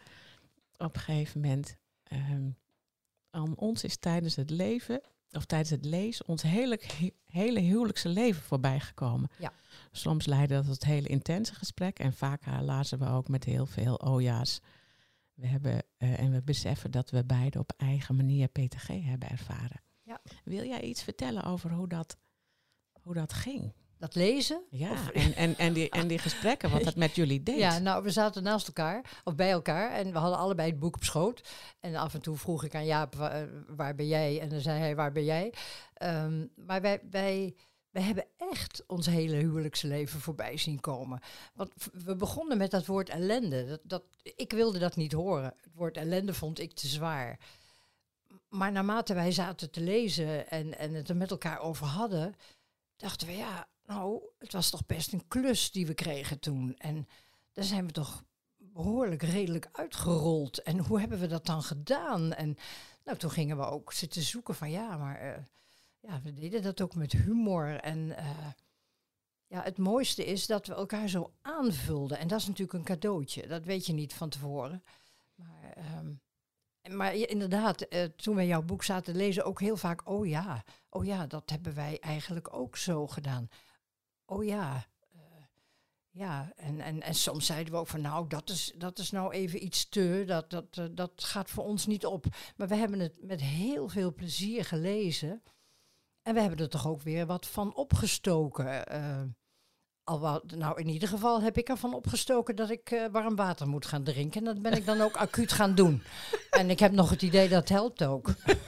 op 0.76 0.94
een 0.94 1.00
gegeven 1.00 1.40
moment. 1.40 1.76
Um, 2.12 2.56
aan 3.30 3.56
ons 3.56 3.84
is 3.84 3.96
tijdens 3.96 4.36
het 4.36 4.50
leven, 4.50 5.00
of 5.30 5.44
tijdens 5.44 5.70
het 5.70 5.84
lezen, 5.84 6.28
ons 6.28 6.42
hele, 6.42 6.80
hele 7.24 7.60
huwelijkse 7.60 8.08
leven 8.08 8.42
voorbij 8.42 8.80
gekomen. 8.80 9.30
Ja. 9.38 9.52
Soms 9.92 10.26
leidde 10.26 10.54
dat 10.54 10.64
tot 10.64 10.84
hele 10.84 11.08
intense 11.08 11.54
gesprekken 11.54 12.04
en 12.04 12.12
vaak 12.12 12.46
lazen 12.46 12.98
we 12.98 13.08
ook 13.08 13.28
met 13.28 13.44
heel 13.44 13.66
veel 13.66 14.02
oja's. 14.02 14.60
We 15.34 15.46
hebben, 15.46 15.82
uh, 15.98 16.20
en 16.20 16.32
we 16.32 16.42
beseffen 16.42 16.90
dat 16.90 17.10
we 17.10 17.24
beide 17.24 17.58
op 17.58 17.72
eigen 17.76 18.16
manier 18.16 18.48
PTG 18.48 18.86
hebben 18.86 19.28
ervaren. 19.28 19.82
Ja. 20.02 20.20
Wil 20.44 20.64
jij 20.64 20.80
iets 20.80 21.02
vertellen 21.02 21.44
over 21.44 21.70
hoe 21.70 21.88
dat 21.88 22.16
hoe 23.04 23.14
dat 23.14 23.32
ging. 23.32 23.72
Dat 23.98 24.14
lezen? 24.14 24.64
Ja, 24.70 25.12
en, 25.12 25.34
en, 25.34 25.56
en, 25.56 25.72
die, 25.72 25.90
en 25.90 26.06
die 26.06 26.18
gesprekken, 26.18 26.70
wat 26.70 26.84
dat 26.84 26.96
met 26.96 27.14
jullie 27.14 27.42
deed. 27.42 27.58
Ja, 27.66 27.78
nou, 27.78 28.02
we 28.02 28.10
zaten 28.10 28.42
naast 28.42 28.66
elkaar, 28.66 29.20
of 29.24 29.34
bij 29.34 29.50
elkaar, 29.50 29.90
en 29.90 30.12
we 30.12 30.18
hadden 30.18 30.38
allebei 30.38 30.70
het 30.70 30.78
boek 30.78 30.94
op 30.94 31.04
schoot. 31.04 31.48
En 31.80 31.94
af 31.94 32.14
en 32.14 32.20
toe 32.20 32.36
vroeg 32.36 32.64
ik 32.64 32.74
aan 32.74 32.86
Jaap, 32.86 33.14
waar, 33.14 33.48
waar 33.76 33.94
ben 33.94 34.06
jij? 34.06 34.40
En 34.40 34.48
dan 34.48 34.60
zei 34.60 34.78
hij, 34.78 34.96
waar 34.96 35.12
ben 35.12 35.24
jij? 35.24 35.54
Um, 36.02 36.50
maar 36.56 36.80
wij, 36.80 37.00
wij, 37.10 37.56
wij 37.94 38.02
hebben 38.02 38.26
echt 38.36 38.86
ons 38.86 39.06
hele 39.06 39.36
huwelijksleven 39.36 40.20
voorbij 40.20 40.56
zien 40.56 40.80
komen. 40.80 41.20
Want 41.54 41.72
we 41.92 42.16
begonnen 42.16 42.58
met 42.58 42.70
dat 42.70 42.86
woord 42.86 43.08
ellende. 43.08 43.66
Dat, 43.66 43.80
dat, 43.82 44.02
ik 44.22 44.52
wilde 44.52 44.78
dat 44.78 44.96
niet 44.96 45.12
horen. 45.12 45.54
Het 45.60 45.74
woord 45.74 45.96
ellende 45.96 46.34
vond 46.34 46.58
ik 46.58 46.72
te 46.72 46.86
zwaar. 46.86 47.38
Maar 48.48 48.72
naarmate 48.72 49.14
wij 49.14 49.32
zaten 49.32 49.70
te 49.70 49.80
lezen 49.80 50.50
en, 50.50 50.78
en 50.78 50.94
het 50.94 51.08
er 51.08 51.16
met 51.16 51.30
elkaar 51.30 51.58
over 51.58 51.86
hadden 51.86 52.34
dachten 52.96 53.26
we, 53.26 53.32
ja, 53.36 53.68
nou, 53.86 54.22
het 54.38 54.52
was 54.52 54.70
toch 54.70 54.86
best 54.86 55.12
een 55.12 55.28
klus 55.28 55.70
die 55.70 55.86
we 55.86 55.94
kregen 55.94 56.38
toen. 56.38 56.74
En 56.76 57.08
daar 57.52 57.64
zijn 57.64 57.86
we 57.86 57.92
toch 57.92 58.24
behoorlijk 58.56 59.22
redelijk 59.22 59.68
uitgerold. 59.72 60.62
En 60.62 60.78
hoe 60.78 61.00
hebben 61.00 61.18
we 61.18 61.26
dat 61.26 61.46
dan 61.46 61.62
gedaan? 61.62 62.32
En 62.32 62.56
nou, 63.04 63.18
toen 63.18 63.30
gingen 63.30 63.56
we 63.56 63.64
ook 63.64 63.92
zitten 63.92 64.22
zoeken 64.22 64.54
van, 64.54 64.70
ja, 64.70 64.96
maar 64.96 65.26
uh, 65.26 65.42
ja, 66.06 66.20
we 66.22 66.32
deden 66.32 66.62
dat 66.62 66.80
ook 66.80 66.94
met 66.94 67.12
humor. 67.12 67.80
En 67.80 67.98
uh, 67.98 68.50
ja, 69.46 69.62
het 69.62 69.78
mooiste 69.78 70.24
is 70.24 70.46
dat 70.46 70.66
we 70.66 70.74
elkaar 70.74 71.08
zo 71.08 71.32
aanvulden. 71.42 72.18
En 72.18 72.28
dat 72.28 72.40
is 72.40 72.46
natuurlijk 72.46 72.78
een 72.78 72.84
cadeautje. 72.84 73.46
Dat 73.46 73.64
weet 73.64 73.86
je 73.86 73.92
niet 73.92 74.14
van 74.14 74.28
tevoren. 74.28 74.82
Maar 75.34 75.98
um, 75.98 76.22
maar 76.90 77.14
inderdaad, 77.14 77.86
uh, 77.94 78.04
toen 78.04 78.34
wij 78.34 78.46
jouw 78.46 78.62
boek 78.62 78.84
zaten 78.84 79.12
te 79.12 79.18
lezen, 79.18 79.44
ook 79.44 79.60
heel 79.60 79.76
vaak, 79.76 80.08
oh 80.08 80.26
ja, 80.26 80.64
oh 80.88 81.04
ja, 81.04 81.26
dat 81.26 81.50
hebben 81.50 81.74
wij 81.74 81.98
eigenlijk 82.00 82.54
ook 82.54 82.76
zo 82.76 83.06
gedaan. 83.06 83.48
Oh 84.24 84.44
ja, 84.44 84.86
uh, 85.14 85.20
ja, 86.10 86.52
en, 86.56 86.80
en, 86.80 87.02
en 87.02 87.14
soms 87.14 87.46
zeiden 87.46 87.72
we 87.72 87.78
ook 87.78 87.86
van, 87.86 88.00
nou, 88.00 88.28
dat 88.28 88.50
is, 88.50 88.72
dat 88.76 88.98
is 88.98 89.10
nou 89.10 89.32
even 89.32 89.64
iets 89.64 89.88
te, 89.88 90.24
dat, 90.26 90.50
dat, 90.50 90.96
dat 90.96 91.24
gaat 91.24 91.50
voor 91.50 91.64
ons 91.64 91.86
niet 91.86 92.06
op. 92.06 92.26
Maar 92.56 92.68
we 92.68 92.74
hebben 92.76 93.00
het 93.00 93.22
met 93.22 93.40
heel 93.40 93.88
veel 93.88 94.14
plezier 94.14 94.64
gelezen. 94.64 95.42
En 96.24 96.34
we 96.34 96.40
hebben 96.40 96.58
er 96.58 96.68
toch 96.68 96.86
ook 96.86 97.02
weer 97.02 97.26
wat 97.26 97.46
van 97.46 97.74
opgestoken. 97.74 98.84
Al 100.04 100.20
wat, 100.20 100.50
nou, 100.56 100.80
in 100.80 100.88
ieder 100.88 101.08
geval 101.08 101.42
heb 101.42 101.58
ik 101.58 101.68
ervan 101.68 101.94
opgestoken 101.94 102.56
dat 102.56 102.70
ik 102.70 102.90
eh, 102.90 103.04
warm 103.12 103.36
water 103.36 103.68
moet 103.68 103.86
gaan 103.86 104.02
drinken. 104.02 104.40
En 104.40 104.54
dat 104.54 104.62
ben 104.62 104.72
ik 104.72 104.86
dan 104.86 105.00
ook 105.00 105.16
acuut 105.26 105.52
gaan 105.52 105.74
doen. 105.74 106.02
En 106.50 106.70
ik 106.70 106.78
heb 106.78 106.92
nog 106.92 107.10
het 107.10 107.22
idee 107.22 107.48
dat 107.48 107.68
helpt 107.68 108.04
ook. 108.04 108.28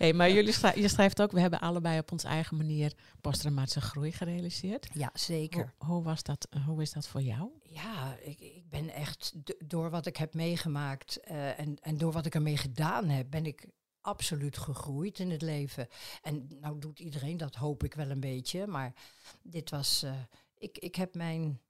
Hey, 0.00 0.12
maar 0.12 0.30
jullie 0.30 0.54
je 0.74 0.88
schrijft 0.88 1.22
ook, 1.22 1.32
we 1.32 1.40
hebben 1.40 1.60
allebei 1.60 1.98
op 1.98 2.12
onze 2.12 2.26
eigen 2.26 2.56
manier 2.56 2.92
posttraumatische 3.20 3.80
groei 3.80 4.12
gerealiseerd. 4.12 4.88
Ja, 4.92 5.10
zeker. 5.14 5.74
Hoe, 5.78 5.88
hoe, 5.88 6.02
was 6.02 6.22
dat, 6.22 6.46
eh, 6.50 6.66
hoe 6.66 6.82
is 6.82 6.92
dat 6.92 7.08
voor 7.08 7.22
jou? 7.22 7.50
Ja, 7.62 8.16
ik, 8.22 8.40
ik 8.40 8.68
ben 8.68 8.88
echt, 8.88 9.32
door 9.66 9.90
wat 9.90 10.06
ik 10.06 10.16
heb 10.16 10.34
meegemaakt 10.34 11.20
eh, 11.20 11.58
en, 11.58 11.76
en 11.80 11.98
door 11.98 12.12
wat 12.12 12.26
ik 12.26 12.34
ermee 12.34 12.56
gedaan 12.56 13.08
heb, 13.08 13.30
ben 13.30 13.46
ik 13.46 13.66
absoluut 14.00 14.58
gegroeid 14.58 15.18
in 15.18 15.30
het 15.30 15.42
leven. 15.42 15.88
En 16.22 16.48
nou 16.60 16.78
doet 16.78 16.98
iedereen 16.98 17.36
dat, 17.36 17.54
hoop 17.54 17.84
ik 17.84 17.94
wel 17.94 18.10
een 18.10 18.20
beetje. 18.20 18.66
Maar 18.66 18.94
dit 19.42 19.70
was, 19.70 20.02
eh, 20.02 20.20
ik, 20.58 20.78
ik 20.78 20.94
heb 20.94 21.14
mijn, 21.14 21.60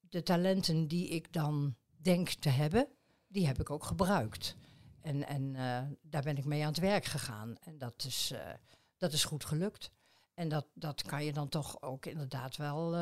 de 0.00 0.22
talenten 0.22 0.88
die 0.88 1.08
ik 1.08 1.32
dan 1.32 1.76
denk 1.96 2.28
te 2.28 2.48
hebben, 2.48 2.88
die 3.26 3.46
heb 3.46 3.60
ik 3.60 3.70
ook 3.70 3.84
gebruikt. 3.84 4.56
En, 5.00 5.26
en 5.26 5.56
eh, 5.56 5.82
daar 6.02 6.22
ben 6.22 6.36
ik 6.36 6.44
mee 6.44 6.60
aan 6.60 6.68
het 6.68 6.78
werk 6.78 7.04
gegaan. 7.04 7.56
En 7.58 7.78
dat 7.78 8.04
is, 8.04 8.30
eh, 8.30 8.54
dat 8.96 9.12
is 9.12 9.24
goed 9.24 9.44
gelukt. 9.44 9.90
En 10.34 10.48
dat, 10.48 10.66
dat 10.74 11.02
kan 11.02 11.24
je 11.24 11.32
dan 11.32 11.48
toch 11.48 11.82
ook 11.82 12.06
inderdaad 12.06 12.56
wel, 12.56 12.96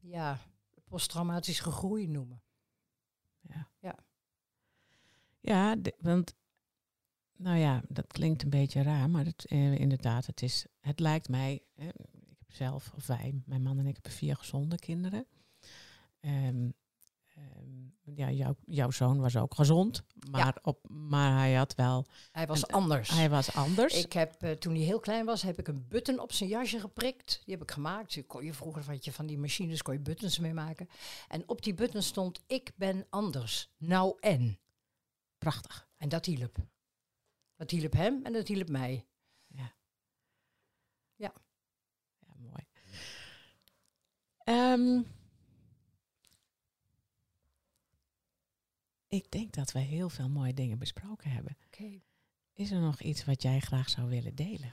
ja, 0.00 0.40
posttraumatische 0.88 1.70
groei 1.70 2.08
noemen. 2.08 2.42
Ja, 5.40 5.76
de- 5.76 5.94
want, 5.98 6.34
nou 7.36 7.58
ja, 7.58 7.82
dat 7.88 8.06
klinkt 8.06 8.42
een 8.42 8.50
beetje 8.50 8.82
raar, 8.82 9.10
maar 9.10 9.24
het, 9.24 9.44
eh, 9.44 9.78
inderdaad, 9.78 10.26
het, 10.26 10.42
is, 10.42 10.66
het 10.80 11.00
lijkt 11.00 11.28
mij, 11.28 11.62
eh, 11.74 11.86
ik 11.88 12.38
heb 12.38 12.52
zelf, 12.52 12.92
of 12.96 13.06
wij, 13.06 13.42
mijn 13.46 13.62
man 13.62 13.78
en 13.78 13.86
ik 13.86 13.94
hebben 13.94 14.12
vier 14.12 14.36
gezonde 14.36 14.78
kinderen. 14.78 15.26
Ehm, 16.20 16.70
ehm, 17.34 18.14
ja, 18.14 18.30
jouw, 18.30 18.56
jouw 18.64 18.90
zoon 18.90 19.20
was 19.20 19.36
ook 19.36 19.54
gezond, 19.54 20.02
maar, 20.30 20.58
op, 20.62 20.88
maar 20.88 21.38
hij 21.38 21.54
had 21.54 21.74
wel, 21.74 22.06
Hij 22.32 22.46
was 22.46 22.66
En, 22.66 22.74
anders. 22.74 23.10
hij 23.10 23.30
was 23.30 23.54
anders. 23.54 24.04
Ik 24.04 24.12
heb, 24.12 24.42
eh, 24.42 24.50
toen 24.50 24.74
hij 24.74 24.84
heel 24.84 25.00
klein 25.00 25.24
was, 25.24 25.42
heb 25.42 25.58
ik 25.58 25.68
een 25.68 25.88
button 25.88 26.18
op 26.20 26.32
zijn 26.32 26.48
jasje 26.48 26.80
geprikt. 26.80 27.40
Die 27.44 27.54
heb 27.54 27.62
ik 27.62 27.70
gemaakt. 27.70 28.12
Je 28.12 28.22
kon 28.22 28.44
je 28.44 28.52
vroeger 28.52 28.86
had 28.86 29.04
je 29.04 29.12
van 29.12 29.26
die 29.26 29.38
machines 29.38 29.82
kon 29.82 29.94
je 29.94 30.00
buttons 30.00 30.38
mee 30.38 30.54
maken. 30.54 30.88
En 31.28 31.48
op 31.48 31.62
die 31.62 31.74
button 31.74 32.02
stond 32.02 32.42
ik 32.46 32.72
ben 32.76 33.06
anders. 33.10 33.70
Nou 33.76 34.16
en. 34.20 34.58
Prachtig. 35.38 35.88
En 35.96 36.08
dat 36.08 36.26
hielp. 36.26 36.56
Dat 37.56 37.70
hielp 37.70 37.92
hem 37.92 38.24
en 38.24 38.32
dat 38.32 38.48
hielp 38.48 38.68
mij. 38.68 39.06
Ja, 41.16 41.32
mooi. 42.36 42.66
Ehm, 44.38 45.02
ik 49.08 49.30
denk 49.30 49.52
dat 49.52 49.72
we 49.72 49.78
heel 49.78 50.08
veel 50.08 50.28
mooie 50.28 50.54
dingen 50.54 50.78
besproken 50.78 51.30
hebben. 51.30 51.56
Is 52.52 52.70
er 52.70 52.80
nog 52.80 53.00
iets 53.00 53.24
wat 53.24 53.42
jij 53.42 53.60
graag 53.60 53.88
zou 53.88 54.08
willen 54.08 54.34
delen? 54.34 54.72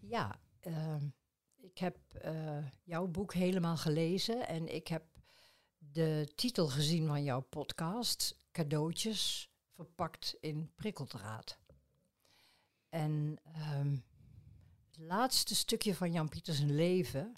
Ja, 0.00 0.40
ehm, 0.60 1.08
ik 1.56 1.78
heb 1.78 1.96
eh, 2.14 2.66
jouw 2.82 3.06
boek 3.06 3.34
helemaal 3.34 3.76
gelezen 3.76 4.48
en 4.48 4.74
ik 4.74 4.88
heb 4.88 5.04
de 5.78 6.32
titel 6.34 6.68
gezien 6.68 7.06
van 7.06 7.24
jouw 7.24 7.40
podcast, 7.40 8.36
Cadeautjes 8.52 9.50
verpakt 9.74 10.36
in 10.40 10.72
prikkeldraad. 10.74 11.58
En 12.92 13.38
ehm, 13.42 13.90
het 14.86 14.98
laatste 14.98 15.54
stukje 15.54 15.94
van 15.94 16.12
Jan 16.12 16.28
Pieters 16.28 16.60
leven, 16.60 17.34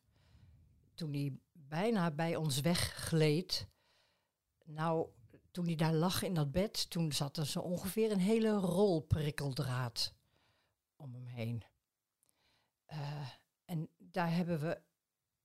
toen 0.94 1.12
hij 1.12 1.38
bijna 1.52 2.11
bij 2.11 2.36
ons 2.36 2.61
weggleed, 2.61 3.68
nou, 4.64 5.09
toen 5.50 5.64
hij 5.64 5.74
daar 5.74 5.92
lag 5.92 6.22
in 6.22 6.34
dat 6.34 6.52
bed, 6.52 6.90
toen 6.90 7.12
zat 7.12 7.36
er 7.36 7.46
zo 7.46 7.61
ongeveer 7.61 8.11
een 8.11 8.18
hele 8.18 8.50
rol 8.50 9.00
prikkeldraad 9.00 10.14
om 10.96 11.14
hem 11.14 11.26
heen. 11.26 11.64
Eh, 12.84 13.28
en 13.64 13.88
daar 13.98 14.34
hebben 14.34 14.61
we 14.61 14.80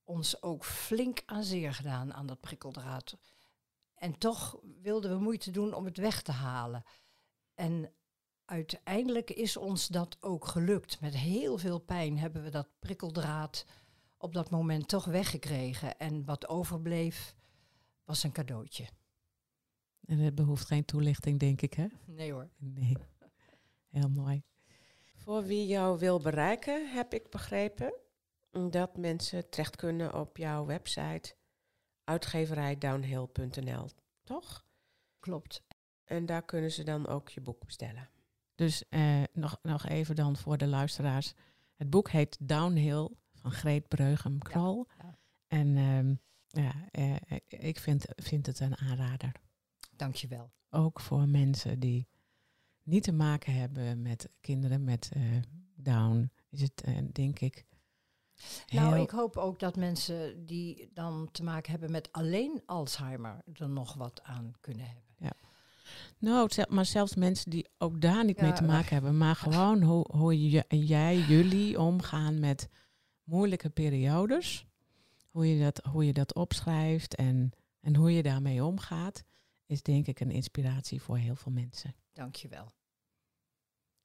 ons 0.04 0.42
ook 0.42 0.64
flink 0.64 1.22
aan 1.26 1.44
zeer 1.44 1.74
gedaan 1.74 2.14
aan 2.14 2.26
dat 2.26 2.40
prikkeldraad. 2.40 3.18
En 3.94 4.18
toch 4.18 4.60
wilden 4.82 5.10
we 5.10 5.22
moeite 5.22 5.50
doen 5.50 5.74
om 5.74 5.84
het 5.84 5.96
weg 5.96 6.22
te 6.22 6.32
halen. 6.32 6.84
En 7.54 7.94
uiteindelijk 8.50 9.30
is 9.30 9.56
ons 9.56 9.86
dat 9.86 10.16
ook 10.20 10.46
gelukt. 10.46 11.00
Met 11.00 11.14
heel 11.14 11.58
veel 11.58 11.78
pijn 11.78 12.18
hebben 12.18 12.42
we 12.42 12.50
dat 12.50 12.68
prikkeldraad 12.78 13.64
op 14.16 14.34
dat 14.34 14.50
moment 14.50 14.88
toch 14.88 15.04
weggekregen. 15.04 15.98
En 15.98 16.24
wat 16.24 16.48
overbleef 16.48 17.34
was 18.04 18.22
een 18.22 18.32
cadeautje. 18.32 18.88
En 20.06 20.18
het 20.18 20.34
behoeft 20.34 20.66
geen 20.66 20.84
toelichting, 20.84 21.38
denk 21.38 21.62
ik, 21.62 21.74
hè? 21.74 21.86
Nee 22.04 22.32
hoor. 22.32 22.48
Nee. 22.56 22.96
Heel 23.88 24.08
mooi. 24.08 24.42
Voor 25.14 25.44
wie 25.44 25.66
jou 25.66 25.98
wil 25.98 26.20
bereiken, 26.20 26.92
heb 26.92 27.14
ik 27.14 27.30
begrepen 27.30 27.92
dat 28.70 28.96
mensen 28.96 29.48
terecht 29.48 29.76
kunnen 29.76 30.14
op 30.14 30.36
jouw 30.36 30.66
website 30.66 31.34
uitgeverijdownhill.nl, 32.04 33.88
toch? 34.24 34.64
Klopt. 35.20 35.62
En 36.04 36.26
daar 36.26 36.44
kunnen 36.44 36.72
ze 36.72 36.82
dan 36.82 37.06
ook 37.06 37.28
je 37.28 37.40
boek 37.40 37.64
bestellen. 37.64 38.08
Dus 38.60 38.88
eh, 38.88 39.22
nog, 39.32 39.58
nog 39.62 39.86
even 39.86 40.14
dan 40.14 40.36
voor 40.36 40.58
de 40.58 40.66
luisteraars. 40.66 41.34
Het 41.76 41.90
boek 41.90 42.10
heet 42.10 42.36
Downhill 42.40 43.08
van 43.34 43.50
Greet 43.50 43.88
Breugem-Krol. 43.88 44.86
ja. 44.98 45.18
En 45.46 45.76
ehm, 45.76 46.14
ja, 46.64 46.88
eh, 46.90 47.16
ik 47.48 47.78
vind, 47.78 48.04
vind 48.16 48.46
het 48.46 48.60
een 48.60 48.76
aanrader. 48.76 49.32
Dankjewel. 49.96 50.50
Ook 50.70 51.00
voor 51.00 51.28
mensen 51.28 51.80
die 51.80 52.08
niet 52.82 53.02
te 53.02 53.12
maken 53.12 53.54
hebben 53.54 54.02
met 54.02 54.30
kinderen 54.40 54.84
met 54.84 55.10
eh, 55.12 55.22
Down. 55.74 56.30
Is 56.48 56.60
het, 56.60 56.84
denk 57.12 57.40
ik, 57.40 57.66
Nou, 58.66 58.98
ik 58.98 59.10
hoop 59.10 59.36
ook 59.36 59.58
dat 59.58 59.76
mensen 59.76 60.46
die 60.46 60.90
dan 60.94 61.28
te 61.32 61.42
maken 61.42 61.70
hebben 61.70 61.90
met 61.90 62.12
alleen 62.12 62.62
Alzheimer 62.66 63.42
er 63.52 63.68
nog 63.68 63.94
wat 63.94 64.22
aan 64.22 64.52
kunnen 64.60 64.86
hebben. 64.86 65.08
Nou, 66.18 66.48
maar 66.68 66.84
zelfs 66.84 67.14
mensen 67.14 67.50
die 67.50 67.68
ook 67.78 68.00
daar 68.00 68.24
niet 68.24 68.40
mee 68.40 68.52
te 68.52 68.62
maken 68.62 68.92
hebben. 68.92 69.18
Maar 69.18 69.36
gewoon 69.36 69.82
hoe, 69.82 70.06
hoe 70.16 70.50
je, 70.50 70.64
jij, 70.68 71.18
jullie 71.18 71.80
omgaan 71.80 72.38
met 72.38 72.68
moeilijke 73.24 73.70
periodes. 73.70 74.66
Hoe 75.30 75.56
je 75.56 75.64
dat, 75.64 75.84
hoe 75.84 76.06
je 76.06 76.12
dat 76.12 76.34
opschrijft 76.34 77.14
en, 77.14 77.52
en 77.80 77.96
hoe 77.96 78.12
je 78.12 78.22
daarmee 78.22 78.64
omgaat. 78.64 79.22
Is 79.66 79.82
denk 79.82 80.06
ik 80.06 80.20
een 80.20 80.30
inspiratie 80.30 81.02
voor 81.02 81.16
heel 81.16 81.36
veel 81.36 81.52
mensen. 81.52 81.94
Dankjewel. 82.12 82.72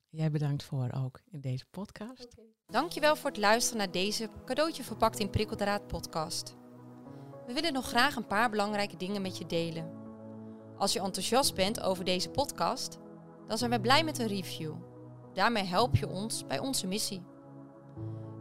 Jij 0.10 0.32
bedankt 0.32 0.64
voor 0.64 0.92
ook 0.92 1.22
in 1.32 1.42
deze 1.42 1.66
podcast. 1.70 2.36
Dankjewel 2.66 3.16
voor 3.16 3.30
het 3.30 3.40
luisteren 3.40 3.78
naar 3.78 3.92
deze 3.92 4.30
cadeautje 4.46 4.84
verpakt 4.84 5.20
in 5.20 5.30
prikkeldraad 5.30 5.88
podcast. 5.88 6.56
We 7.46 7.54
willen 7.54 7.74
nog 7.74 7.88
graag 7.88 8.16
een 8.16 8.28
paar 8.28 8.50
belangrijke 8.50 8.98
dingen 8.98 9.22
met 9.22 9.38
je 9.38 9.46
delen. 9.46 10.05
Als 10.78 10.94
je 10.94 11.00
enthousiast 11.00 11.56
bent 11.56 11.82
over 11.82 12.06
deze 12.06 12.30
podcast, 12.30 12.98
dan 13.48 13.58
zijn 13.58 13.70
wij 13.70 13.80
blij 13.80 14.04
met 14.04 14.20
een 14.20 14.28
review. 14.28 14.74
Daarmee 15.34 15.64
help 15.64 15.96
je 15.96 16.10
ons 16.10 16.46
bij 16.48 16.60
onze 16.60 16.88
missie. 16.88 17.22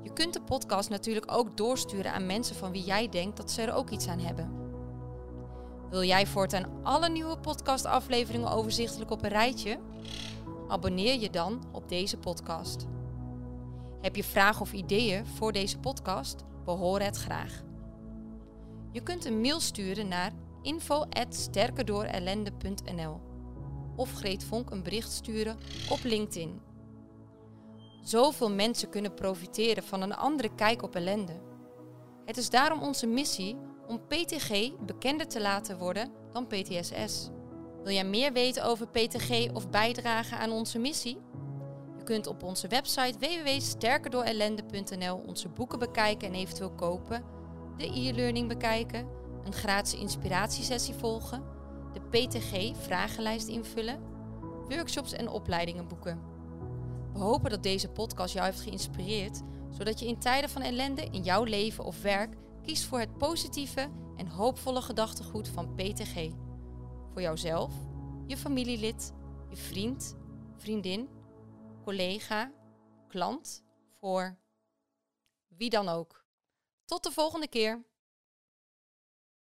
Je 0.03 0.13
kunt 0.13 0.33
de 0.33 0.43
podcast 0.43 0.91
natuurlijk 0.91 1.33
ook 1.33 1.57
doorsturen 1.57 2.13
aan 2.13 2.27
mensen 2.27 2.57
van 2.57 2.73
wie 2.73 2.85
jij 2.85 3.09
denkt 3.09 3.37
dat 3.37 3.51
ze 3.51 3.63
er 3.63 3.75
ook 3.75 3.91
iets 3.91 4.09
aan 4.09 4.19
hebben. 4.19 4.63
Wil 5.91 6.03
jij 6.03 6.27
voortaan 6.27 6.83
alle 6.83 7.09
nieuwe 7.09 7.39
podcastafleveringen 7.39 8.51
overzichtelijk 8.51 9.11
op 9.11 9.23
een 9.23 9.29
rijtje? 9.29 9.79
Abonneer 10.69 11.21
je 11.21 11.31
dan 11.31 11.65
op 11.73 11.89
deze 11.89 12.17
podcast. 12.17 12.87
Heb 14.01 14.17
je 14.17 14.25
vragen 14.25 14.61
of 14.61 14.73
ideeën 14.73 15.27
voor 15.27 15.53
deze 15.53 15.79
podcast? 15.79 16.45
We 16.65 16.71
horen 16.71 17.07
het 17.07 17.17
graag. 17.17 17.63
Je 18.93 19.03
kunt 19.03 19.25
een 19.25 19.41
mail 19.41 19.61
sturen 19.61 20.09
naar 20.09 20.33
info@sterkerdoorellende.nl 20.65 23.21
of 23.97 24.13
Greet 24.13 24.45
Vonk 24.45 24.71
een 24.71 24.83
bericht 24.83 25.13
sturen 25.13 25.59
op 25.91 25.99
LinkedIn. 26.03 26.61
Zoveel 28.03 28.51
mensen 28.51 28.91
kunnen 28.91 29.15
profiteren 29.15 29.83
van 29.83 30.03
een 30.03 30.15
andere 30.15 30.55
kijk 30.55 30.83
op 30.83 30.95
ellende. 30.95 31.41
Het 32.25 32.37
is 32.37 32.51
daarom 32.51 32.83
onze 32.83 33.07
missie 33.07 33.57
om 33.87 34.01
PTG 34.07 34.73
bekender 34.87 35.29
te 35.29 35.41
laten 35.41 35.79
worden 35.79 36.13
dan 36.33 36.47
PTSS. 36.47 37.31
Wil 37.83 37.93
jij 37.93 38.05
meer 38.05 38.33
weten 38.33 38.65
over 38.65 38.89
PTG 38.89 39.53
of 39.53 39.71
bijdragen 39.71 40.39
aan 40.39 40.51
onze 40.51 40.79
missie? 40.79 41.19
Je 41.97 42.03
kunt 42.05 42.27
op 42.27 42.43
onze 42.43 42.69
website 42.69 43.19
www.sterkerdoorellende.nl 43.19 45.23
onze 45.27 45.49
boeken 45.49 45.79
bekijken 45.79 46.29
en 46.29 46.35
eventueel 46.35 46.73
kopen, 46.73 47.25
de 47.77 47.87
e-learning 47.87 48.49
bekijken, 48.49 49.09
een 49.45 49.53
gratis 49.53 49.95
inspiratiesessie 49.95 50.95
volgen, 50.95 51.43
de 51.93 52.01
PTG 52.01 52.77
vragenlijst 52.85 53.49
invullen, 53.49 54.01
workshops 54.69 55.13
en 55.13 55.29
opleidingen 55.29 55.89
boeken. 55.89 56.23
We 57.13 57.19
hopen 57.19 57.51
dat 57.51 57.63
deze 57.63 57.89
podcast 57.89 58.35
jou 58.35 58.47
heeft 58.47 58.61
geïnspireerd, 58.61 59.43
zodat 59.71 59.99
je 59.99 60.07
in 60.07 60.19
tijden 60.19 60.51
van 60.51 60.63
ellende 60.63 61.09
in 61.11 61.23
jouw 61.23 61.45
leven 61.45 61.85
of 61.85 62.03
werk 62.03 62.37
kiest 62.63 62.85
voor 62.85 63.01
het 63.01 63.19
positieve 63.19 63.91
en 64.17 64.27
hoopvolle 64.27 64.83
gedachtegoed 64.83 65.49
van 65.49 65.75
PTG. 65.75 66.31
Voor 67.13 67.23
jouzelf, 67.23 67.73
je 68.27 68.37
familielid, 68.37 69.13
je 69.49 69.57
vriend, 69.57 70.17
vriendin, 70.57 71.09
collega, 71.83 72.53
klant, 73.09 73.65
voor 74.01 74.39
wie 75.49 75.71
dan 75.71 75.89
ook. 75.89 76.25
Tot 76.85 77.03
de 77.03 77.11
volgende 77.11 77.49
keer. 77.49 77.85